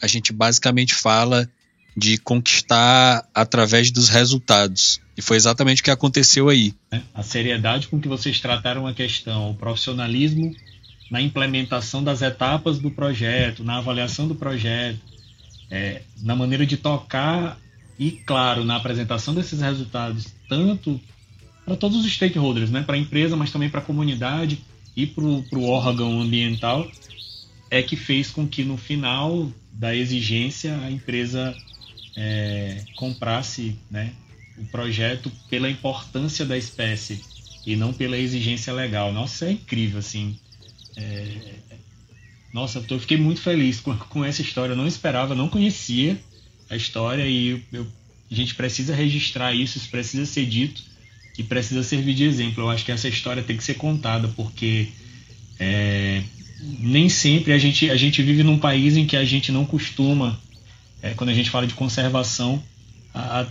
a 0.00 0.06
gente 0.06 0.32
basicamente 0.32 0.94
fala 0.94 1.48
de 1.96 2.18
conquistar 2.18 3.28
através 3.34 3.90
dos 3.90 4.08
resultados. 4.08 5.00
E 5.16 5.22
foi 5.22 5.36
exatamente 5.36 5.80
o 5.80 5.84
que 5.84 5.90
aconteceu 5.90 6.48
aí. 6.48 6.74
A 7.14 7.22
seriedade 7.22 7.86
com 7.88 8.00
que 8.00 8.08
vocês 8.08 8.40
trataram 8.40 8.86
a 8.86 8.92
questão, 8.92 9.50
o 9.50 9.54
profissionalismo 9.54 10.54
na 11.10 11.20
implementação 11.20 12.02
das 12.02 12.22
etapas 12.22 12.78
do 12.78 12.90
projeto, 12.90 13.62
na 13.62 13.78
avaliação 13.78 14.26
do 14.26 14.34
projeto, 14.34 14.98
é, 15.70 16.02
na 16.22 16.34
maneira 16.34 16.66
de 16.66 16.76
tocar 16.76 17.58
e, 17.98 18.10
claro, 18.10 18.64
na 18.64 18.76
apresentação 18.76 19.34
desses 19.34 19.60
resultados, 19.60 20.26
tanto 20.48 21.00
para 21.64 21.76
todos 21.76 22.04
os 22.04 22.12
stakeholders, 22.12 22.70
né, 22.70 22.82
para 22.82 22.94
a 22.94 22.98
empresa, 22.98 23.36
mas 23.36 23.50
também 23.50 23.70
para 23.70 23.80
a 23.80 23.84
comunidade 23.84 24.58
e 24.96 25.06
para 25.06 25.24
o 25.24 25.64
órgão 25.64 26.20
ambiental, 26.20 26.90
é 27.70 27.82
que 27.82 27.96
fez 27.96 28.30
com 28.30 28.46
que 28.46 28.62
no 28.62 28.76
final 28.76 29.50
da 29.72 29.94
exigência 29.94 30.78
a 30.78 30.90
empresa 30.90 31.56
é, 32.16 32.84
comprasse 32.94 33.76
né, 33.90 34.12
o 34.58 34.64
projeto 34.66 35.32
pela 35.48 35.68
importância 35.68 36.44
da 36.44 36.56
espécie 36.56 37.20
e 37.66 37.74
não 37.74 37.92
pela 37.92 38.16
exigência 38.16 38.72
legal. 38.72 39.12
Nossa, 39.12 39.46
é 39.46 39.52
incrível, 39.52 39.98
assim. 39.98 40.38
É... 40.96 41.54
Nossa, 42.52 42.84
eu 42.88 43.00
fiquei 43.00 43.16
muito 43.16 43.40
feliz 43.40 43.80
com, 43.80 43.96
com 43.96 44.24
essa 44.24 44.42
história. 44.42 44.74
Eu 44.74 44.76
não 44.76 44.86
esperava, 44.86 45.34
não 45.34 45.48
conhecia 45.48 46.20
a 46.70 46.76
história 46.76 47.26
e 47.26 47.62
eu, 47.72 47.86
a 48.30 48.34
gente 48.34 48.54
precisa 48.54 48.94
registrar 48.94 49.52
isso, 49.52 49.78
isso 49.78 49.90
precisa 49.90 50.24
ser 50.24 50.46
dito 50.46 50.93
e 51.36 51.42
precisa 51.42 51.82
servir 51.82 52.14
de 52.14 52.24
exemplo. 52.24 52.64
Eu 52.64 52.70
acho 52.70 52.84
que 52.84 52.92
essa 52.92 53.08
história 53.08 53.42
tem 53.42 53.56
que 53.56 53.64
ser 53.64 53.74
contada 53.74 54.28
porque 54.28 54.88
é, 55.58 56.22
nem 56.80 57.08
sempre 57.08 57.52
a 57.52 57.58
gente, 57.58 57.90
a 57.90 57.96
gente 57.96 58.22
vive 58.22 58.42
num 58.42 58.58
país 58.58 58.96
em 58.96 59.06
que 59.06 59.16
a 59.16 59.24
gente 59.24 59.50
não 59.50 59.64
costuma, 59.64 60.38
é, 61.02 61.10
quando 61.10 61.30
a 61.30 61.34
gente 61.34 61.50
fala 61.50 61.66
de 61.66 61.74
conservação, 61.74 62.62
a, 63.12 63.46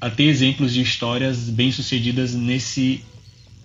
a 0.00 0.10
ter 0.10 0.24
exemplos 0.24 0.72
de 0.72 0.82
histórias 0.82 1.48
bem-sucedidas 1.48 2.34
nesse 2.34 3.02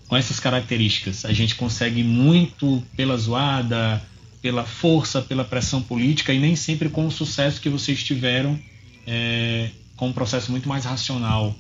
com 0.08 0.16
essas 0.16 0.39
características. 0.39 1.26
A 1.26 1.34
gente 1.34 1.55
consegue 1.55 2.01
muito 2.01 2.82
pela 2.95 3.18
zoada, 3.18 4.01
pela 4.41 4.64
força, 4.64 5.22
pela 5.22 5.43
pressão 5.43 5.82
política 5.82 6.34
e 6.34 6.39
nem 6.39 6.55
sempre 6.55 6.88
com 6.88 7.05
o 7.05 7.12
sucesso 7.12 7.60
que 7.60 7.70
vocês 7.70 8.01
tiveram 8.01 8.58
é, 9.05 9.70
com 9.97 10.08
um 10.08 10.14
processo 10.14 10.49
muito 10.51 10.70
mais 10.70 10.86
racional. 10.86 11.53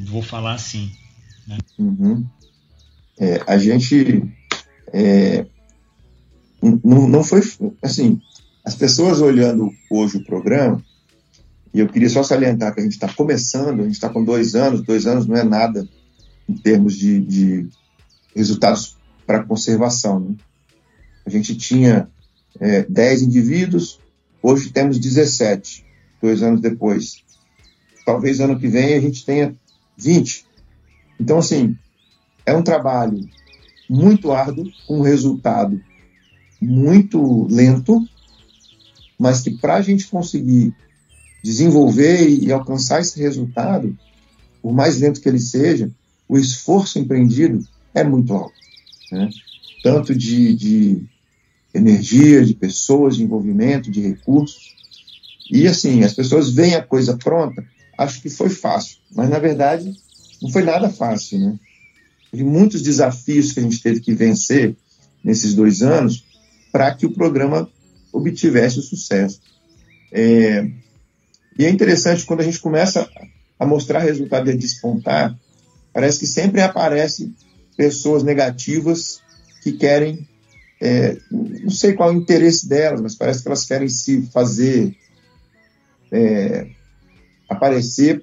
Vou 0.00 0.22
falar 0.22 0.54
assim. 0.54 0.90
Né? 1.46 1.58
Uhum. 1.78 2.24
É, 3.18 3.42
a 3.46 3.58
gente 3.58 4.22
é, 4.92 5.46
não, 6.62 7.08
não 7.08 7.24
foi 7.24 7.42
assim. 7.82 8.20
As 8.64 8.74
pessoas 8.74 9.20
olhando 9.20 9.70
hoje 9.90 10.16
o 10.16 10.24
programa, 10.24 10.82
e 11.72 11.80
eu 11.80 11.88
queria 11.88 12.08
só 12.08 12.22
salientar 12.22 12.72
que 12.72 12.80
a 12.80 12.82
gente 12.84 12.92
está 12.92 13.12
começando, 13.12 13.80
a 13.80 13.84
gente 13.84 13.94
está 13.94 14.08
com 14.08 14.24
dois 14.24 14.54
anos, 14.54 14.82
dois 14.82 15.06
anos 15.06 15.26
não 15.26 15.36
é 15.36 15.42
nada 15.42 15.86
em 16.48 16.54
termos 16.54 16.94
de, 16.94 17.20
de 17.20 17.68
resultados 18.34 18.96
para 19.26 19.44
conservação. 19.44 20.20
Né? 20.20 20.36
A 21.26 21.30
gente 21.30 21.56
tinha 21.56 22.08
é, 22.60 22.82
10 22.84 23.22
indivíduos, 23.22 23.98
hoje 24.42 24.70
temos 24.70 24.98
17, 24.98 25.84
dois 26.22 26.42
anos 26.42 26.60
depois. 26.60 27.24
Talvez 28.06 28.40
ano 28.40 28.58
que 28.58 28.68
vem 28.68 28.94
a 28.94 29.00
gente 29.00 29.24
tenha 29.24 29.54
20. 29.96 30.43
Então, 31.24 31.38
assim, 31.38 31.74
é 32.44 32.54
um 32.54 32.62
trabalho 32.62 33.18
muito 33.88 34.30
árduo, 34.30 34.70
com 34.86 34.98
um 34.98 35.02
resultado 35.02 35.80
muito 36.60 37.46
lento, 37.50 38.06
mas 39.18 39.40
que 39.40 39.52
para 39.52 39.76
a 39.76 39.80
gente 39.80 40.06
conseguir 40.06 40.74
desenvolver 41.42 42.28
e 42.28 42.52
alcançar 42.52 43.00
esse 43.00 43.18
resultado, 43.18 43.98
por 44.60 44.74
mais 44.74 45.00
lento 45.00 45.18
que 45.22 45.26
ele 45.26 45.40
seja, 45.40 45.90
o 46.28 46.36
esforço 46.36 46.98
empreendido 46.98 47.66
é 47.94 48.04
muito 48.04 48.34
alto. 48.34 48.52
Né? 49.10 49.30
Tanto 49.82 50.14
de, 50.14 50.54
de 50.54 51.06
energia, 51.72 52.44
de 52.44 52.52
pessoas, 52.52 53.16
de 53.16 53.24
envolvimento, 53.24 53.90
de 53.90 54.02
recursos. 54.02 54.74
E 55.50 55.66
assim, 55.66 56.04
as 56.04 56.12
pessoas 56.12 56.50
veem 56.50 56.74
a 56.74 56.82
coisa 56.82 57.16
pronta, 57.16 57.64
acho 57.96 58.20
que 58.20 58.28
foi 58.28 58.50
fácil, 58.50 58.98
mas 59.10 59.30
na 59.30 59.38
verdade 59.38 60.03
não 60.44 60.50
foi 60.50 60.62
nada 60.62 60.90
fácil, 60.90 61.38
né? 61.38 61.58
Teve 62.30 62.44
muitos 62.44 62.82
desafios 62.82 63.52
que 63.52 63.60
a 63.60 63.62
gente 63.62 63.82
teve 63.82 64.00
que 64.00 64.12
vencer 64.12 64.76
nesses 65.24 65.54
dois 65.54 65.80
anos 65.80 66.22
para 66.70 66.94
que 66.94 67.06
o 67.06 67.12
programa 67.12 67.66
obtivesse 68.12 68.78
o 68.78 68.82
sucesso. 68.82 69.40
É, 70.12 70.70
e 71.58 71.64
é 71.64 71.70
interessante 71.70 72.26
quando 72.26 72.40
a 72.40 72.44
gente 72.44 72.60
começa 72.60 73.08
a 73.58 73.64
mostrar 73.64 74.00
resultado 74.00 74.50
e 74.50 74.52
a 74.52 74.56
despontar, 74.56 75.34
parece 75.94 76.18
que 76.18 76.26
sempre 76.26 76.60
aparece 76.60 77.32
pessoas 77.74 78.22
negativas 78.22 79.22
que 79.62 79.72
querem, 79.72 80.28
é, 80.78 81.16
não 81.30 81.70
sei 81.70 81.94
qual 81.94 82.10
é 82.10 82.12
o 82.12 82.18
interesse 82.18 82.68
delas, 82.68 83.00
mas 83.00 83.14
parece 83.14 83.40
que 83.40 83.48
elas 83.48 83.64
querem 83.64 83.88
se 83.88 84.20
fazer 84.30 84.94
é, 86.12 86.68
aparecer 87.48 88.22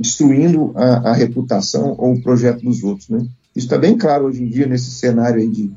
destruindo 0.00 0.72
a, 0.74 1.10
a, 1.10 1.12
reputação 1.12 1.94
ou 1.98 2.14
o 2.14 2.22
projeto 2.22 2.62
dos 2.62 2.82
outros. 2.82 3.10
Né? 3.10 3.18
Isso 3.54 3.66
está 3.66 3.76
bem 3.76 3.98
claro 3.98 4.24
hoje 4.24 4.42
em 4.42 4.48
dia 4.48 4.66
nesse 4.66 4.90
cenário 4.92 5.46
de 5.50 5.70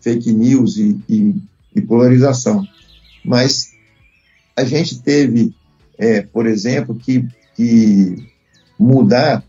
fake 0.00 0.32
news 0.32 0.78
e, 0.78 0.98
e, 1.06 1.34
e 1.76 1.80
polarização. 1.82 2.66
Mas 3.22 3.72
a 4.56 4.64
gente 4.64 5.02
teve, 5.02 5.54
é, 5.98 6.22
por 6.22 6.46
exemplo, 6.46 6.94
que, 6.94 7.28
que 7.54 8.26
mudar 8.78 9.44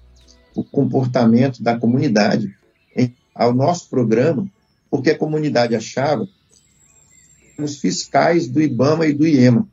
o 0.54 0.66
comportamento 0.66 1.64
da 1.64 1.80
comunidade 1.80 2.54
em, 2.94 3.16
ao 3.34 3.54
nosso 3.54 3.90
programa, 3.90 4.46
porque 4.92 5.12
a 5.12 5.18
comunidade 5.18 5.76
achava 5.76 6.28
os 7.58 7.78
fiscais 7.80 8.50
do 8.50 8.62
IBAMA 8.62 9.06
e 9.08 9.14
do 9.14 9.26
IEMA. 9.26 9.66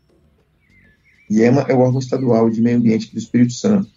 IEMA 1.29 1.67
é 1.69 1.75
o 1.75 1.81
órgão 1.81 1.99
estadual 1.99 2.49
de 2.49 2.63
meio 2.63 2.77
ambiente 2.77 3.13
do 3.13 3.19
Espírito 3.19 3.53
Santo. 3.53 3.96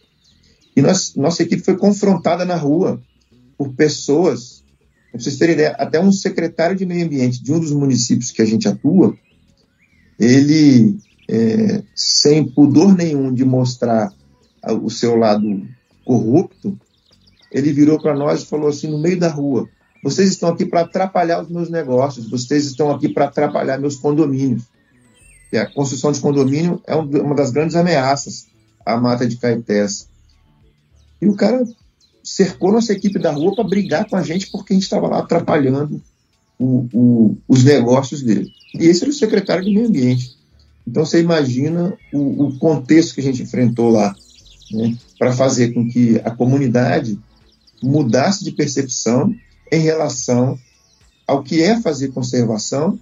E 0.80 0.82
nós, 0.82 1.14
nossa 1.14 1.44
equipe 1.44 1.62
foi 1.62 1.76
confrontada 1.76 2.46
na 2.46 2.56
rua 2.56 3.02
por 3.58 3.74
pessoas, 3.74 4.64
para 5.12 5.20
vocês 5.20 5.38
terem 5.38 5.56
ideia, 5.56 5.72
até 5.72 6.00
um 6.00 6.10
secretário 6.10 6.74
de 6.74 6.86
meio 6.86 7.06
ambiente 7.06 7.44
de 7.44 7.52
um 7.52 7.60
dos 7.60 7.74
municípios 7.74 8.32
que 8.32 8.42
a 8.42 8.46
gente 8.46 8.66
atua, 8.66 9.14
ele, 10.18 10.98
é, 11.30 11.84
sem 11.94 12.46
pudor 12.46 12.96
nenhum 12.96 13.34
de 13.34 13.44
mostrar 13.44 14.10
o 14.82 14.90
seu 14.90 15.18
lado 15.18 15.68
corrupto, 16.06 16.80
ele 17.52 17.74
virou 17.74 18.02
para 18.02 18.16
nós 18.16 18.44
e 18.44 18.46
falou 18.46 18.70
assim, 18.70 18.88
no 18.88 19.00
meio 19.00 19.20
da 19.20 19.28
rua, 19.28 19.68
vocês 20.02 20.30
estão 20.30 20.48
aqui 20.48 20.66
para 20.66 20.82
atrapalhar 20.82 21.42
os 21.42 21.50
meus 21.50 21.70
negócios, 21.70 22.30
vocês 22.30 22.66
estão 22.66 22.90
aqui 22.90 23.10
para 23.10 23.26
atrapalhar 23.26 23.78
meus 23.78 23.98
condomínios. 23.98 24.64
E 25.52 25.58
a 25.58 25.70
construção 25.70 26.14
de 26.14 26.22
condomínio 26.22 26.82
é 26.88 26.96
uma 26.96 27.36
das 27.36 27.52
grandes 27.52 27.76
ameaças 27.76 28.48
à 28.86 28.96
mata 28.96 29.28
de 29.28 29.36
Caetés. 29.36 30.09
E 31.22 31.28
o 31.28 31.36
cara 31.36 31.64
cercou 32.24 32.72
nossa 32.72 32.94
equipe 32.94 33.20
da 33.20 33.32
rua 33.32 33.56
para 33.56 33.64
brigar 33.64 34.08
com 34.08 34.16
a 34.16 34.24
gente 34.24 34.50
porque 34.52 34.74
a 34.74 34.76
gente 34.76 34.84
estava 34.84 35.08
lá 35.08 35.20
atrapalhando 35.20 36.02
o, 36.58 36.88
o, 36.94 37.38
os 37.48 37.64
negócios 37.64 38.22
dele. 38.22 38.50
E 38.76 38.86
esse 38.86 39.04
era 39.04 39.12
o 39.12 39.14
secretário 39.14 39.66
do 39.66 39.72
meio 39.72 39.88
ambiente. 39.88 40.38
Então 40.88 41.06
você 41.06 41.20
imagina 41.20 41.98
o, 42.14 42.46
o 42.46 42.60
contexto 42.60 43.16
que 43.16 43.22
a 43.22 43.24
gente 43.24 43.44
enfrentou 43.44 43.90
lá 43.90 44.16
né, 44.72 44.96
para 45.18 45.34
fazer 45.34 45.74
com 45.74 45.88
que 45.88 46.20
a 46.24 46.32
comunidade 46.32 47.20
mudasse 47.82 48.44
de 48.44 48.52
percepção 48.52 49.34
em 49.72 49.80
relação 49.80 50.58
ao 51.28 51.44
que 51.44 51.62
é 51.62 51.80
fazer 51.80 52.10
conservação, 52.10 53.00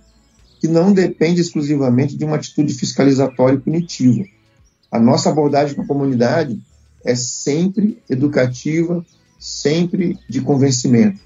que 0.59 0.67
não 0.67 0.91
depende 0.91 1.39
exclusivamente 1.39 2.17
de 2.17 2.25
uma 2.25 2.35
atitude 2.35 2.73
fiscalizatória 2.73 3.55
e 3.55 3.61
punitiva. 3.61 4.25
A 4.91 4.99
nossa 4.99 5.29
abordagem 5.29 5.75
com 5.75 5.81
a 5.81 5.87
comunidade 5.87 6.59
é 7.07 7.15
sempre 7.15 8.03
educativa, 8.09 9.03
sempre 9.39 10.19
de 10.29 10.41
convencimento. 10.41 11.21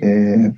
É, 0.00 0.52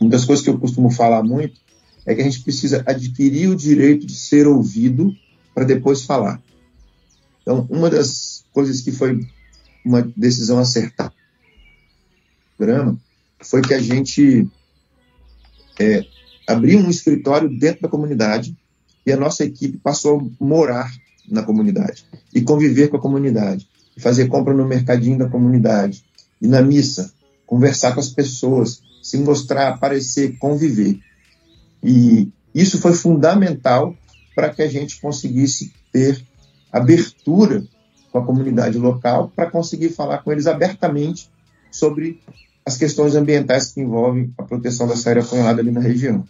uma 0.00 0.08
das 0.08 0.24
coisas 0.24 0.44
que 0.44 0.48
eu 0.48 0.56
costumo 0.56 0.88
falar 0.88 1.24
muito 1.24 1.60
é 2.06 2.14
que 2.14 2.20
a 2.20 2.24
gente 2.24 2.42
precisa 2.42 2.84
adquirir 2.86 3.48
o 3.48 3.56
direito 3.56 4.06
de 4.06 4.14
ser 4.14 4.46
ouvido 4.46 5.12
para 5.52 5.64
depois 5.64 6.04
falar. 6.04 6.40
Então, 7.42 7.66
uma 7.68 7.90
das 7.90 8.44
coisas 8.52 8.80
que 8.80 8.92
foi 8.92 9.26
uma 9.84 10.02
decisão 10.16 10.60
acertada 10.60 11.10
no 11.10 12.56
programa 12.56 13.00
foi 13.40 13.62
que 13.62 13.74
a 13.74 13.80
gente 13.80 14.48
é, 15.80 16.04
abriu 16.46 16.78
um 16.78 16.88
escritório 16.88 17.48
dentro 17.58 17.82
da 17.82 17.88
comunidade 17.88 18.56
e 19.04 19.10
a 19.10 19.16
nossa 19.16 19.44
equipe 19.44 19.76
passou 19.78 20.20
a 20.20 20.44
morar 20.44 20.88
na 21.30 21.42
comunidade 21.42 22.04
e 22.34 22.42
conviver 22.42 22.88
com 22.88 22.96
a 22.96 23.00
comunidade, 23.00 23.68
fazer 23.98 24.28
compra 24.28 24.52
no 24.54 24.66
mercadinho 24.66 25.18
da 25.18 25.28
comunidade, 25.28 26.04
e 26.40 26.46
na 26.46 26.62
missa, 26.62 27.12
conversar 27.46 27.94
com 27.94 28.00
as 28.00 28.10
pessoas, 28.10 28.82
se 29.02 29.18
mostrar, 29.18 29.68
aparecer, 29.68 30.36
conviver. 30.38 30.98
E 31.82 32.28
isso 32.54 32.78
foi 32.78 32.92
fundamental 32.92 33.94
para 34.34 34.50
que 34.50 34.62
a 34.62 34.68
gente 34.68 35.00
conseguisse 35.00 35.72
ter 35.92 36.22
abertura 36.70 37.64
com 38.12 38.18
a 38.18 38.24
comunidade 38.24 38.78
local 38.78 39.32
para 39.34 39.50
conseguir 39.50 39.90
falar 39.90 40.18
com 40.18 40.32
eles 40.32 40.46
abertamente 40.46 41.30
sobre 41.70 42.20
as 42.64 42.76
questões 42.76 43.14
ambientais 43.14 43.72
que 43.72 43.80
envolvem 43.80 44.32
a 44.36 44.42
proteção 44.42 44.86
da 44.86 44.96
saíra 44.96 45.20
apunhalada 45.22 45.60
ali 45.60 45.70
na 45.70 45.80
região. 45.80 46.24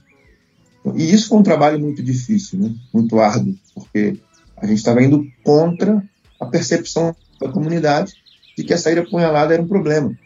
E 0.94 1.12
isso 1.12 1.28
foi 1.28 1.38
um 1.38 1.42
trabalho 1.42 1.80
muito 1.80 2.03
difícil, 2.03 2.59
né? 2.61 2.74
muito 2.92 3.18
árduo, 3.18 3.57
porque 3.74 4.18
a 4.57 4.66
gente 4.66 4.78
estava 4.78 5.02
indo 5.02 5.26
contra 5.44 6.02
a 6.40 6.46
percepção 6.46 7.14
da 7.40 7.48
comunidade 7.48 8.14
de 8.57 8.64
que 8.64 8.72
a 8.72 8.78
saída 8.78 9.02
apunhalada 9.02 9.54
era 9.54 9.62
um 9.62 9.68
problema 9.68 10.16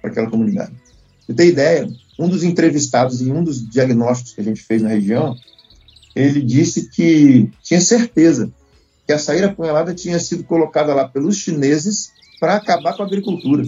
para 0.00 0.10
aquela 0.10 0.30
comunidade. 0.30 0.72
Você 1.20 1.34
tem 1.34 1.48
ideia, 1.48 1.88
um 2.18 2.28
dos 2.28 2.42
entrevistados 2.42 3.20
em 3.20 3.32
um 3.32 3.42
dos 3.42 3.68
diagnósticos 3.68 4.34
que 4.34 4.40
a 4.40 4.44
gente 4.44 4.62
fez 4.62 4.82
na 4.82 4.88
região, 4.88 5.36
ele 6.14 6.40
disse 6.40 6.88
que 6.88 7.50
tinha 7.62 7.80
certeza 7.80 8.52
que 9.06 9.12
a 9.12 9.18
saída 9.18 9.46
apunhalada 9.46 9.94
tinha 9.94 10.18
sido 10.18 10.44
colocada 10.44 10.94
lá 10.94 11.08
pelos 11.08 11.36
chineses 11.36 12.12
para 12.40 12.56
acabar 12.56 12.96
com 12.96 13.02
a 13.02 13.06
agricultura. 13.06 13.64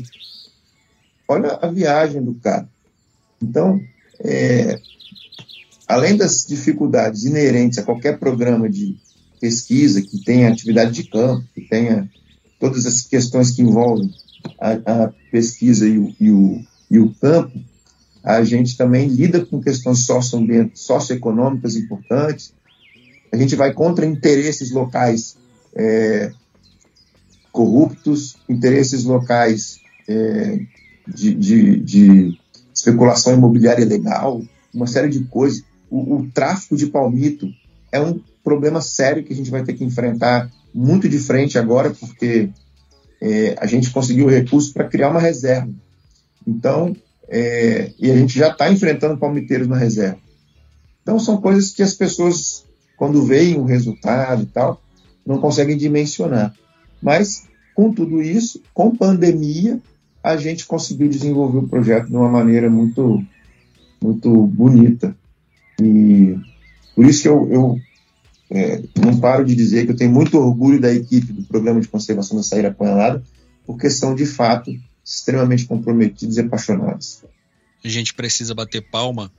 Olha 1.28 1.58
a 1.60 1.66
viagem 1.66 2.22
do 2.22 2.34
cara. 2.34 2.68
Então, 3.42 3.80
é, 4.20 4.80
além 5.86 6.16
das 6.16 6.46
dificuldades 6.46 7.24
inerentes 7.24 7.78
a 7.78 7.82
qualquer 7.82 8.18
programa 8.18 8.68
de 8.68 8.96
pesquisa 9.47 10.03
que 10.03 10.18
tenha 10.24 10.49
atividade 10.49 10.90
de 10.90 11.09
campo, 11.09 11.47
que 11.55 11.61
tenha 11.61 12.11
todas 12.59 12.84
as 12.84 13.03
questões 13.03 13.53
que 13.53 13.62
envolvem 13.62 14.12
a, 14.61 15.05
a 15.05 15.12
pesquisa 15.30 15.88
e 15.88 15.99
o, 15.99 16.14
e, 16.18 16.30
o, 16.32 16.64
e 16.90 16.99
o, 16.99 17.14
campo, 17.14 17.57
a 18.24 18.42
gente 18.42 18.76
também 18.76 19.07
lida 19.09 19.47
com 19.47 19.62
questões 19.62 20.05
socioeconômicas 20.74 21.76
importantes, 21.76 22.53
a 23.32 23.36
gente 23.36 23.55
vai 23.55 23.72
contra 23.72 24.05
interesses 24.05 24.72
locais 24.72 25.36
é, 25.76 26.32
corruptos, 27.53 28.36
interesses 28.49 29.05
locais 29.05 29.78
é, 30.09 30.59
de, 31.07 31.34
de, 31.34 31.80
de, 31.80 32.38
especulação 32.74 33.32
imobiliária 33.32 33.82
ilegal, 33.82 34.42
uma 34.74 34.88
série 34.88 35.09
de 35.09 35.20
coisas. 35.24 35.62
O, 35.88 36.16
o 36.16 36.30
tráfico 36.32 36.76
de 36.76 36.86
palmito 36.86 37.49
é 37.92 38.01
um 38.01 38.20
problema 38.47 38.80
sério 38.80 39.24
que 39.24 39.32
a 39.32 39.36
gente 39.36 39.51
vai 39.51 39.64
ter 39.64 39.74
que 39.74 39.82
enfrentar 39.82 40.49
muito 40.72 41.09
de 41.09 41.18
frente 41.18 41.59
agora, 41.59 41.90
porque 41.90 42.49
é, 43.20 43.57
a 43.59 43.66
gente 43.66 43.90
conseguiu 43.90 44.28
recursos 44.28 44.72
para 44.72 44.86
criar 44.86 45.11
uma 45.11 45.18
reserva. 45.18 45.68
Então, 46.47 46.94
é, 47.28 47.90
e 47.99 48.09
a 48.09 48.16
gente 48.16 48.38
já 48.38 48.51
está 48.53 48.70
enfrentando 48.70 49.18
palmiteiros 49.18 49.66
na 49.66 49.76
reserva. 49.76 50.18
Então, 51.03 51.18
são 51.18 51.38
coisas 51.38 51.72
que 51.72 51.82
as 51.82 51.94
pessoas, 51.94 52.64
quando 52.97 53.24
veem 53.24 53.59
o 53.59 53.64
resultado 53.64 54.44
e 54.44 54.47
tal, 54.47 54.80
não 55.26 55.40
conseguem 55.40 55.76
dimensionar. 55.76 56.55
Mas, 57.03 57.49
com 57.74 57.92
tudo 57.92 58.22
isso, 58.22 58.62
com 58.72 58.97
pandemia, 58.97 59.80
a 60.22 60.36
gente 60.36 60.66
conseguiu 60.66 61.09
desenvolver 61.09 61.59
o 61.59 61.68
projeto 61.68 62.07
de 62.07 62.16
uma 62.16 62.28
maneira 62.28 62.70
muito, 62.70 63.20
muito 64.01 64.30
bonita. 64.47 65.16
E 65.80 66.38
por 66.94 67.05
isso 67.05 67.22
que 67.22 67.28
eu, 67.28 67.51
eu 67.51 67.80
é, 68.51 68.82
não 68.97 69.18
paro 69.18 69.44
de 69.44 69.55
dizer 69.55 69.86
que 69.86 69.92
eu 69.92 69.97
tenho 69.97 70.11
muito 70.11 70.38
orgulho 70.38 70.80
da 70.80 70.92
equipe 70.92 71.32
do 71.32 71.42
Programa 71.44 71.80
de 71.80 71.88
Conservação 71.88 72.36
da 72.36 72.42
Saíra 72.42 72.68
Apanhalada, 72.68 73.22
porque 73.66 73.90
são, 73.90 74.14
de 74.14 74.26
fato, 74.26 74.70
extremamente 75.05 75.66
comprometidos 75.66 76.36
e 76.36 76.40
apaixonados. 76.40 77.24
A 77.84 77.88
gente 77.88 78.14
precisa 78.14 78.55
bater 78.55 78.82
palma, 78.82 79.32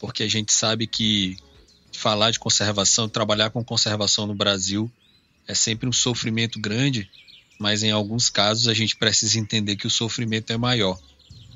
porque 0.00 0.22
a 0.22 0.28
gente 0.28 0.52
sabe 0.52 0.86
que 0.86 1.36
falar 1.92 2.30
de 2.30 2.38
conservação, 2.38 3.08
trabalhar 3.08 3.50
com 3.50 3.64
conservação 3.64 4.26
no 4.26 4.34
Brasil 4.34 4.90
é 5.48 5.54
sempre 5.54 5.88
um 5.88 5.92
sofrimento 5.92 6.60
grande, 6.60 7.08
mas 7.58 7.82
em 7.82 7.90
alguns 7.90 8.28
casos 8.28 8.68
a 8.68 8.74
gente 8.74 8.96
precisa 8.96 9.38
entender 9.38 9.76
que 9.76 9.86
o 9.86 9.90
sofrimento 9.90 10.52
é 10.52 10.56
maior. 10.56 10.98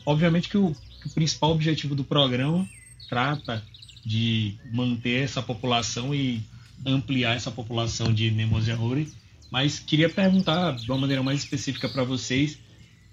Obviamente 0.06 0.48
que 0.48 0.56
o, 0.56 0.74
que 1.00 1.08
o 1.08 1.10
principal 1.10 1.50
objetivo 1.50 1.94
do 1.94 2.04
programa 2.04 2.66
trata 3.08 3.62
de 4.04 4.56
manter 4.72 5.24
essa 5.24 5.42
população 5.42 6.14
e 6.14 6.42
ampliar 6.84 7.36
essa 7.36 7.50
população 7.50 8.12
de 8.12 8.30
Nemoziahori, 8.30 9.08
mas 9.50 9.78
queria 9.78 10.08
perguntar 10.08 10.76
de 10.76 10.90
uma 10.90 10.98
maneira 10.98 11.22
mais 11.22 11.40
específica 11.40 11.88
para 11.88 12.04
vocês 12.04 12.58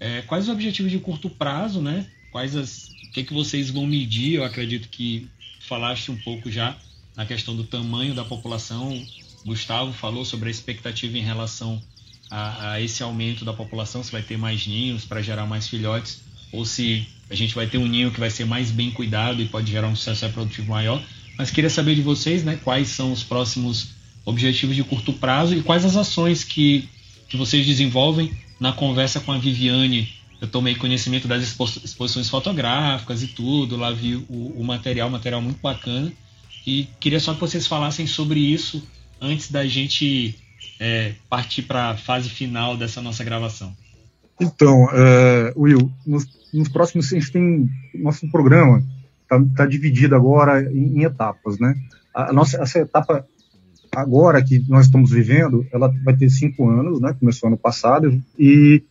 é, 0.00 0.22
quais 0.22 0.44
os 0.44 0.50
objetivos 0.50 0.92
de 0.92 0.98
curto 0.98 1.28
prazo, 1.28 1.80
né? 1.80 2.06
Quais 2.30 2.54
as, 2.54 2.88
o 2.88 3.12
que, 3.12 3.24
que 3.24 3.34
vocês 3.34 3.70
vão 3.70 3.86
medir? 3.86 4.34
Eu 4.34 4.44
acredito 4.44 4.88
que 4.88 5.28
falaste 5.60 6.10
um 6.10 6.16
pouco 6.16 6.50
já 6.50 6.76
na 7.16 7.26
questão 7.26 7.56
do 7.56 7.64
tamanho 7.64 8.14
da 8.14 8.24
população. 8.24 9.04
Gustavo 9.44 9.92
falou 9.92 10.24
sobre 10.24 10.48
a 10.48 10.50
expectativa 10.50 11.18
em 11.18 11.22
relação 11.22 11.82
a, 12.30 12.72
a 12.72 12.80
esse 12.80 13.02
aumento 13.02 13.44
da 13.44 13.52
população, 13.52 14.02
se 14.02 14.12
vai 14.12 14.22
ter 14.22 14.36
mais 14.36 14.66
ninhos 14.66 15.04
para 15.04 15.20
gerar 15.22 15.46
mais 15.46 15.66
filhotes, 15.66 16.20
ou 16.52 16.64
se 16.64 17.06
a 17.28 17.34
gente 17.34 17.54
vai 17.54 17.66
ter 17.66 17.78
um 17.78 17.86
ninho 17.86 18.10
que 18.10 18.20
vai 18.20 18.30
ser 18.30 18.44
mais 18.44 18.70
bem 18.70 18.90
cuidado 18.90 19.42
e 19.42 19.46
pode 19.46 19.70
gerar 19.70 19.88
um 19.88 19.96
sucesso 19.96 20.26
reprodutivo 20.26 20.70
maior. 20.70 21.02
Mas 21.38 21.52
queria 21.52 21.70
saber 21.70 21.94
de 21.94 22.02
vocês, 22.02 22.42
né, 22.42 22.58
quais 22.64 22.88
são 22.88 23.12
os 23.12 23.22
próximos 23.22 23.90
objetivos 24.24 24.74
de 24.74 24.82
curto 24.82 25.12
prazo 25.12 25.54
e 25.54 25.62
quais 25.62 25.84
as 25.84 25.96
ações 25.96 26.42
que, 26.42 26.88
que 27.28 27.36
vocês 27.36 27.64
desenvolvem 27.64 28.32
na 28.58 28.72
conversa 28.72 29.20
com 29.20 29.30
a 29.30 29.38
Viviane. 29.38 30.12
Eu 30.40 30.48
tomei 30.48 30.74
conhecimento 30.74 31.28
das 31.28 31.44
expo 31.44 31.64
exposições 31.64 32.28
fotográficas 32.28 33.22
e 33.22 33.28
tudo, 33.28 33.76
lá 33.76 33.92
vi 33.92 34.16
o, 34.16 34.54
o 34.56 34.64
material, 34.64 35.08
material 35.08 35.40
muito 35.40 35.60
bacana. 35.60 36.12
E 36.66 36.88
queria 36.98 37.20
só 37.20 37.32
que 37.32 37.40
vocês 37.40 37.68
falassem 37.68 38.06
sobre 38.06 38.40
isso 38.40 38.82
antes 39.20 39.50
da 39.50 39.64
gente 39.64 40.34
é, 40.80 41.14
partir 41.30 41.62
para 41.62 41.90
a 41.90 41.96
fase 41.96 42.28
final 42.28 42.76
dessa 42.76 43.00
nossa 43.00 43.22
gravação. 43.22 43.74
Então, 44.40 44.88
é, 44.92 45.52
Will, 45.56 45.90
nos, 46.04 46.26
nos 46.52 46.68
próximos 46.68 47.12
a 47.12 47.18
gente 47.18 47.30
tem 47.30 47.68
nosso 47.94 48.28
programa 48.30 48.84
está 49.28 49.44
tá 49.56 49.66
dividida 49.66 50.16
agora 50.16 50.62
em, 50.72 50.98
em, 50.98 51.02
etapas, 51.04 51.58
né? 51.58 51.74
A, 52.14 52.32
nossa 52.32 52.60
essa 52.60 52.80
etapa 52.80 53.24
agora 53.94 54.42
que 54.42 54.64
nós 54.68 54.86
estamos 54.86 55.10
vivendo, 55.10 55.66
ela 55.72 55.92
vai 56.04 56.16
ter 56.16 56.30
cinco 56.30 56.68
anos, 56.68 57.00
né? 57.00 57.14
Começou 57.18 57.48
ano 57.48 57.56
passado 57.56 58.20
e 58.38 58.82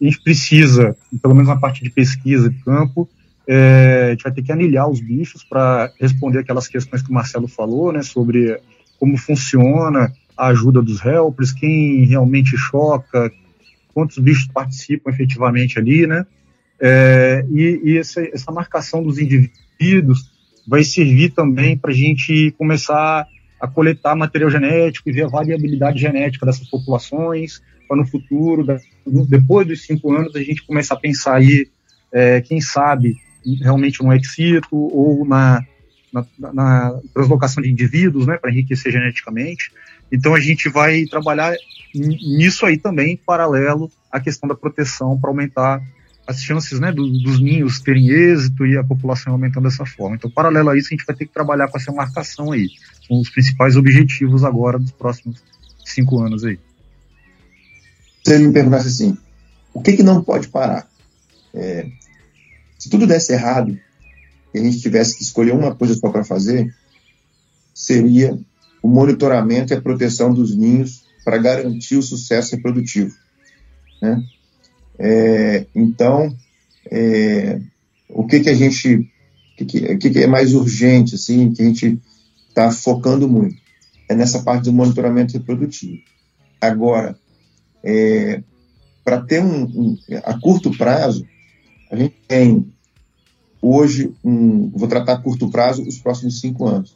a 0.00 0.04
gente 0.04 0.22
precisa, 0.22 0.96
pelo 1.22 1.34
menos 1.34 1.48
na 1.48 1.56
parte 1.56 1.82
de 1.82 1.90
pesquisa 1.90 2.50
de 2.50 2.58
campo, 2.62 3.08
é, 3.46 4.06
a 4.08 4.10
gente 4.10 4.22
vai 4.22 4.32
ter 4.32 4.42
que 4.42 4.52
anilhar 4.52 4.88
os 4.88 5.00
bichos 5.00 5.44
para 5.44 5.92
responder 6.00 6.38
aquelas 6.38 6.66
questões 6.66 7.02
que 7.02 7.10
o 7.10 7.14
Marcelo 7.14 7.46
falou, 7.46 7.92
né? 7.92 8.02
Sobre 8.02 8.58
como 8.98 9.16
funciona 9.18 10.12
a 10.36 10.48
ajuda 10.48 10.82
dos 10.82 11.04
helpers, 11.04 11.52
quem 11.52 12.04
realmente 12.06 12.56
choca, 12.56 13.30
quantos 13.92 14.18
bichos 14.18 14.46
participam 14.48 15.10
efetivamente 15.10 15.78
ali, 15.78 16.06
né? 16.06 16.26
É, 16.80 17.44
e, 17.50 17.80
e 17.84 17.98
essa, 17.98 18.20
essa, 18.20 18.50
marcação 18.50 19.02
dos 19.02 19.18
indivíduos 19.18 20.30
vai 20.66 20.82
servir 20.82 21.30
também 21.30 21.76
para 21.76 21.90
a 21.90 21.94
gente 21.94 22.52
começar 22.58 23.26
a 23.60 23.68
coletar 23.68 24.14
material 24.16 24.50
genético 24.50 25.08
e 25.08 25.12
ver 25.12 25.24
a 25.24 25.28
variabilidade 25.28 26.00
genética 26.00 26.44
dessas 26.44 26.68
populações, 26.68 27.62
para 27.86 27.96
no 27.96 28.06
futuro, 28.06 28.66
depois 29.28 29.66
dos 29.66 29.82
cinco 29.82 30.12
anos, 30.12 30.34
a 30.34 30.42
gente 30.42 30.66
começar 30.66 30.94
a 30.94 31.00
pensar 31.00 31.36
aí, 31.36 31.68
é, 32.12 32.40
quem 32.40 32.60
sabe, 32.60 33.16
realmente 33.60 34.02
no 34.02 34.12
excito 34.12 34.76
ou 34.76 35.24
na, 35.26 35.62
na, 36.12 36.52
na 36.52 37.00
translocação 37.12 37.62
de 37.62 37.70
indivíduos, 37.70 38.26
né, 38.26 38.36
para 38.36 38.50
enriquecer 38.50 38.92
geneticamente. 38.92 39.70
Então 40.10 40.34
a 40.34 40.40
gente 40.40 40.68
vai 40.68 41.04
trabalhar 41.04 41.54
nisso 41.94 42.66
aí 42.66 42.78
também, 42.78 43.16
paralelo 43.16 43.90
à 44.10 44.20
questão 44.20 44.48
da 44.48 44.54
proteção, 44.54 45.18
para 45.18 45.30
aumentar 45.30 45.82
as 46.26 46.42
chances 46.42 46.80
né, 46.80 46.90
do, 46.90 47.06
dos 47.06 47.40
ninhos 47.40 47.80
terem 47.80 48.08
êxito 48.08 48.66
e 48.66 48.76
a 48.76 48.84
população 48.84 49.32
aumentando 49.32 49.64
dessa 49.64 49.84
forma. 49.84 50.16
Então, 50.16 50.30
paralelo 50.30 50.70
a 50.70 50.78
isso, 50.78 50.88
a 50.88 50.96
gente 50.96 51.06
vai 51.06 51.14
ter 51.14 51.26
que 51.26 51.32
trabalhar 51.32 51.68
com 51.68 51.76
essa 51.76 51.92
marcação 51.92 52.52
aí. 52.52 52.68
São 53.06 53.20
os 53.20 53.28
principais 53.28 53.76
objetivos 53.76 54.42
agora 54.42 54.78
dos 54.78 54.92
próximos 54.92 55.42
cinco 55.84 56.20
anos 56.20 56.44
aí. 56.44 56.58
Você 58.22 58.38
me 58.38 58.52
perguntasse 58.52 58.88
assim, 58.88 59.18
o 59.72 59.82
que, 59.82 59.92
que 59.92 60.02
não 60.02 60.24
pode 60.24 60.48
parar? 60.48 60.88
É, 61.52 61.88
se 62.78 62.88
tudo 62.88 63.06
desse 63.06 63.32
errado 63.32 63.78
e 64.54 64.58
a 64.58 64.62
gente 64.62 64.80
tivesse 64.80 65.16
que 65.16 65.22
escolher 65.22 65.52
uma 65.52 65.74
coisa 65.74 65.94
só 65.94 66.08
para 66.08 66.24
fazer, 66.24 66.74
seria 67.74 68.38
o 68.82 68.88
monitoramento 68.88 69.72
e 69.72 69.76
a 69.76 69.80
proteção 69.80 70.32
dos 70.32 70.56
ninhos 70.56 71.04
para 71.24 71.38
garantir 71.38 71.96
o 71.96 72.02
sucesso 72.02 72.56
reprodutivo. 72.56 73.14
Né? 74.00 74.22
É, 74.98 75.66
então, 75.74 76.34
é, 76.90 77.60
o 78.08 78.26
que, 78.26 78.40
que 78.40 78.50
a 78.50 78.54
gente. 78.54 78.94
O 78.96 79.56
que, 79.56 79.96
que, 79.96 80.10
que, 80.10 80.18
é 80.18 80.26
mais 80.26 80.52
urgente, 80.52 81.14
assim, 81.14 81.52
que 81.52 81.62
a 81.62 81.64
gente 81.64 82.00
está 82.48 82.72
focando 82.72 83.28
muito? 83.28 83.56
É 84.08 84.14
nessa 84.14 84.42
parte 84.42 84.64
do 84.64 84.72
monitoramento 84.72 85.32
reprodutivo. 85.32 86.02
Agora, 86.60 87.16
é, 87.82 88.42
para 89.04 89.20
ter 89.20 89.42
um, 89.42 89.64
um, 89.64 89.98
a 90.24 90.38
curto 90.40 90.76
prazo, 90.76 91.26
a 91.90 91.96
gente 91.96 92.16
tem 92.26 92.66
hoje 93.60 94.12
um, 94.24 94.70
vou 94.70 94.88
tratar 94.88 95.14
a 95.14 95.18
curto 95.18 95.50
prazo 95.50 95.82
os 95.82 95.98
próximos 95.98 96.40
cinco 96.40 96.66
anos. 96.66 96.94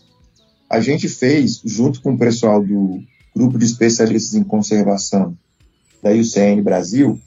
A 0.69 0.81
gente 0.81 1.09
fez, 1.09 1.63
junto 1.65 2.03
com 2.03 2.13
o 2.13 2.19
pessoal 2.19 2.63
do 2.63 3.01
grupo 3.35 3.59
de 3.59 3.65
especialistas 3.65 4.35
em 4.35 4.43
conservação 4.43 5.37
da 6.03 6.11
UCN 6.11 6.61
Brasil, 6.63 7.21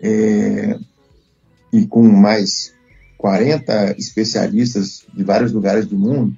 é, 0.00 0.78
e 1.72 1.86
com 1.86 2.02
mais 2.02 2.72
40 3.18 3.96
especialistas 3.98 5.04
de 5.12 5.24
vários 5.24 5.52
lugares 5.52 5.86
do 5.86 5.98
mundo, 5.98 6.36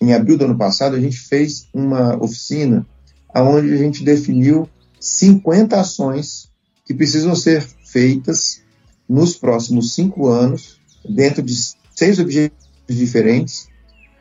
em 0.00 0.12
abril 0.12 0.36
do 0.36 0.46
ano 0.46 0.58
passado, 0.58 0.96
a 0.96 1.00
gente 1.00 1.16
fez 1.16 1.68
uma 1.72 2.16
oficina 2.22 2.86
onde 3.34 3.72
a 3.72 3.76
gente 3.76 4.02
definiu 4.02 4.68
50 4.98 5.80
ações 5.80 6.50
que 6.84 6.92
precisam 6.92 7.34
ser 7.34 7.62
feitas 7.84 8.62
nos 9.08 9.36
próximos 9.36 9.94
cinco 9.94 10.28
anos, 10.28 10.80
dentro 11.08 11.42
de 11.42 11.54
seis 11.94 12.18
objetivos 12.18 12.62
diferentes, 12.88 13.68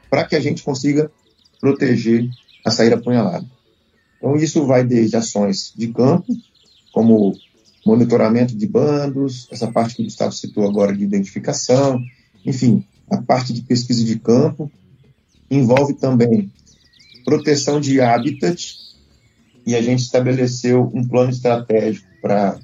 para 0.10 0.26
que 0.26 0.36
a 0.36 0.40
gente 0.40 0.64
consiga 0.64 1.12
proteger 1.60 2.30
a 2.66 2.72
saída 2.72 2.96
apunhalada. 2.96 3.46
Então, 4.18 4.36
isso 4.36 4.66
vai 4.66 4.84
desde 4.84 5.18
ações 5.18 5.74
de 5.76 5.88
campo, 5.88 6.28
como 6.92 7.34
monitoramento 7.86 8.56
de 8.56 8.68
bandos, 8.68 9.48
essa 9.52 9.72
parte 9.72 9.96
que 9.96 10.02
o 10.02 10.06
Gustavo 10.06 10.32
citou 10.32 10.68
agora 10.68 10.96
de 10.96 11.04
identificação, 11.04 12.00
enfim, 12.46 12.86
a 13.10 13.22
parte 13.22 13.54
de 13.54 13.62
pesquisa 13.62 14.04
de 14.04 14.20
campo, 14.20 14.72
envolve 15.50 15.94
também 15.94 16.52
proteção 17.26 17.80
de 17.80 18.00
habitat, 18.00 18.78
e 19.66 19.76
a 19.76 19.82
gente 19.82 20.02
estabeleceu 20.02 20.92
um 20.94 21.08
plano 21.08 21.30
estratégico 21.30 22.08
para 22.22 22.60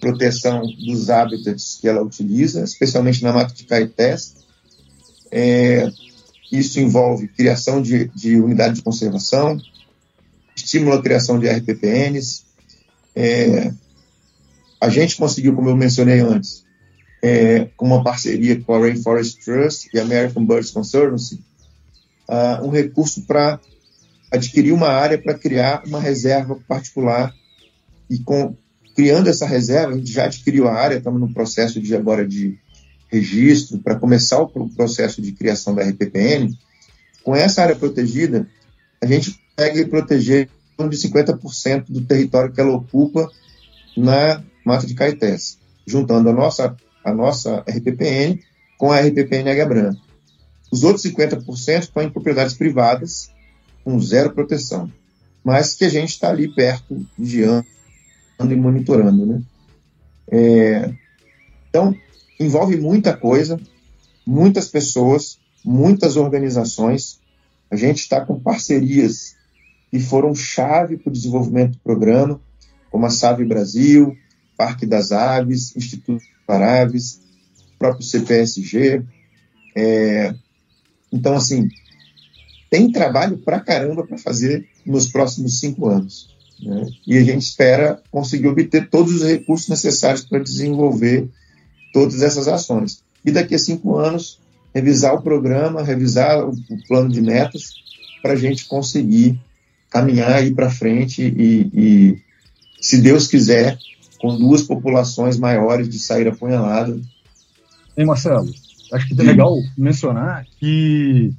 proteção 0.00 0.62
dos 0.62 1.10
habitats 1.10 1.78
que 1.80 1.88
ela 1.88 2.02
utiliza, 2.02 2.62
especialmente 2.62 3.22
na 3.22 3.32
mata 3.32 3.54
de 3.54 3.64
caetés. 3.64 4.36
É, 5.30 5.90
isso 6.52 6.78
envolve 6.78 7.28
criação 7.28 7.82
de, 7.82 8.08
de 8.08 8.38
unidade 8.38 8.76
de 8.76 8.82
conservação, 8.82 9.58
estímulo 10.54 10.96
à 10.96 11.02
criação 11.02 11.38
de 11.38 11.48
RPPNs, 11.48 12.44
é, 13.14 13.72
a 14.80 14.88
gente 14.88 15.16
conseguiu, 15.16 15.54
como 15.54 15.68
eu 15.68 15.76
mencionei 15.76 16.20
antes, 16.20 16.64
é, 17.22 17.68
com 17.76 17.86
uma 17.86 18.04
parceria 18.04 18.60
com 18.60 18.74
a 18.74 18.78
Rainforest 18.78 19.44
Trust 19.44 19.88
e 19.92 19.98
a 19.98 20.02
American 20.02 20.44
Birds 20.44 20.70
Conservancy, 20.70 21.42
uh, 22.28 22.64
um 22.64 22.70
recurso 22.70 23.22
para 23.22 23.58
adquirir 24.30 24.72
uma 24.72 24.88
área 24.88 25.18
para 25.18 25.34
criar 25.34 25.82
uma 25.86 26.00
reserva 26.00 26.58
particular 26.68 27.32
e 28.10 28.18
com 28.18 28.56
criando 28.94 29.28
essa 29.28 29.46
reserva, 29.46 29.92
a 29.92 29.98
gente 29.98 30.10
já 30.10 30.24
adquiriu 30.24 30.66
a 30.66 30.74
área, 30.74 30.96
estamos 30.96 31.20
no 31.20 31.32
processo 31.32 31.80
de 31.80 31.94
agora 31.94 32.26
de 32.26 32.58
registro 33.08 33.78
para 33.78 33.96
começar 33.96 34.40
o 34.40 34.48
processo 34.70 35.20
de 35.20 35.32
criação 35.32 35.74
da 35.74 35.82
RPPN. 35.82 36.56
Com 37.22 37.36
essa 37.36 37.62
área 37.62 37.76
protegida, 37.76 38.48
a 39.02 39.06
gente 39.06 39.38
consegue 39.54 39.84
proteger 39.84 40.48
de 40.78 40.96
50% 40.96 41.84
do 41.88 42.02
território 42.02 42.52
que 42.52 42.60
ela 42.60 42.74
ocupa 42.74 43.30
na 43.96 44.42
Mata 44.66 44.84
de 44.84 44.94
Caetés, 44.94 45.58
juntando 45.86 46.28
a 46.28 46.32
nossa, 46.32 46.76
a 47.04 47.14
nossa 47.14 47.60
RPPN 47.68 48.40
com 48.76 48.90
a 48.90 49.00
RPPN 49.00 49.48
Águia 49.48 49.64
Branca. 49.64 50.00
Os 50.72 50.82
outros 50.82 51.04
50% 51.04 51.82
estão 51.82 52.02
em 52.02 52.10
propriedades 52.10 52.54
privadas, 52.54 53.30
com 53.84 54.00
zero 54.00 54.32
proteção, 54.32 54.92
mas 55.44 55.76
que 55.76 55.84
a 55.84 55.88
gente 55.88 56.10
está 56.10 56.30
ali 56.30 56.52
perto, 56.52 57.06
vigiando 57.16 57.64
e 58.40 58.56
monitorando. 58.56 59.24
Né? 59.24 59.42
É, 60.28 60.92
então, 61.68 61.96
envolve 62.40 62.76
muita 62.76 63.16
coisa, 63.16 63.60
muitas 64.26 64.68
pessoas, 64.68 65.38
muitas 65.64 66.16
organizações. 66.16 67.20
A 67.70 67.76
gente 67.76 68.00
está 68.00 68.20
com 68.20 68.40
parcerias 68.40 69.36
que 69.92 70.00
foram 70.00 70.34
chave 70.34 70.96
para 70.96 71.10
o 71.10 71.12
desenvolvimento 71.12 71.74
do 71.74 71.78
programa, 71.78 72.40
como 72.90 73.06
a 73.06 73.10
SAVE 73.10 73.44
Brasil, 73.44 74.16
Parque 74.56 74.86
das 74.86 75.12
Aves, 75.12 75.74
Instituto 75.76 76.24
para 76.46 76.82
Aves, 76.82 77.20
próprio 77.78 78.04
CPSG. 78.04 79.02
É, 79.76 80.34
então, 81.12 81.34
assim, 81.34 81.68
tem 82.70 82.90
trabalho 82.90 83.38
para 83.38 83.60
caramba 83.60 84.06
para 84.06 84.18
fazer 84.18 84.66
nos 84.84 85.08
próximos 85.08 85.60
cinco 85.60 85.88
anos. 85.88 86.34
Né? 86.62 86.86
E 87.06 87.16
a 87.18 87.22
gente 87.22 87.42
espera 87.42 88.02
conseguir 88.10 88.48
obter 88.48 88.88
todos 88.88 89.14
os 89.14 89.22
recursos 89.22 89.68
necessários 89.68 90.24
para 90.24 90.38
desenvolver 90.38 91.28
todas 91.92 92.22
essas 92.22 92.48
ações. 92.48 93.02
E 93.24 93.30
daqui 93.30 93.54
a 93.54 93.58
cinco 93.58 93.96
anos, 93.96 94.40
revisar 94.74 95.14
o 95.14 95.22
programa, 95.22 95.82
revisar 95.82 96.44
o, 96.44 96.50
o 96.50 96.86
plano 96.88 97.08
de 97.08 97.20
metas, 97.20 97.74
para 98.22 98.32
a 98.32 98.36
gente 98.36 98.66
conseguir 98.66 99.38
caminhar 99.88 100.32
aí 100.32 100.52
para 100.52 100.70
frente 100.70 101.22
e, 101.22 101.70
e, 101.72 102.18
se 102.80 103.00
Deus 103.00 103.26
quiser, 103.26 103.78
com 104.18 104.36
duas 104.36 104.62
populações 104.62 105.38
maiores 105.38 105.88
de 105.88 105.98
sair 105.98 106.28
apunhalada. 106.28 106.98
Hein, 107.96 108.06
Marcelo? 108.06 108.48
Acho 108.92 109.08
que 109.08 109.20
é 109.20 109.24
legal 109.24 109.54
mencionar 109.76 110.46
que 110.58 111.32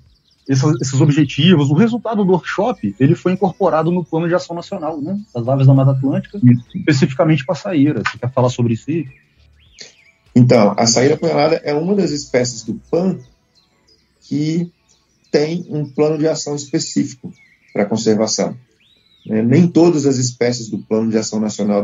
esses, 0.48 0.64
esses, 0.82 1.02
objetivos, 1.02 1.70
o 1.70 1.74
resultado 1.74 2.24
do 2.24 2.32
workshop, 2.32 2.96
ele 3.00 3.16
foi 3.16 3.34
incorporado 3.34 3.92
no 3.92 4.04
Plano 4.04 4.28
de 4.28 4.36
Ação 4.36 4.56
Nacional, 4.56 5.00
né? 5.02 5.20
Das 5.34 5.48
aves 5.48 5.68
da 5.68 5.74
Mata 5.74 5.92
Atlântica, 5.92 6.40
isso. 6.42 6.64
especificamente 6.76 7.46
para 7.46 7.54
a 7.54 7.58
saíra. 7.58 8.02
Você 8.06 8.18
quer 8.18 8.32
falar 8.32 8.50
sobre 8.50 8.74
isso? 8.74 8.86
Então, 10.34 10.74
a 10.78 10.86
saíra 10.86 11.16
apunhalada 11.16 11.56
é 11.64 11.74
uma 11.74 11.96
das 11.96 12.12
espécies 12.12 12.64
do 12.64 12.76
PAN 12.90 13.18
que 14.22 14.72
tem 15.32 15.66
um 15.70 15.86
plano 15.86 16.18
de 16.18 16.28
ação 16.28 16.56
específico 16.56 17.34
para 17.74 17.86
conservação. 17.86 18.56
É, 19.30 19.42
nem 19.42 19.68
todas 19.68 20.06
as 20.06 20.18
espécies 20.18 20.70
do 20.70 20.78
Plano 20.78 21.12
de 21.12 21.18
Ação 21.18 21.40
Nacional 21.40 21.84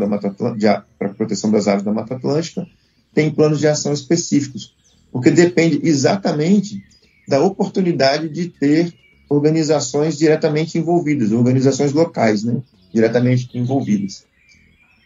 para 0.97 1.09
proteção 1.09 1.51
das 1.51 1.67
aves 1.67 1.83
da 1.83 1.91
Mata 1.91 2.15
Atlântica 2.15 2.65
têm 3.13 3.29
planos 3.29 3.59
de 3.59 3.67
ação 3.67 3.91
específicos, 3.91 4.73
porque 5.11 5.29
depende 5.29 5.79
exatamente 5.83 6.81
da 7.27 7.41
oportunidade 7.41 8.29
de 8.29 8.47
ter 8.47 8.93
organizações 9.29 10.17
diretamente 10.17 10.77
envolvidas, 10.77 11.31
organizações 11.31 11.91
locais, 11.91 12.43
né, 12.43 12.61
diretamente 12.93 13.49
envolvidas. 13.57 14.25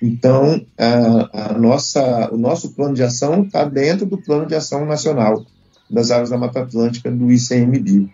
Então, 0.02 0.64
a, 0.78 1.54
a 1.54 1.58
nossa, 1.58 2.32
o 2.32 2.38
nosso 2.38 2.74
plano 2.74 2.94
de 2.94 3.02
ação 3.02 3.44
está 3.44 3.66
dentro 3.66 4.06
do 4.06 4.18
plano 4.18 4.46
de 4.46 4.54
ação 4.54 4.86
nacional 4.86 5.44
das 5.90 6.12
aves 6.12 6.30
da 6.30 6.38
Mata 6.38 6.62
Atlântica 6.62 7.10
do 7.10 7.32
ICMBio. 7.32 8.10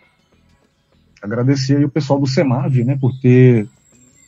Agradecer 1.22 1.78
aí 1.78 1.86
o 1.86 1.90
pessoal 1.90 2.20
do 2.20 2.28
SEMAV, 2.28 2.84
né, 2.84 2.98
por 3.00 3.12
ter 3.20 3.68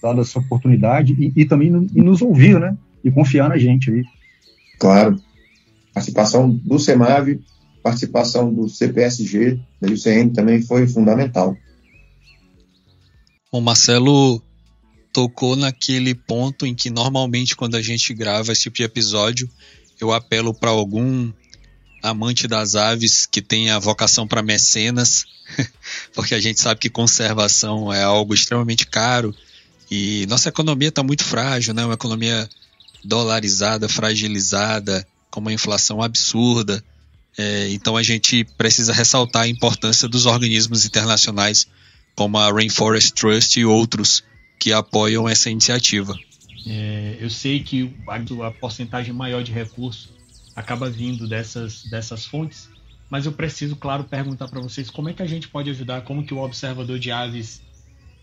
dado 0.01 0.21
essa 0.21 0.39
oportunidade 0.39 1.13
e, 1.13 1.41
e 1.41 1.45
também 1.45 1.69
no, 1.69 1.87
e 1.93 2.01
nos 2.01 2.21
ouvir, 2.21 2.59
né? 2.59 2.77
E 3.03 3.11
confiar 3.11 3.49
na 3.49 3.57
gente 3.57 3.91
aí. 3.91 4.03
Claro. 4.79 5.19
Participação 5.93 6.49
do 6.49 6.77
SEMAV, 6.79 7.39
participação 7.81 8.53
do 8.53 8.67
CPSG, 8.67 9.59
da 9.79 9.87
UCM 9.87 10.31
também 10.31 10.61
foi 10.61 10.87
fundamental. 10.87 11.55
O 13.51 13.61
Marcelo 13.61 14.41
tocou 15.13 15.55
naquele 15.55 16.13
ponto 16.13 16.65
em 16.65 16.75
que 16.75 16.89
normalmente 16.89 17.55
quando 17.55 17.75
a 17.75 17.81
gente 17.81 18.13
grava 18.13 18.51
esse 18.51 18.63
tipo 18.63 18.77
de 18.77 18.83
episódio, 18.83 19.49
eu 20.01 20.11
apelo 20.11 20.53
para 20.53 20.71
algum 20.71 21.31
amante 22.03 22.47
das 22.47 22.75
aves 22.75 23.25
que 23.25 23.41
tenha 23.41 23.79
vocação 23.79 24.27
para 24.27 24.43
mecenas, 24.43 25.25
porque 26.13 26.35
a 26.35 26.39
gente 26.39 26.59
sabe 26.59 26.79
que 26.81 26.89
conservação 26.89 27.93
é 27.93 28.03
algo 28.03 28.33
extremamente 28.33 28.85
caro 28.85 29.33
e 29.89 30.25
nossa 30.27 30.49
economia 30.49 30.89
está 30.89 31.03
muito 31.03 31.23
frágil, 31.23 31.73
né? 31.73 31.85
Uma 31.85 31.93
economia 31.93 32.49
dolarizada, 33.03 33.87
fragilizada, 33.87 35.07
com 35.29 35.39
uma 35.39 35.53
inflação 35.53 36.01
absurda. 36.01 36.83
É, 37.37 37.69
então 37.69 37.97
a 37.97 38.03
gente 38.03 38.45
precisa 38.57 38.93
ressaltar 38.93 39.43
a 39.43 39.47
importância 39.47 40.07
dos 40.07 40.25
organismos 40.25 40.85
internacionais 40.85 41.67
como 42.15 42.37
a 42.37 42.51
Rainforest 42.51 43.13
Trust 43.13 43.59
e 43.59 43.65
outros 43.65 44.23
que 44.57 44.71
apoiam 44.71 45.27
essa 45.27 45.49
iniciativa. 45.49 46.17
É, 46.65 47.17
eu 47.19 47.29
sei 47.29 47.61
que 47.61 47.93
a, 48.07 48.47
a 48.47 48.51
porcentagem 48.51 49.13
maior 49.13 49.43
de 49.43 49.51
recursos 49.51 50.09
acaba 50.55 50.89
vindo 50.89 51.27
dessas, 51.27 51.83
dessas 51.83 52.25
fontes, 52.25 52.69
mas 53.09 53.25
eu 53.25 53.33
preciso, 53.33 53.75
claro, 53.75 54.05
perguntar 54.05 54.47
para 54.47 54.61
vocês 54.61 54.89
como 54.89 55.09
é 55.09 55.13
que 55.13 55.21
a 55.21 55.27
gente 55.27 55.47
pode 55.49 55.69
ajudar, 55.69 56.01
como 56.01 56.25
que 56.25 56.33
o 56.33 56.39
observador 56.39 56.97
de 56.97 57.11
aves 57.11 57.61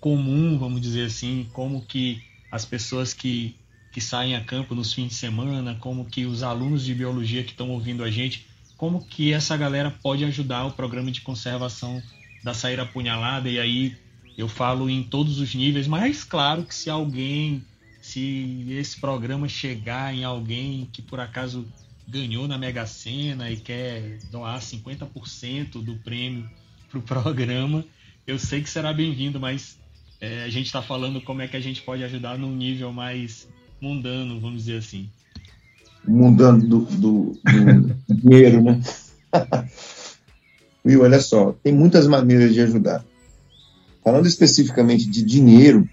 comum, 0.02 0.58
vamos 0.58 0.80
dizer 0.80 1.06
assim, 1.06 1.48
como 1.52 1.80
que 1.80 2.20
as 2.50 2.64
pessoas 2.64 3.14
que, 3.14 3.54
que 3.92 4.00
saem 4.00 4.34
a 4.34 4.42
campo 4.42 4.74
nos 4.74 4.92
fins 4.92 5.10
de 5.10 5.14
semana, 5.14 5.76
como 5.76 6.04
que 6.04 6.26
os 6.26 6.42
alunos 6.42 6.84
de 6.84 6.92
biologia 6.92 7.44
que 7.44 7.52
estão 7.52 7.70
ouvindo 7.70 8.02
a 8.02 8.10
gente, 8.10 8.44
como 8.76 9.06
que 9.06 9.32
essa 9.32 9.56
galera 9.56 9.92
pode 10.02 10.24
ajudar 10.24 10.66
o 10.66 10.72
programa 10.72 11.12
de 11.12 11.20
conservação 11.20 12.02
da 12.42 12.52
saíra 12.52 12.82
apunhalada, 12.82 13.48
e 13.48 13.60
aí 13.60 13.96
eu 14.36 14.48
falo 14.48 14.90
em 14.90 15.04
todos 15.04 15.38
os 15.38 15.54
níveis, 15.54 15.86
mas 15.86 16.24
claro 16.24 16.64
que 16.64 16.74
se 16.74 16.90
alguém, 16.90 17.64
se 18.00 18.66
esse 18.70 19.00
programa 19.00 19.48
chegar 19.48 20.12
em 20.12 20.24
alguém 20.24 20.88
que 20.92 21.00
por 21.00 21.20
acaso 21.20 21.64
ganhou 22.08 22.48
na 22.48 22.58
Mega 22.58 22.86
Sena 22.86 23.52
e 23.52 23.56
quer 23.56 24.18
doar 24.32 24.58
50% 24.58 25.80
do 25.80 25.94
prêmio 25.98 26.50
para 26.90 26.98
o 26.98 27.02
programa, 27.02 27.84
eu 28.26 28.36
sei 28.36 28.60
que 28.60 28.68
será 28.68 28.92
bem-vindo, 28.92 29.38
mas 29.38 29.80
é, 30.22 30.44
a 30.44 30.48
gente 30.48 30.66
está 30.66 30.80
falando 30.80 31.20
como 31.20 31.42
é 31.42 31.48
que 31.48 31.56
a 31.56 31.60
gente 31.60 31.82
pode 31.82 32.04
ajudar 32.04 32.38
num 32.38 32.54
nível 32.54 32.92
mais 32.92 33.48
mundano, 33.80 34.38
vamos 34.38 34.64
dizer 34.64 34.78
assim. 34.78 35.10
Mundano 36.06 36.64
do, 36.64 36.78
do, 36.84 37.32
do 37.32 37.96
dinheiro, 38.14 38.62
né? 38.62 38.80
Will, 40.86 41.02
olha 41.02 41.20
só, 41.20 41.52
tem 41.60 41.72
muitas 41.74 42.06
maneiras 42.06 42.54
de 42.54 42.60
ajudar. 42.60 43.04
Falando 44.04 44.28
especificamente 44.28 45.10
de 45.10 45.24
dinheiro, 45.24 45.88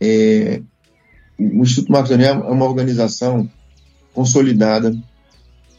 é, 0.00 0.62
o 1.38 1.62
Instituto 1.62 1.92
Marcos 1.92 2.10
Daniel 2.10 2.46
é 2.46 2.50
uma 2.50 2.64
organização 2.64 3.48
consolidada. 4.14 4.96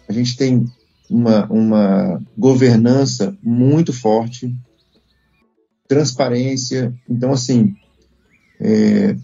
A 0.07 0.13
gente 0.13 0.37
tem 0.37 0.71
uma, 1.09 1.47
uma 1.47 2.21
governança 2.37 3.35
muito 3.41 3.91
forte, 3.91 4.55
transparência. 5.89 6.93
Então, 7.09 7.33
assim, 7.33 7.75
é, 8.61 9.15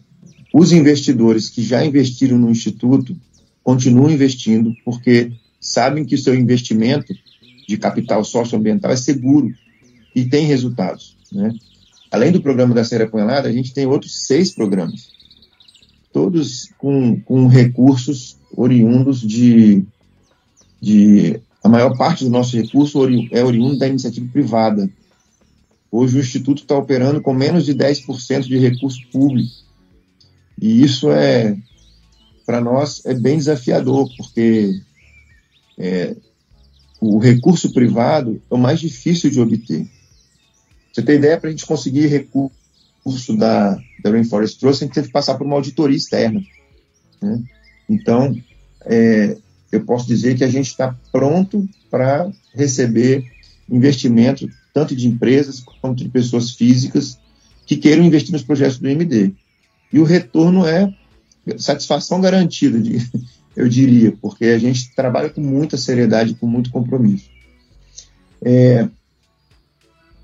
os 0.52 0.72
investidores 0.72 1.48
que 1.48 1.62
já 1.62 1.86
investiram 1.86 2.38
no 2.38 2.50
Instituto 2.50 3.16
continuam 3.64 4.12
investindo, 4.12 4.74
porque 4.84 5.32
sabem 5.62 6.04
que 6.04 6.16
o 6.16 6.18
seu 6.18 6.36
investimento 6.36 7.14
de 7.68 7.78
capital 7.78 8.24
socioambiental 8.24 8.92
é 8.92 8.96
seguro 8.96 9.54
e 10.16 10.26
tem 10.26 10.46
resultados. 10.46 11.16
Né? 11.32 11.54
Além 12.12 12.32
do 12.32 12.42
programa 12.42 12.74
da 12.74 12.84
Serra 12.84 13.04
Apunhalada, 13.04 13.48
a 13.48 13.52
gente 13.52 13.74
tem 13.74 13.86
outros 13.86 14.26
seis 14.26 14.52
programas, 14.52 15.10
todos 16.12 16.70
com, 16.78 17.20
com 17.22 17.48
recursos 17.48 18.38
oriundos 18.56 19.22
de, 19.22 19.84
de. 20.82 21.40
A 21.64 21.68
maior 21.68 21.98
parte 21.98 22.24
do 22.24 22.30
nosso 22.30 22.56
recurso 22.56 23.00
é 23.32 23.44
oriundo 23.44 23.78
da 23.78 23.88
iniciativa 23.88 24.28
privada. 24.32 24.90
Hoje 25.98 26.18
o 26.18 26.20
Instituto 26.20 26.64
está 26.64 26.78
operando 26.78 27.22
com 27.22 27.34
menos 27.34 27.64
de 27.64 27.74
10% 27.74 28.42
de 28.42 28.58
recurso 28.58 29.00
público. 29.14 29.50
E 30.62 30.84
isso 30.84 31.10
é, 31.10 31.58
para 32.46 32.60
nós, 32.60 33.02
é 33.06 33.14
bem 33.14 33.38
desafiador, 33.38 34.10
porque 34.18 34.78
é, 35.78 36.14
o 37.00 37.18
recurso 37.18 37.72
privado 37.72 38.42
é 38.52 38.54
o 38.54 38.58
mais 38.58 38.82
difícil 38.82 39.30
de 39.30 39.40
obter. 39.40 39.88
Você 40.92 41.02
tem 41.02 41.16
ideia, 41.16 41.40
para 41.40 41.48
a 41.48 41.52
gente 41.52 41.66
conseguir 41.66 42.08
recurso 42.08 43.38
da, 43.38 43.80
da 44.04 44.12
Rainforest 44.12 44.60
Trust, 44.60 44.84
a 44.84 44.88
gente 44.88 44.96
teve 44.96 45.08
que 45.08 45.14
passar 45.14 45.36
por 45.36 45.48
uma 45.48 45.56
auditoria 45.56 45.96
externa. 45.96 46.42
Né? 47.22 47.42
Então, 47.88 48.36
é, 48.82 49.38
eu 49.72 49.86
posso 49.86 50.06
dizer 50.06 50.36
que 50.36 50.44
a 50.44 50.50
gente 50.50 50.68
está 50.68 50.94
pronto 51.10 51.66
para 51.90 52.30
receber 52.54 53.24
investimento 53.70 54.50
tanto 54.76 54.94
de 54.94 55.08
empresas 55.08 55.62
quanto 55.62 56.04
de 56.04 56.10
pessoas 56.10 56.52
físicas 56.52 57.18
que 57.66 57.78
queiram 57.78 58.04
investir 58.04 58.34
nos 58.34 58.44
projetos 58.44 58.78
do 58.78 58.90
MD. 58.90 59.32
E 59.92 60.00
o 60.00 60.04
retorno 60.04 60.68
é 60.68 60.94
satisfação 61.58 62.20
garantida, 62.20 62.78
eu 63.56 63.70
diria, 63.70 64.12
porque 64.22 64.48
a 64.48 64.60
gente 64.60 64.94
trabalha 64.94 65.30
com 65.30 65.40
muita 65.40 65.78
seriedade, 65.78 66.36
com 66.36 66.46
muito 66.46 66.72
compromisso. 66.72 67.30
É, 68.42 68.90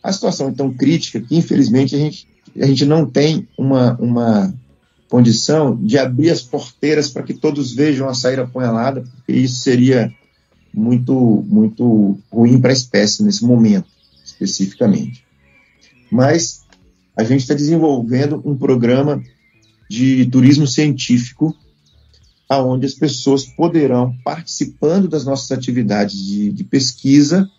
a 0.02 0.12
situação 0.12 0.48
é 0.48 0.52
tão 0.52 0.74
crítica 0.74 1.20
que, 1.20 1.36
infelizmente, 1.36 1.96
a 1.96 2.00
gente, 2.00 2.28
a 2.60 2.66
gente 2.66 2.86
não 2.86 3.06
tem 3.06 3.48
uma, 3.58 3.96
uma 3.98 4.54
condição 5.10 5.76
de 5.76 5.98
abrir 5.98 6.30
as 6.32 6.42
porteiras 6.42 7.10
para 7.10 7.24
que 7.24 7.34
todos 7.34 7.74
vejam 7.74 8.08
a 8.08 8.14
saíra 8.14 8.44
apunhalada, 8.44 9.02
porque 9.02 9.34
isso 9.34 9.62
seria 9.62 10.12
muito, 10.74 11.44
muito 11.48 12.18
ruim 12.32 12.60
para 12.60 12.72
a 12.72 12.74
espécie 12.74 13.24
nesse 13.24 13.44
momento, 13.44 13.88
especificamente. 14.24 15.24
Mas 16.12 16.62
a 17.16 17.24
gente 17.24 17.42
está 17.42 17.54
desenvolvendo 17.54 18.42
um 18.46 18.56
programa 18.58 19.22
de 19.90 20.26
turismo 20.28 20.68
científico, 20.68 21.56
aonde 22.48 22.86
as 22.86 22.94
pessoas 22.94 23.46
poderão, 23.46 24.16
participando 24.24 25.08
das 25.08 25.26
nossas 25.26 25.52
atividades 25.52 26.16
de, 26.16 26.52
de 26.52 26.64
pesquisa, 26.64 27.50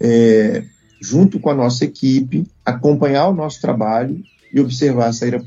é, 0.00 0.64
junto 1.00 1.40
com 1.40 1.50
a 1.50 1.54
nossa 1.54 1.84
equipe, 1.84 2.46
acompanhar 2.64 3.28
o 3.28 3.34
nosso 3.34 3.60
trabalho 3.60 4.22
e 4.52 4.60
observar 4.60 5.08
a 5.08 5.12
saída. 5.12 5.42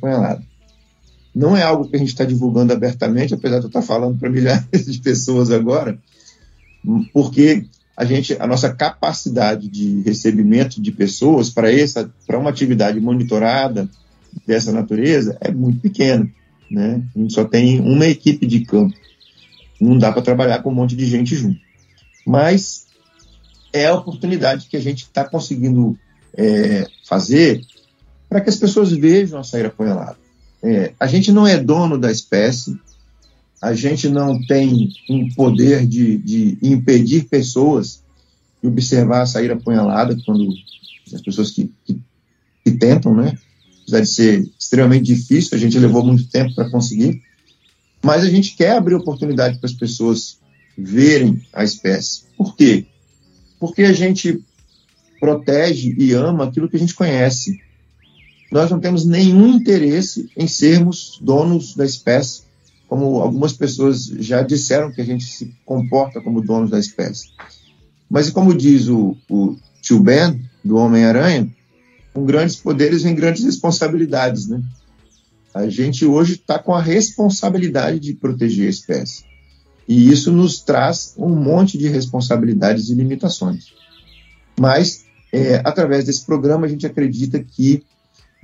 Não 1.34 1.56
é 1.56 1.64
algo 1.64 1.88
que 1.88 1.96
a 1.96 2.00
gente 2.00 2.10
está 2.10 2.26
divulgando 2.26 2.74
abertamente, 2.74 3.34
apesar 3.34 3.60
de 3.60 3.66
eu 3.66 3.70
estar 3.70 3.82
falando 3.82 4.20
para 4.20 4.30
milhares 4.30 4.86
de 4.86 5.00
pessoas 5.00 5.52
agora, 5.52 5.98
porque 7.14 7.66
a 7.96 8.06
gente, 8.06 8.36
a 8.40 8.48
nossa 8.48 8.74
capacidade 8.74 9.68
de 9.68 10.02
recebimento 10.02 10.82
de 10.82 10.92
pessoas 10.92 11.50
para 11.50 11.72
essa, 11.72 12.10
para 12.26 12.40
uma 12.40 12.50
atividade 12.50 13.00
monitorada, 13.00 13.90
dessa 14.46 14.72
natureza 14.72 15.38
é 15.42 15.52
muito 15.52 15.80
pequeno. 15.80 16.32
Né? 16.70 17.04
A 17.16 17.20
gente 17.20 17.34
só 17.34 17.44
tem 17.44 17.80
uma 17.80 18.06
equipe 18.06 18.46
de 18.46 18.62
campo. 18.62 18.96
Não 19.82 19.98
dá 19.98 20.12
para 20.12 20.22
trabalhar 20.22 20.62
com 20.62 20.70
um 20.70 20.76
monte 20.76 20.96
de 20.96 21.06
gente 21.06 21.36
junto. 21.36 21.60
Mas 22.26 22.88
é 23.74 23.88
a 23.88 23.96
oportunidade 23.96 24.68
que 24.68 24.78
a 24.78 24.82
gente 24.82 25.04
está 25.04 25.24
conseguindo 25.24 25.98
é, 26.34 26.88
fazer 27.08 27.62
para 28.28 28.42
que 28.42 28.50
as 28.50 28.58
pessoas 28.58 28.92
vejam 28.92 29.40
a 29.40 29.44
saíra 29.44 29.70
apunhalada. 29.70 30.18
É, 30.62 30.94
a 31.00 31.08
gente 31.08 31.32
não 31.32 31.48
é 31.48 31.58
dono 31.58 31.98
da 31.98 32.12
espécie, 32.12 32.80
a 33.62 33.74
gente 33.74 34.08
não 34.08 34.40
tem 34.46 34.90
um 35.10 35.30
poder 35.34 35.86
de, 35.86 36.18
de 36.18 36.58
impedir 36.62 37.26
pessoas 37.26 38.02
de 38.62 38.68
observar 38.68 39.22
a 39.22 39.26
saíra 39.26 39.54
apunhalada 39.54 40.18
quando 40.26 40.54
as 41.14 41.22
pessoas 41.22 41.52
que, 41.52 41.72
que, 41.86 42.00
que 42.64 42.72
tentam, 42.72 43.16
né? 43.16 43.38
apesar 43.90 44.02
de 44.02 44.10
ser 44.10 44.50
extremamente 44.60 45.06
difícil, 45.06 45.58
a 45.58 45.60
gente 45.60 45.80
levou 45.80 46.06
muito 46.06 46.28
tempo 46.30 46.54
para 46.54 46.70
conseguir, 46.70 47.22
mas 48.04 48.24
a 48.24 48.30
gente 48.30 48.56
quer 48.56 48.78
abrir 48.78 48.96
oportunidade 48.96 49.58
para 49.58 49.68
as 49.68 49.76
pessoas 49.76 50.38
verem 50.78 51.42
a 51.52 51.64
espécie. 51.64 52.24
Por 52.38 52.56
quê? 52.56 52.86
Porque 53.60 53.84
a 53.84 53.92
gente 53.92 54.42
protege 55.20 55.96
e 55.98 56.14
ama 56.14 56.46
aquilo 56.46 56.70
que 56.70 56.78
a 56.78 56.80
gente 56.80 56.94
conhece. 56.94 57.60
Nós 58.52 58.72
não 58.72 58.80
temos 58.80 59.06
nenhum 59.06 59.56
interesse 59.56 60.30
em 60.38 60.48
sermos 60.48 61.20
donos 61.22 61.76
da 61.76 61.86
espécie, 61.86 62.44
como 62.90 63.22
algumas 63.22 63.54
pessoas 63.54 64.06
já 64.06 64.42
disseram 64.42 64.92
que 64.92 65.00
a 65.00 65.06
gente 65.06 65.24
se 65.24 65.56
comporta 65.64 66.20
como 66.20 66.42
donos 66.42 66.72
da 66.72 66.80
espécie. 66.80 67.30
Mas, 68.10 68.32
como 68.32 68.58
diz 68.58 68.88
o, 68.88 69.16
o 69.30 69.56
tio 69.80 70.00
Ben, 70.00 70.42
do 70.66 70.76
Homem-Aranha, 70.76 71.48
com 72.12 72.26
grandes 72.26 72.56
poderes 72.56 73.04
vem 73.04 73.14
grandes 73.14 73.44
responsabilidades, 73.44 74.48
né? 74.48 74.62
A 75.54 75.70
gente 75.70 76.04
hoje 76.04 76.34
está 76.34 76.58
com 76.58 76.74
a 76.74 76.82
responsabilidade 76.82 78.00
de 78.00 78.14
proteger 78.14 78.66
a 78.68 78.72
espécie. 78.72 79.24
E 79.88 80.12
isso 80.12 80.32
nos 80.32 80.60
traz 80.60 81.14
um 81.18 81.30
monte 81.30 81.78
de 81.78 81.88
responsabilidades 81.88 82.90
e 82.90 82.96
limitações. 82.96 83.74
Mas, 84.60 85.06
é, 85.32 85.62
através 85.64 86.06
desse 86.06 86.26
programa, 86.26 86.66
a 86.66 86.70
gente 86.70 86.88
acredita 86.88 87.40
que, 87.40 87.84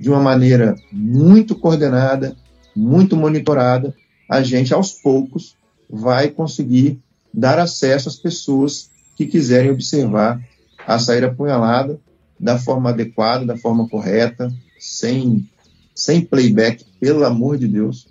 de 0.00 0.08
uma 0.08 0.20
maneira 0.20 0.76
muito 0.92 1.56
coordenada, 1.56 2.36
muito 2.74 3.16
monitorada, 3.16 3.94
a 4.28 4.42
gente, 4.42 4.74
aos 4.74 4.92
poucos, 4.92 5.56
vai 5.88 6.28
conseguir 6.28 6.98
dar 7.32 7.58
acesso 7.58 8.08
às 8.08 8.16
pessoas 8.16 8.90
que 9.16 9.26
quiserem 9.26 9.70
observar 9.70 10.42
a 10.86 10.98
saída 10.98 11.28
apunhalada 11.28 11.98
da 12.38 12.58
forma 12.58 12.90
adequada, 12.90 13.46
da 13.46 13.56
forma 13.56 13.88
correta, 13.88 14.52
sem, 14.78 15.48
sem 15.94 16.20
playback, 16.20 16.84
pelo 17.00 17.24
amor 17.24 17.58
de 17.58 17.66
Deus, 17.66 18.06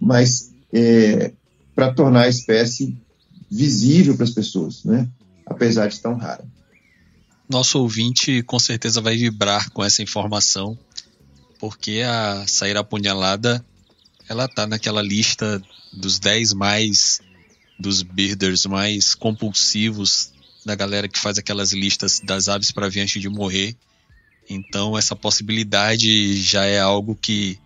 mas 0.00 0.52
é, 0.72 1.32
para 1.74 1.92
tornar 1.92 2.22
a 2.22 2.28
espécie 2.28 2.96
visível 3.50 4.14
para 4.14 4.24
as 4.24 4.30
pessoas, 4.30 4.84
né? 4.84 5.08
apesar 5.46 5.88
de 5.88 6.00
tão 6.00 6.16
rara. 6.16 6.44
Nosso 7.48 7.80
ouvinte 7.80 8.42
com 8.44 8.58
certeza 8.58 9.00
vai 9.00 9.16
vibrar 9.16 9.70
com 9.70 9.82
essa 9.82 10.02
informação, 10.02 10.78
porque 11.58 12.02
a 12.06 12.46
saída 12.46 12.80
apunhalada 12.80 13.64
ela 14.30 14.46
tá 14.46 14.64
naquela 14.64 15.02
lista 15.02 15.60
dos 15.92 16.20
10 16.20 16.52
mais 16.52 17.20
dos 17.76 18.00
birders 18.02 18.64
mais 18.64 19.12
compulsivos 19.12 20.32
da 20.64 20.76
galera 20.76 21.08
que 21.08 21.18
faz 21.18 21.36
aquelas 21.36 21.72
listas 21.72 22.20
das 22.20 22.48
aves 22.48 22.70
para 22.70 22.88
ver 22.88 23.00
antes 23.00 23.20
de 23.20 23.28
morrer. 23.28 23.74
Então 24.48 24.96
essa 24.96 25.16
possibilidade 25.16 26.40
já 26.40 26.64
é 26.64 26.78
algo 26.78 27.16
que 27.16 27.58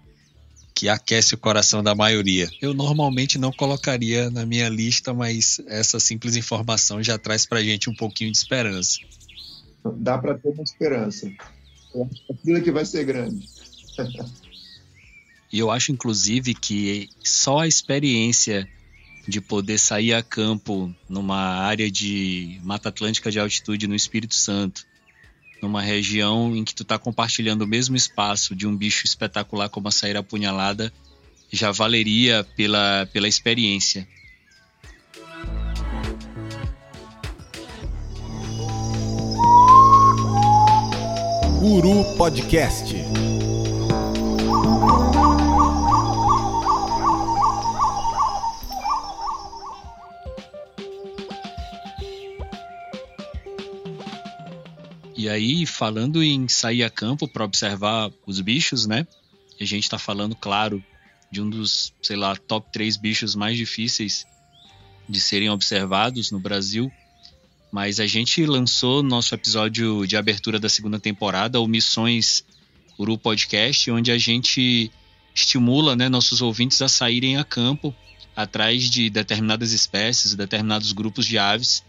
que 0.74 0.88
aquece 0.88 1.34
o 1.34 1.38
coração 1.38 1.82
da 1.84 1.94
maioria. 1.94 2.50
Eu 2.60 2.74
normalmente 2.74 3.38
não 3.38 3.52
colocaria 3.52 4.28
na 4.30 4.44
minha 4.44 4.68
lista, 4.68 5.14
mas 5.14 5.60
essa 5.68 6.00
simples 6.00 6.34
informação 6.34 7.00
já 7.00 7.16
traz 7.16 7.46
pra 7.46 7.62
gente 7.62 7.88
um 7.88 7.94
pouquinho 7.94 8.32
de 8.32 8.38
esperança. 8.38 8.98
Dá 9.98 10.18
para 10.18 10.36
ter 10.36 10.48
uma 10.48 10.64
esperança. 10.64 11.30
Aquilo 12.28 12.60
que 12.60 12.72
vai 12.72 12.84
ser 12.84 13.04
grande. 13.04 13.46
E 15.54 15.60
eu 15.60 15.70
acho, 15.70 15.92
inclusive, 15.92 16.52
que 16.52 17.08
só 17.22 17.60
a 17.60 17.68
experiência 17.68 18.68
de 19.28 19.40
poder 19.40 19.78
sair 19.78 20.12
a 20.12 20.20
campo 20.20 20.92
numa 21.08 21.38
área 21.38 21.88
de 21.88 22.58
Mata 22.64 22.88
Atlântica 22.88 23.30
de 23.30 23.38
altitude 23.38 23.86
no 23.86 23.94
Espírito 23.94 24.34
Santo, 24.34 24.84
numa 25.62 25.80
região 25.80 26.56
em 26.56 26.64
que 26.64 26.74
tu 26.74 26.82
está 26.82 26.98
compartilhando 26.98 27.62
o 27.62 27.68
mesmo 27.68 27.94
espaço 27.94 28.52
de 28.56 28.66
um 28.66 28.76
bicho 28.76 29.06
espetacular 29.06 29.68
como 29.68 29.86
a 29.86 29.92
saíra 29.92 30.18
apunhalada, 30.18 30.92
já 31.52 31.70
valeria 31.70 32.42
pela, 32.56 33.08
pela 33.12 33.28
experiência. 33.28 34.08
Guru 41.60 42.16
Podcast. 42.16 43.03
Aí, 55.34 55.66
falando 55.66 56.22
em 56.22 56.48
sair 56.48 56.82
a 56.82 56.90
campo 56.90 57.28
para 57.28 57.44
observar 57.44 58.10
os 58.26 58.40
bichos, 58.40 58.86
né? 58.86 59.06
A 59.60 59.64
gente 59.64 59.84
está 59.84 59.98
falando, 59.98 60.34
claro, 60.34 60.82
de 61.30 61.40
um 61.40 61.48
dos, 61.48 61.92
sei 62.02 62.16
lá, 62.16 62.34
top 62.36 62.72
3 62.72 62.96
bichos 62.96 63.34
mais 63.34 63.56
difíceis 63.56 64.26
de 65.08 65.20
serem 65.20 65.50
observados 65.50 66.30
no 66.30 66.40
Brasil. 66.40 66.90
Mas 67.70 67.98
a 67.98 68.06
gente 68.06 68.44
lançou 68.46 69.02
nosso 69.02 69.34
episódio 69.34 70.06
de 70.06 70.16
abertura 70.16 70.58
da 70.58 70.68
segunda 70.68 70.98
temporada, 70.98 71.60
o 71.60 71.66
Missões 71.66 72.44
Uru 72.98 73.18
Podcast, 73.18 73.90
onde 73.90 74.12
a 74.12 74.18
gente 74.18 74.90
estimula 75.34 75.96
né, 75.96 76.08
nossos 76.08 76.40
ouvintes 76.40 76.80
a 76.80 76.88
saírem 76.88 77.36
a 77.36 77.44
campo 77.44 77.94
atrás 78.36 78.88
de 78.88 79.10
determinadas 79.10 79.72
espécies, 79.72 80.34
determinados 80.34 80.92
grupos 80.92 81.26
de 81.26 81.38
aves, 81.38 81.84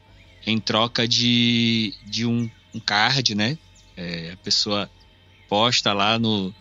em 0.46 0.60
troca 0.60 1.08
de, 1.08 1.94
de 2.06 2.26
um 2.26 2.50
um 2.76 2.80
card, 2.80 3.34
né? 3.34 3.58
É, 3.96 4.32
a 4.34 4.38
pessoa 4.38 4.90
posta 5.48 5.94
lá 5.94 6.20
no, 6.20 6.54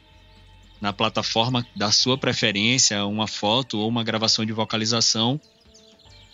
na 0.80 0.92
plataforma 0.92 1.66
da 1.74 1.90
sua 1.90 2.16
preferência 2.16 3.04
uma 3.04 3.26
foto 3.26 3.78
ou 3.78 3.88
uma 3.88 4.04
gravação 4.04 4.44
de 4.44 4.52
vocalização 4.52 5.40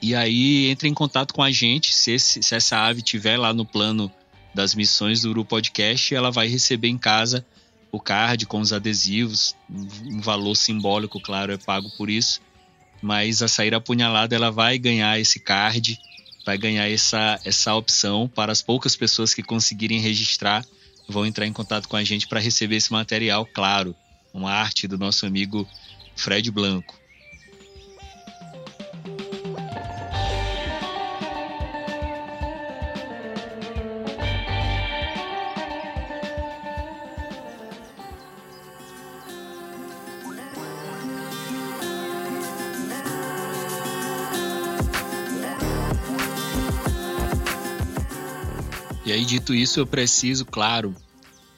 e 0.03 0.15
aí 0.15 0.69
entra 0.71 0.89
em 0.89 0.95
contato 0.95 1.35
com 1.35 1.43
a 1.43 1.51
gente. 1.51 1.93
Se, 1.93 2.13
esse, 2.13 2.43
se 2.43 2.55
essa 2.55 2.79
ave 2.79 3.03
tiver 3.03 3.37
lá 3.37 3.53
no 3.53 3.67
plano 3.67 4.11
das 4.55 4.75
missões 4.75 5.21
do 5.21 5.31
Uru 5.31 5.45
Podcast, 5.45 6.15
ela 6.15 6.31
vai 6.31 6.49
receber 6.49 6.89
em 6.89 6.99
casa 6.99 7.45
o 7.93 8.01
card 8.01 8.47
com 8.47 8.61
os 8.61 8.73
adesivos, 8.73 9.55
um 9.69 10.21
valor 10.21 10.55
simbólico, 10.55 11.21
claro, 11.21 11.53
é 11.53 11.59
pago 11.59 11.91
por 11.97 12.09
isso. 12.09 12.41
Mas 13.03 13.43
a 13.43 13.49
sair 13.49 13.75
apunhalada 13.75 14.35
ela 14.35 14.51
vai 14.51 14.79
ganhar 14.79 15.19
esse 15.19 15.41
card 15.41 15.99
vai 16.51 16.59
ganhar 16.59 16.91
essa, 16.91 17.39
essa 17.45 17.73
opção 17.77 18.27
para 18.27 18.51
as 18.51 18.61
poucas 18.61 18.97
pessoas 18.97 19.33
que 19.33 19.41
conseguirem 19.41 20.01
registrar 20.01 20.67
vão 21.09 21.25
entrar 21.25 21.47
em 21.47 21.53
contato 21.53 21.89
com 21.89 21.95
a 21.95 22.03
gente 22.03 22.27
para 22.27 22.41
receber 22.41 22.77
esse 22.77 22.91
material, 22.93 23.47
claro, 23.47 23.95
uma 24.35 24.51
arte 24.51 24.89
do 24.89 24.99
nosso 24.99 25.25
amigo 25.27 25.69
Fred 26.17 26.51
Blanco. 26.51 27.00
Dito 49.31 49.55
isso, 49.55 49.79
eu 49.79 49.87
preciso, 49.87 50.45
claro, 50.45 50.93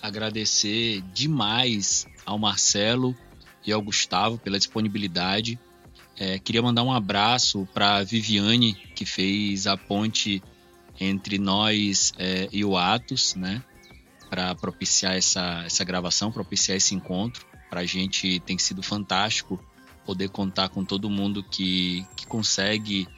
agradecer 0.02 1.00
demais 1.14 2.06
ao 2.26 2.38
Marcelo 2.38 3.16
e 3.66 3.72
ao 3.72 3.80
Gustavo 3.80 4.36
pela 4.36 4.58
disponibilidade. 4.58 5.58
É, 6.18 6.38
queria 6.38 6.60
mandar 6.60 6.82
um 6.82 6.92
abraço 6.92 7.66
para 7.72 8.02
Viviane, 8.02 8.74
que 8.74 9.06
fez 9.06 9.66
a 9.66 9.74
ponte 9.74 10.42
entre 11.00 11.38
nós 11.38 12.12
é, 12.18 12.46
e 12.52 12.62
o 12.62 12.76
Atos, 12.76 13.34
né? 13.36 13.62
Para 14.28 14.54
propiciar 14.54 15.16
essa, 15.16 15.62
essa 15.64 15.82
gravação, 15.82 16.30
propiciar 16.30 16.76
esse 16.76 16.94
encontro. 16.94 17.46
Para 17.70 17.80
a 17.80 17.86
gente 17.86 18.38
tem 18.40 18.58
sido 18.58 18.82
fantástico 18.82 19.58
poder 20.04 20.28
contar 20.28 20.68
com 20.68 20.84
todo 20.84 21.08
mundo 21.08 21.42
que, 21.42 22.06
que 22.16 22.26
consegue 22.26 23.08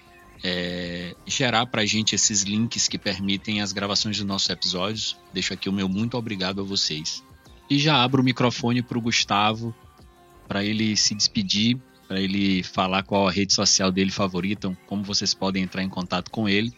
é, 0.42 1.14
gerar 1.26 1.66
para 1.66 1.82
a 1.82 1.86
gente 1.86 2.14
esses 2.14 2.42
links 2.42 2.88
que 2.88 2.98
permitem 2.98 3.60
as 3.60 3.72
gravações 3.72 4.16
dos 4.16 4.26
nossos 4.26 4.50
episódios. 4.50 5.16
Deixo 5.32 5.54
aqui 5.54 5.68
o 5.68 5.72
meu 5.72 5.88
muito 5.88 6.16
obrigado 6.16 6.60
a 6.60 6.64
vocês. 6.64 7.22
E 7.70 7.78
já 7.78 8.02
abro 8.02 8.20
o 8.20 8.24
microfone 8.24 8.82
para 8.82 8.98
o 8.98 9.00
Gustavo, 9.00 9.74
para 10.46 10.64
ele 10.64 10.96
se 10.96 11.14
despedir, 11.14 11.78
para 12.06 12.20
ele 12.20 12.62
falar 12.62 13.02
qual 13.02 13.26
a 13.26 13.30
rede 13.30 13.54
social 13.54 13.90
dele 13.90 14.10
favorita, 14.10 14.76
como 14.86 15.02
vocês 15.02 15.32
podem 15.32 15.62
entrar 15.62 15.82
em 15.82 15.88
contato 15.88 16.30
com 16.30 16.48
ele. 16.48 16.72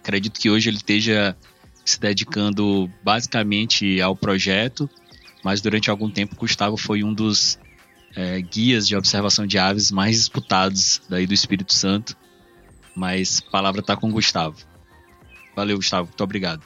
Acredito 0.00 0.38
que 0.38 0.48
hoje 0.48 0.70
ele 0.70 0.76
esteja 0.76 1.36
se 1.84 1.98
dedicando 1.98 2.88
basicamente 3.02 4.00
ao 4.00 4.14
projeto, 4.14 4.88
mas 5.42 5.60
durante 5.60 5.90
algum 5.90 6.10
tempo 6.10 6.36
Gustavo 6.36 6.76
foi 6.76 7.02
um 7.02 7.12
dos 7.12 7.58
é, 8.14 8.40
guias 8.40 8.86
de 8.86 8.94
observação 8.94 9.46
de 9.46 9.58
aves 9.58 9.90
mais 9.90 10.16
disputados 10.16 11.02
daí 11.08 11.26
do 11.26 11.34
Espírito 11.34 11.74
Santo 11.74 12.16
mas 12.96 13.42
a 13.46 13.50
palavra 13.50 13.80
está 13.80 13.94
com 13.94 14.08
o 14.08 14.12
Gustavo. 14.12 14.56
Valeu, 15.54 15.76
Gustavo. 15.76 16.06
Muito 16.08 16.24
obrigado. 16.24 16.62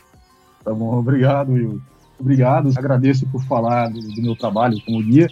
Tá 0.64 0.72
bom, 0.72 0.96
obrigado, 0.96 1.52
Will. 1.52 1.82
Obrigado, 2.18 2.70
agradeço 2.76 3.26
por 3.26 3.42
falar 3.44 3.88
do, 3.88 3.98
do, 3.98 4.22
meu 4.22 4.36
trabalho 4.36 4.78
como 4.84 5.02
guia. 5.02 5.28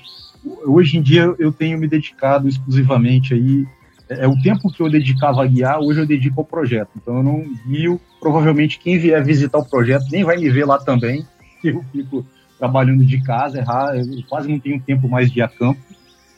Hoje 0.64 0.96
em 0.96 1.02
dia 1.02 1.34
eu 1.38 1.52
tenho 1.52 1.78
me 1.78 1.86
dedicado 1.86 2.48
exclusivamente 2.48 3.34
aí, 3.34 3.66
é, 4.08 4.24
é, 4.24 4.28
o 4.28 4.40
tempo 4.40 4.72
que 4.72 4.80
eu 4.82 4.90
dedicava 4.90 5.42
a 5.42 5.46
guiar, 5.46 5.80
hoje 5.80 6.00
eu 6.00 6.06
dedico 6.06 6.40
ao 6.40 6.46
projeto. 6.46 6.88
Então 6.96 7.18
eu 7.18 7.22
não 7.22 7.44
guio, 7.66 8.00
provavelmente 8.18 8.78
quem 8.78 8.98
vier 8.98 9.22
visitar 9.22 9.58
o 9.58 9.68
projeto 9.68 10.06
nem 10.10 10.24
vai 10.24 10.38
me 10.38 10.48
ver 10.48 10.64
lá 10.64 10.78
também, 10.78 11.26
eu 11.62 11.84
fico 11.92 12.24
trabalhando 12.58 13.04
de 13.04 13.22
casa, 13.22 13.62
raro, 13.62 13.98
eu 13.98 14.22
quase 14.26 14.48
não 14.48 14.58
tenho 14.58 14.80
tempo 14.80 15.08
mais 15.08 15.30
de 15.30 15.40
ir 15.40 15.42
a 15.42 15.48
campo. 15.48 15.80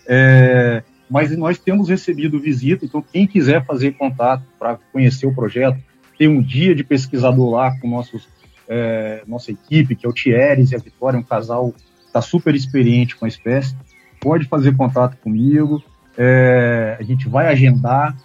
É, 0.07 0.83
mas 1.11 1.37
nós 1.37 1.59
temos 1.59 1.89
recebido 1.89 2.39
visita, 2.39 2.85
então 2.85 3.03
quem 3.03 3.27
quiser 3.27 3.67
fazer 3.67 3.93
contato 3.93 4.45
para 4.59 4.79
conhecer 4.93 5.27
o 5.27 5.35
projeto, 5.35 5.79
tem 6.17 6.29
um 6.29 6.41
dia 6.41 6.75
de 6.75 6.85
pesquisador 6.85 7.51
lá 7.51 7.77
com 7.81 7.89
nossos, 7.89 8.29
é, 8.69 9.25
nossa 9.27 9.51
equipe, 9.51 9.97
que 9.97 10.07
é 10.07 10.09
o 10.09 10.13
Thieres 10.13 10.71
e 10.71 10.77
a 10.77 10.79
Vitória, 10.79 11.19
um 11.19 11.23
casal 11.23 11.73
que 11.73 12.07
está 12.07 12.23
super 12.23 12.55
experiente 12.55 13.17
com 13.17 13.25
a 13.25 13.29
espécie, 13.29 13.75
pode 14.21 14.45
fazer 14.45 14.77
contato 14.77 15.17
comigo, 15.17 15.83
é, 16.17 16.97
a 17.01 17.03
gente 17.03 17.29
vai 17.29 17.49
agendar, 17.49 18.17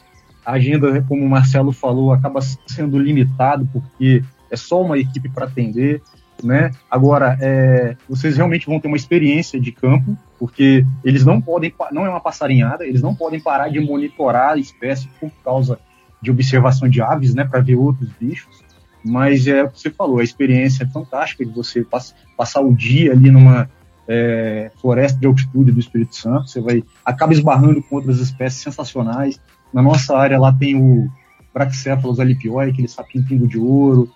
a 0.45 0.51
agenda, 0.51 1.01
como 1.07 1.25
o 1.25 1.29
Marcelo 1.29 1.71
falou, 1.71 2.13
acaba 2.13 2.39
sendo 2.67 2.99
limitado 2.99 3.67
porque 3.73 4.23
é 4.51 4.55
só 4.55 4.83
uma 4.83 4.99
equipe 4.99 5.27
para 5.27 5.47
atender, 5.47 6.03
né? 6.43 6.71
Agora, 6.89 7.37
é, 7.41 7.95
vocês 8.07 8.37
realmente 8.37 8.67
vão 8.67 8.79
ter 8.79 8.87
uma 8.87 8.97
experiência 8.97 9.59
de 9.59 9.71
campo, 9.71 10.17
porque 10.37 10.85
eles 11.03 11.25
não 11.25 11.41
podem, 11.41 11.73
não 11.91 12.05
é 12.05 12.09
uma 12.09 12.19
passarinhada, 12.19 12.85
eles 12.85 13.01
não 13.01 13.15
podem 13.15 13.39
parar 13.39 13.69
de 13.69 13.79
monitorar 13.79 14.51
a 14.51 14.57
espécie 14.57 15.07
por 15.19 15.31
causa 15.43 15.79
de 16.21 16.31
observação 16.31 16.89
de 16.89 17.01
aves, 17.01 17.33
né, 17.33 17.45
para 17.45 17.61
ver 17.61 17.75
outros 17.75 18.09
bichos. 18.19 18.63
Mas 19.03 19.45
é 19.45 19.63
o 19.63 19.69
que 19.69 19.79
você 19.79 19.91
falou, 19.91 20.19
a 20.19 20.23
experiência 20.23 20.83
é 20.83 20.87
fantástica 20.87 21.45
de 21.45 21.51
você 21.51 21.83
pass 21.83 22.15
passar 22.35 22.61
o 22.61 22.75
dia 22.75 23.11
ali 23.11 23.29
numa 23.29 23.69
é, 24.07 24.71
floresta 24.81 25.19
de 25.19 25.27
altitude 25.27 25.71
do 25.71 25.79
Espírito 25.79 26.15
Santo, 26.15 26.49
você 26.49 26.59
vai 26.59 26.83
acaba 27.03 27.33
esbarrando 27.33 27.81
com 27.83 27.95
outras 27.95 28.19
espécies 28.19 28.61
sensacionais. 28.61 29.39
Na 29.73 29.81
nossa 29.81 30.17
área 30.17 30.39
lá 30.39 30.51
tem 30.51 30.75
o 30.75 31.09
Brachycephalus 31.53 32.19
alipioi, 32.19 32.69
aquele 32.69 32.87
sapinho 32.87 33.25
pingo 33.25 33.47
de 33.47 33.57
ouro, 33.57 34.09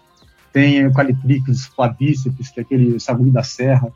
tem 0.51 0.85
o 0.85 0.93
Calitrix 0.93 1.67
flavíceps, 1.67 2.49
que 2.49 2.59
é 2.59 2.63
aquele 2.63 2.99
sagui 2.99 3.31
da 3.31 3.43
serra. 3.43 3.89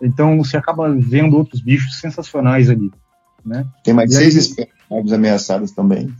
Então 0.00 0.38
você 0.38 0.56
acaba 0.56 0.90
vendo 0.90 1.36
outros 1.36 1.60
bichos 1.60 1.98
sensacionais 1.98 2.70
ali. 2.70 2.90
Né? 3.44 3.66
Tem 3.84 3.92
mais 3.94 4.10
e 4.12 4.14
seis 4.14 4.34
aí, 4.34 4.40
espécies 4.40 5.12
ameaçadas 5.12 5.70
também. 5.72 6.10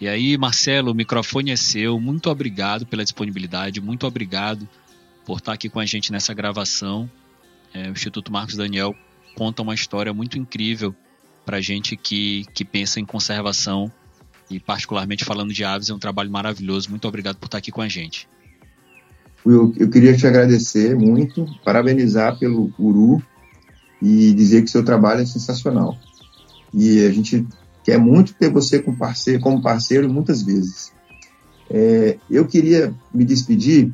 E 0.00 0.08
aí, 0.08 0.36
Marcelo, 0.36 0.92
o 0.92 0.94
microfone 0.94 1.50
é 1.50 1.56
seu. 1.56 1.98
Muito 2.00 2.30
obrigado 2.30 2.86
pela 2.86 3.02
disponibilidade, 3.02 3.80
muito 3.80 4.06
obrigado 4.06 4.68
por 5.24 5.38
estar 5.38 5.52
aqui 5.52 5.68
com 5.68 5.80
a 5.80 5.86
gente 5.86 6.12
nessa 6.12 6.34
gravação. 6.34 7.10
É, 7.72 7.88
o 7.88 7.92
Instituto 7.92 8.32
Marcos 8.32 8.56
Daniel 8.56 8.94
conta 9.34 9.62
uma 9.62 9.74
história 9.74 10.12
muito 10.12 10.38
incrível 10.38 10.94
para 11.44 11.60
gente 11.60 11.96
que, 11.96 12.44
que 12.54 12.64
pensa 12.64 13.00
em 13.00 13.04
conservação 13.04 13.92
e, 14.50 14.60
particularmente 14.60 15.24
falando 15.24 15.52
de 15.52 15.64
aves, 15.64 15.90
é 15.90 15.94
um 15.94 15.98
trabalho 15.98 16.30
maravilhoso. 16.30 16.90
Muito 16.90 17.06
obrigado 17.08 17.36
por 17.36 17.46
estar 17.46 17.58
aqui 17.58 17.72
com 17.72 17.82
a 17.82 17.88
gente. 17.88 18.28
Eu, 19.44 19.72
eu 19.76 19.90
queria 19.90 20.16
te 20.16 20.26
agradecer 20.26 20.96
muito, 20.96 21.46
parabenizar 21.64 22.38
pelo 22.38 22.72
Uru 22.78 23.22
e 24.00 24.32
dizer 24.32 24.62
que 24.62 24.70
seu 24.70 24.84
trabalho 24.84 25.20
é 25.20 25.26
sensacional. 25.26 25.96
E 26.72 27.04
a 27.04 27.10
gente 27.12 27.46
quer 27.84 27.98
muito 27.98 28.34
ter 28.34 28.50
você 28.50 28.78
como 28.78 28.96
parceiro, 28.96 29.40
como 29.40 29.62
parceiro 29.62 30.10
muitas 30.10 30.42
vezes. 30.42 30.92
É, 31.70 32.18
eu 32.30 32.46
queria 32.46 32.94
me 33.12 33.24
despedir 33.24 33.92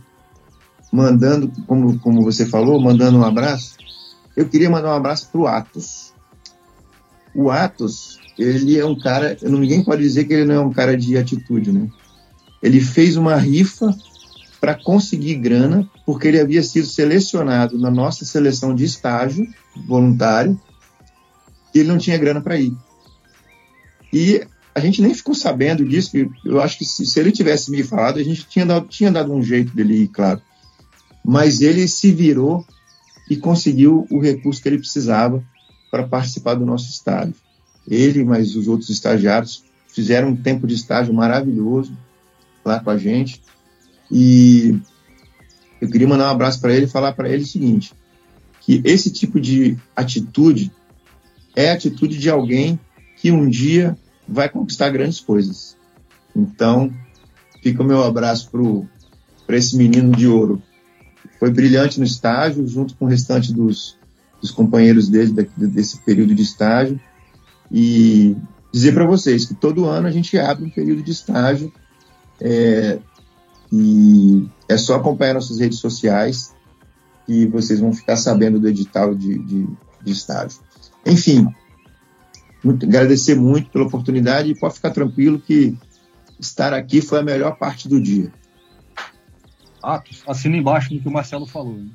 mandando, 0.93 1.51
como, 1.67 1.99
como 1.99 2.23
você 2.23 2.47
falou, 2.47 2.81
mandando 2.81 3.19
um 3.19 3.25
abraço. 3.25 3.77
Eu 4.37 4.49
queria 4.49 4.71
mandar 4.71 4.91
um 4.91 4.97
abraço 4.97 5.29
para 5.31 5.41
o 5.41 5.47
Atos. 5.47 6.13
O 7.35 7.51
Atos, 7.51 8.19
ele 8.39 8.79
é 8.79 8.85
um 8.85 8.99
cara, 8.99 9.37
ninguém 9.43 9.85
pode 9.85 10.03
dizer 10.03 10.25
que 10.25 10.33
ele 10.33 10.45
não 10.45 10.55
é 10.55 10.61
um 10.61 10.73
cara 10.73 10.97
de 10.97 11.17
atitude, 11.17 11.73
né? 11.73 11.89
Ele 12.63 12.81
fez 12.81 13.17
uma 13.17 13.37
rifa 13.37 13.95
para 14.61 14.75
conseguir 14.75 15.37
grana, 15.37 15.89
porque 16.05 16.29
ele 16.29 16.39
havia 16.39 16.63
sido 16.63 16.87
selecionado 16.87 17.79
na 17.79 17.91
nossa 17.91 18.25
seleção 18.25 18.75
de 18.75 18.85
estágio 18.85 19.47
voluntário, 19.87 20.61
e 21.75 21.79
ele 21.79 21.89
não 21.89 21.99
tinha 21.99 22.19
grana 22.19 22.41
para 22.41 22.59
ir. 22.59 22.77
E 24.13 24.45
a 24.75 24.81
gente 24.81 25.01
nem 25.01 25.15
ficou 25.15 25.35
sabendo 25.35 25.85
disso. 25.85 26.11
Eu 26.45 26.61
acho 26.61 26.79
que 26.79 26.85
se, 26.85 27.07
se 27.07 27.19
ele 27.19 27.33
tivesse 27.33 27.71
me 27.71 27.83
falado, 27.83 28.19
a 28.19 28.23
gente 28.23 28.47
tinha 28.47 28.67
dado, 28.67 28.87
tinha 28.89 29.11
dado 29.11 29.33
um 29.33 29.43
jeito 29.43 29.75
dele 29.75 30.03
ir, 30.03 30.09
claro. 30.09 30.41
Mas 31.25 31.61
ele 31.61 31.87
se 31.89 32.13
virou 32.13 32.67
e 33.29 33.37
conseguiu 33.37 34.07
o 34.11 34.21
recurso 34.21 34.61
que 34.61 34.69
ele 34.69 34.79
precisava 34.79 35.43
para 35.91 36.07
participar 36.07 36.55
do 36.55 36.67
nosso 36.67 36.91
estágio. 36.91 37.35
Ele, 37.89 38.25
mas 38.25 38.55
os 38.57 38.69
outros 38.69 38.91
estagiários, 38.91 39.65
fizeram 39.89 40.29
um 40.29 40.37
tempo 40.37 40.67
de 40.67 40.75
estágio 40.75 41.15
maravilhoso 41.15 41.97
lá 42.65 42.81
com 42.81 42.91
a 42.91 42.99
gente. 42.99 43.41
E 44.11 44.79
eu 45.81 45.89
queria 45.89 46.09
mandar 46.09 46.29
um 46.29 46.33
abraço 46.33 46.61
para 46.61 46.75
ele 46.75 46.87
e 46.87 46.91
falar 46.91 47.13
para 47.13 47.29
ele 47.29 47.45
o 47.45 47.47
seguinte: 47.47 47.93
que 48.61 48.81
esse 48.85 49.11
tipo 49.11 49.41
de 49.41 49.77
atitude 49.95 50.73
é 51.55 51.71
a 51.71 51.75
atitude 51.75 52.19
de 52.19 52.29
alguém 52.29 52.79
que 53.17 53.31
um 53.31 53.49
dia 53.49 53.97
vai 54.27 54.49
conquistar 54.49 54.91
grandes 54.91 55.21
coisas. 55.21 55.77
Então, 56.35 56.93
fica 57.63 57.83
o 57.83 57.87
meu 57.87 58.03
abraço 58.05 58.51
para 59.47 59.57
esse 59.57 59.77
menino 59.77 60.13
de 60.15 60.27
ouro. 60.27 60.63
Foi 61.39 61.51
brilhante 61.51 61.99
no 61.99 62.05
estágio, 62.05 62.67
junto 62.67 62.95
com 62.95 63.07
o 63.07 63.09
restante 63.09 63.53
dos, 63.53 63.99
dos 64.41 64.51
companheiros 64.51 65.09
dele 65.09 65.33
desse 65.57 66.01
período 66.03 66.35
de 66.35 66.43
estágio. 66.43 67.01
E 67.71 68.37
dizer 68.73 68.93
para 68.93 69.07
vocês 69.07 69.47
que 69.47 69.55
todo 69.55 69.87
ano 69.87 70.07
a 70.07 70.11
gente 70.11 70.39
abre 70.39 70.65
um 70.65 70.71
período 70.71 71.03
de 71.03 71.11
estágio 71.11 71.73
é, 72.41 72.99
e 73.73 74.49
é 74.69 74.77
só 74.77 74.97
acompanhar 74.97 75.35
nossas 75.35 75.59
redes 75.59 75.79
sociais 75.79 76.55
e 77.29 77.47
vocês 77.47 77.79
vão 77.79 77.93
ficar 77.93 78.17
sabendo 78.17 78.59
do 78.59 78.69
edital 78.69 79.15
de, 79.15 79.39
de, 79.39 79.69
de 80.03 80.13
estágio. 80.13 80.59
Enfim, 81.07 81.47
muito, 82.63 82.85
agradecer 82.85 83.37
muito 83.37 83.71
pela 83.71 83.85
oportunidade 83.85 84.51
e 84.51 84.59
pode 84.59 84.75
ficar 84.75 84.91
tranquilo 84.91 85.39
que 85.39 85.77
estar 86.39 86.73
aqui 86.73 87.01
foi 87.01 87.21
a 87.21 87.23
melhor 87.23 87.57
parte 87.57 87.89
do 87.89 88.01
dia. 88.01 88.33
Atos, 89.83 90.23
assina 90.27 90.57
embaixo 90.57 90.91
do 90.91 91.01
que 91.01 91.09
o 91.09 91.13
Marcelo 91.13 91.47
falou. 91.47 91.79
Hein? 91.79 91.93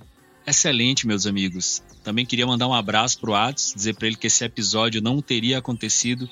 Excelente, 0.47 1.05
meus 1.05 1.25
amigos. 1.25 1.83
Também 2.03 2.25
queria 2.25 2.45
mandar 2.45 2.67
um 2.67 2.73
abraço 2.73 3.19
para 3.19 3.29
o 3.31 3.35
Atos, 3.35 3.73
dizer 3.75 3.95
para 3.95 4.07
ele 4.07 4.15
que 4.15 4.27
esse 4.27 4.43
episódio 4.43 5.01
não 5.01 5.21
teria 5.21 5.57
acontecido 5.57 6.29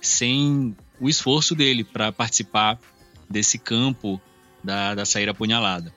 sem 0.00 0.76
o 1.00 1.08
esforço 1.08 1.54
dele 1.54 1.82
para 1.82 2.12
participar 2.12 2.78
desse 3.28 3.58
campo 3.58 4.20
da, 4.64 4.94
da 4.94 5.04
saída 5.04 5.32
apunhalada. 5.32 5.94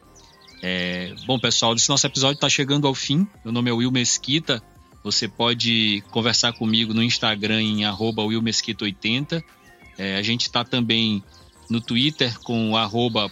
É, 0.62 1.14
bom, 1.26 1.40
pessoal, 1.40 1.74
esse 1.74 1.88
nosso 1.88 2.06
episódio 2.06 2.36
está 2.36 2.50
chegando 2.50 2.86
ao 2.86 2.94
fim. 2.94 3.26
Meu 3.44 3.54
nome 3.54 3.70
é 3.70 3.74
Will 3.74 3.92
Mesquita. 3.92 4.62
Você 5.04 5.28
pode 5.28 6.04
conversar 6.12 6.52
comigo 6.54 6.94
no 6.94 7.02
Instagram 7.02 7.62
em 7.62 7.82
willmesquita80. 7.82 9.42
É, 9.98 10.18
a 10.18 10.22
gente 10.22 10.42
está 10.42 10.66
também 10.66 11.24
no 11.70 11.80
Twitter 11.80 12.38
com 12.42 12.74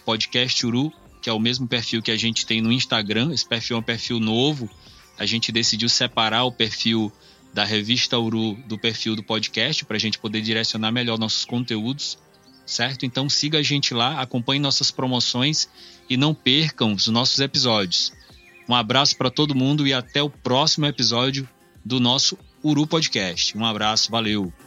podcasturu, 0.03 0.91
que 1.21 1.29
é 1.29 1.33
o 1.33 1.39
mesmo 1.39 1.67
perfil 1.67 2.01
que 2.01 2.11
a 2.11 2.17
gente 2.17 2.45
tem 2.45 2.61
no 2.61 2.71
Instagram. 2.71 3.33
Esse 3.33 3.47
perfil 3.47 3.77
é 3.77 3.79
um 3.79 3.83
perfil 3.83 4.19
novo. 4.19 4.69
A 5.17 5.25
gente 5.25 5.51
decidiu 5.51 5.89
separar 5.89 6.43
o 6.43 6.51
perfil 6.51 7.11
da 7.53 7.63
revista 7.63 8.19
Uru 8.19 8.57
do 8.67 8.77
perfil 8.77 9.15
do 9.15 9.23
podcast 9.23 9.85
para 9.85 9.95
a 9.95 9.99
gente 9.99 10.19
poder 10.19 10.41
direcionar 10.41 10.91
melhor 10.91 11.17
nossos 11.17 11.45
conteúdos. 11.45 12.17
Certo? 12.65 13.05
Então 13.05 13.29
siga 13.29 13.59
a 13.59 13.63
gente 13.63 13.93
lá, 13.93 14.21
acompanhe 14.21 14.59
nossas 14.59 14.91
promoções 14.91 15.69
e 16.09 16.17
não 16.17 16.33
percam 16.33 16.93
os 16.93 17.07
nossos 17.07 17.39
episódios. 17.39 18.11
Um 18.67 18.73
abraço 18.73 19.15
para 19.15 19.29
todo 19.29 19.55
mundo 19.55 19.85
e 19.85 19.93
até 19.93 20.21
o 20.21 20.29
próximo 20.29 20.85
episódio 20.85 21.47
do 21.83 21.99
nosso 21.99 22.37
Uru 22.63 22.87
Podcast. 22.87 23.55
Um 23.57 23.65
abraço, 23.65 24.09
valeu! 24.09 24.64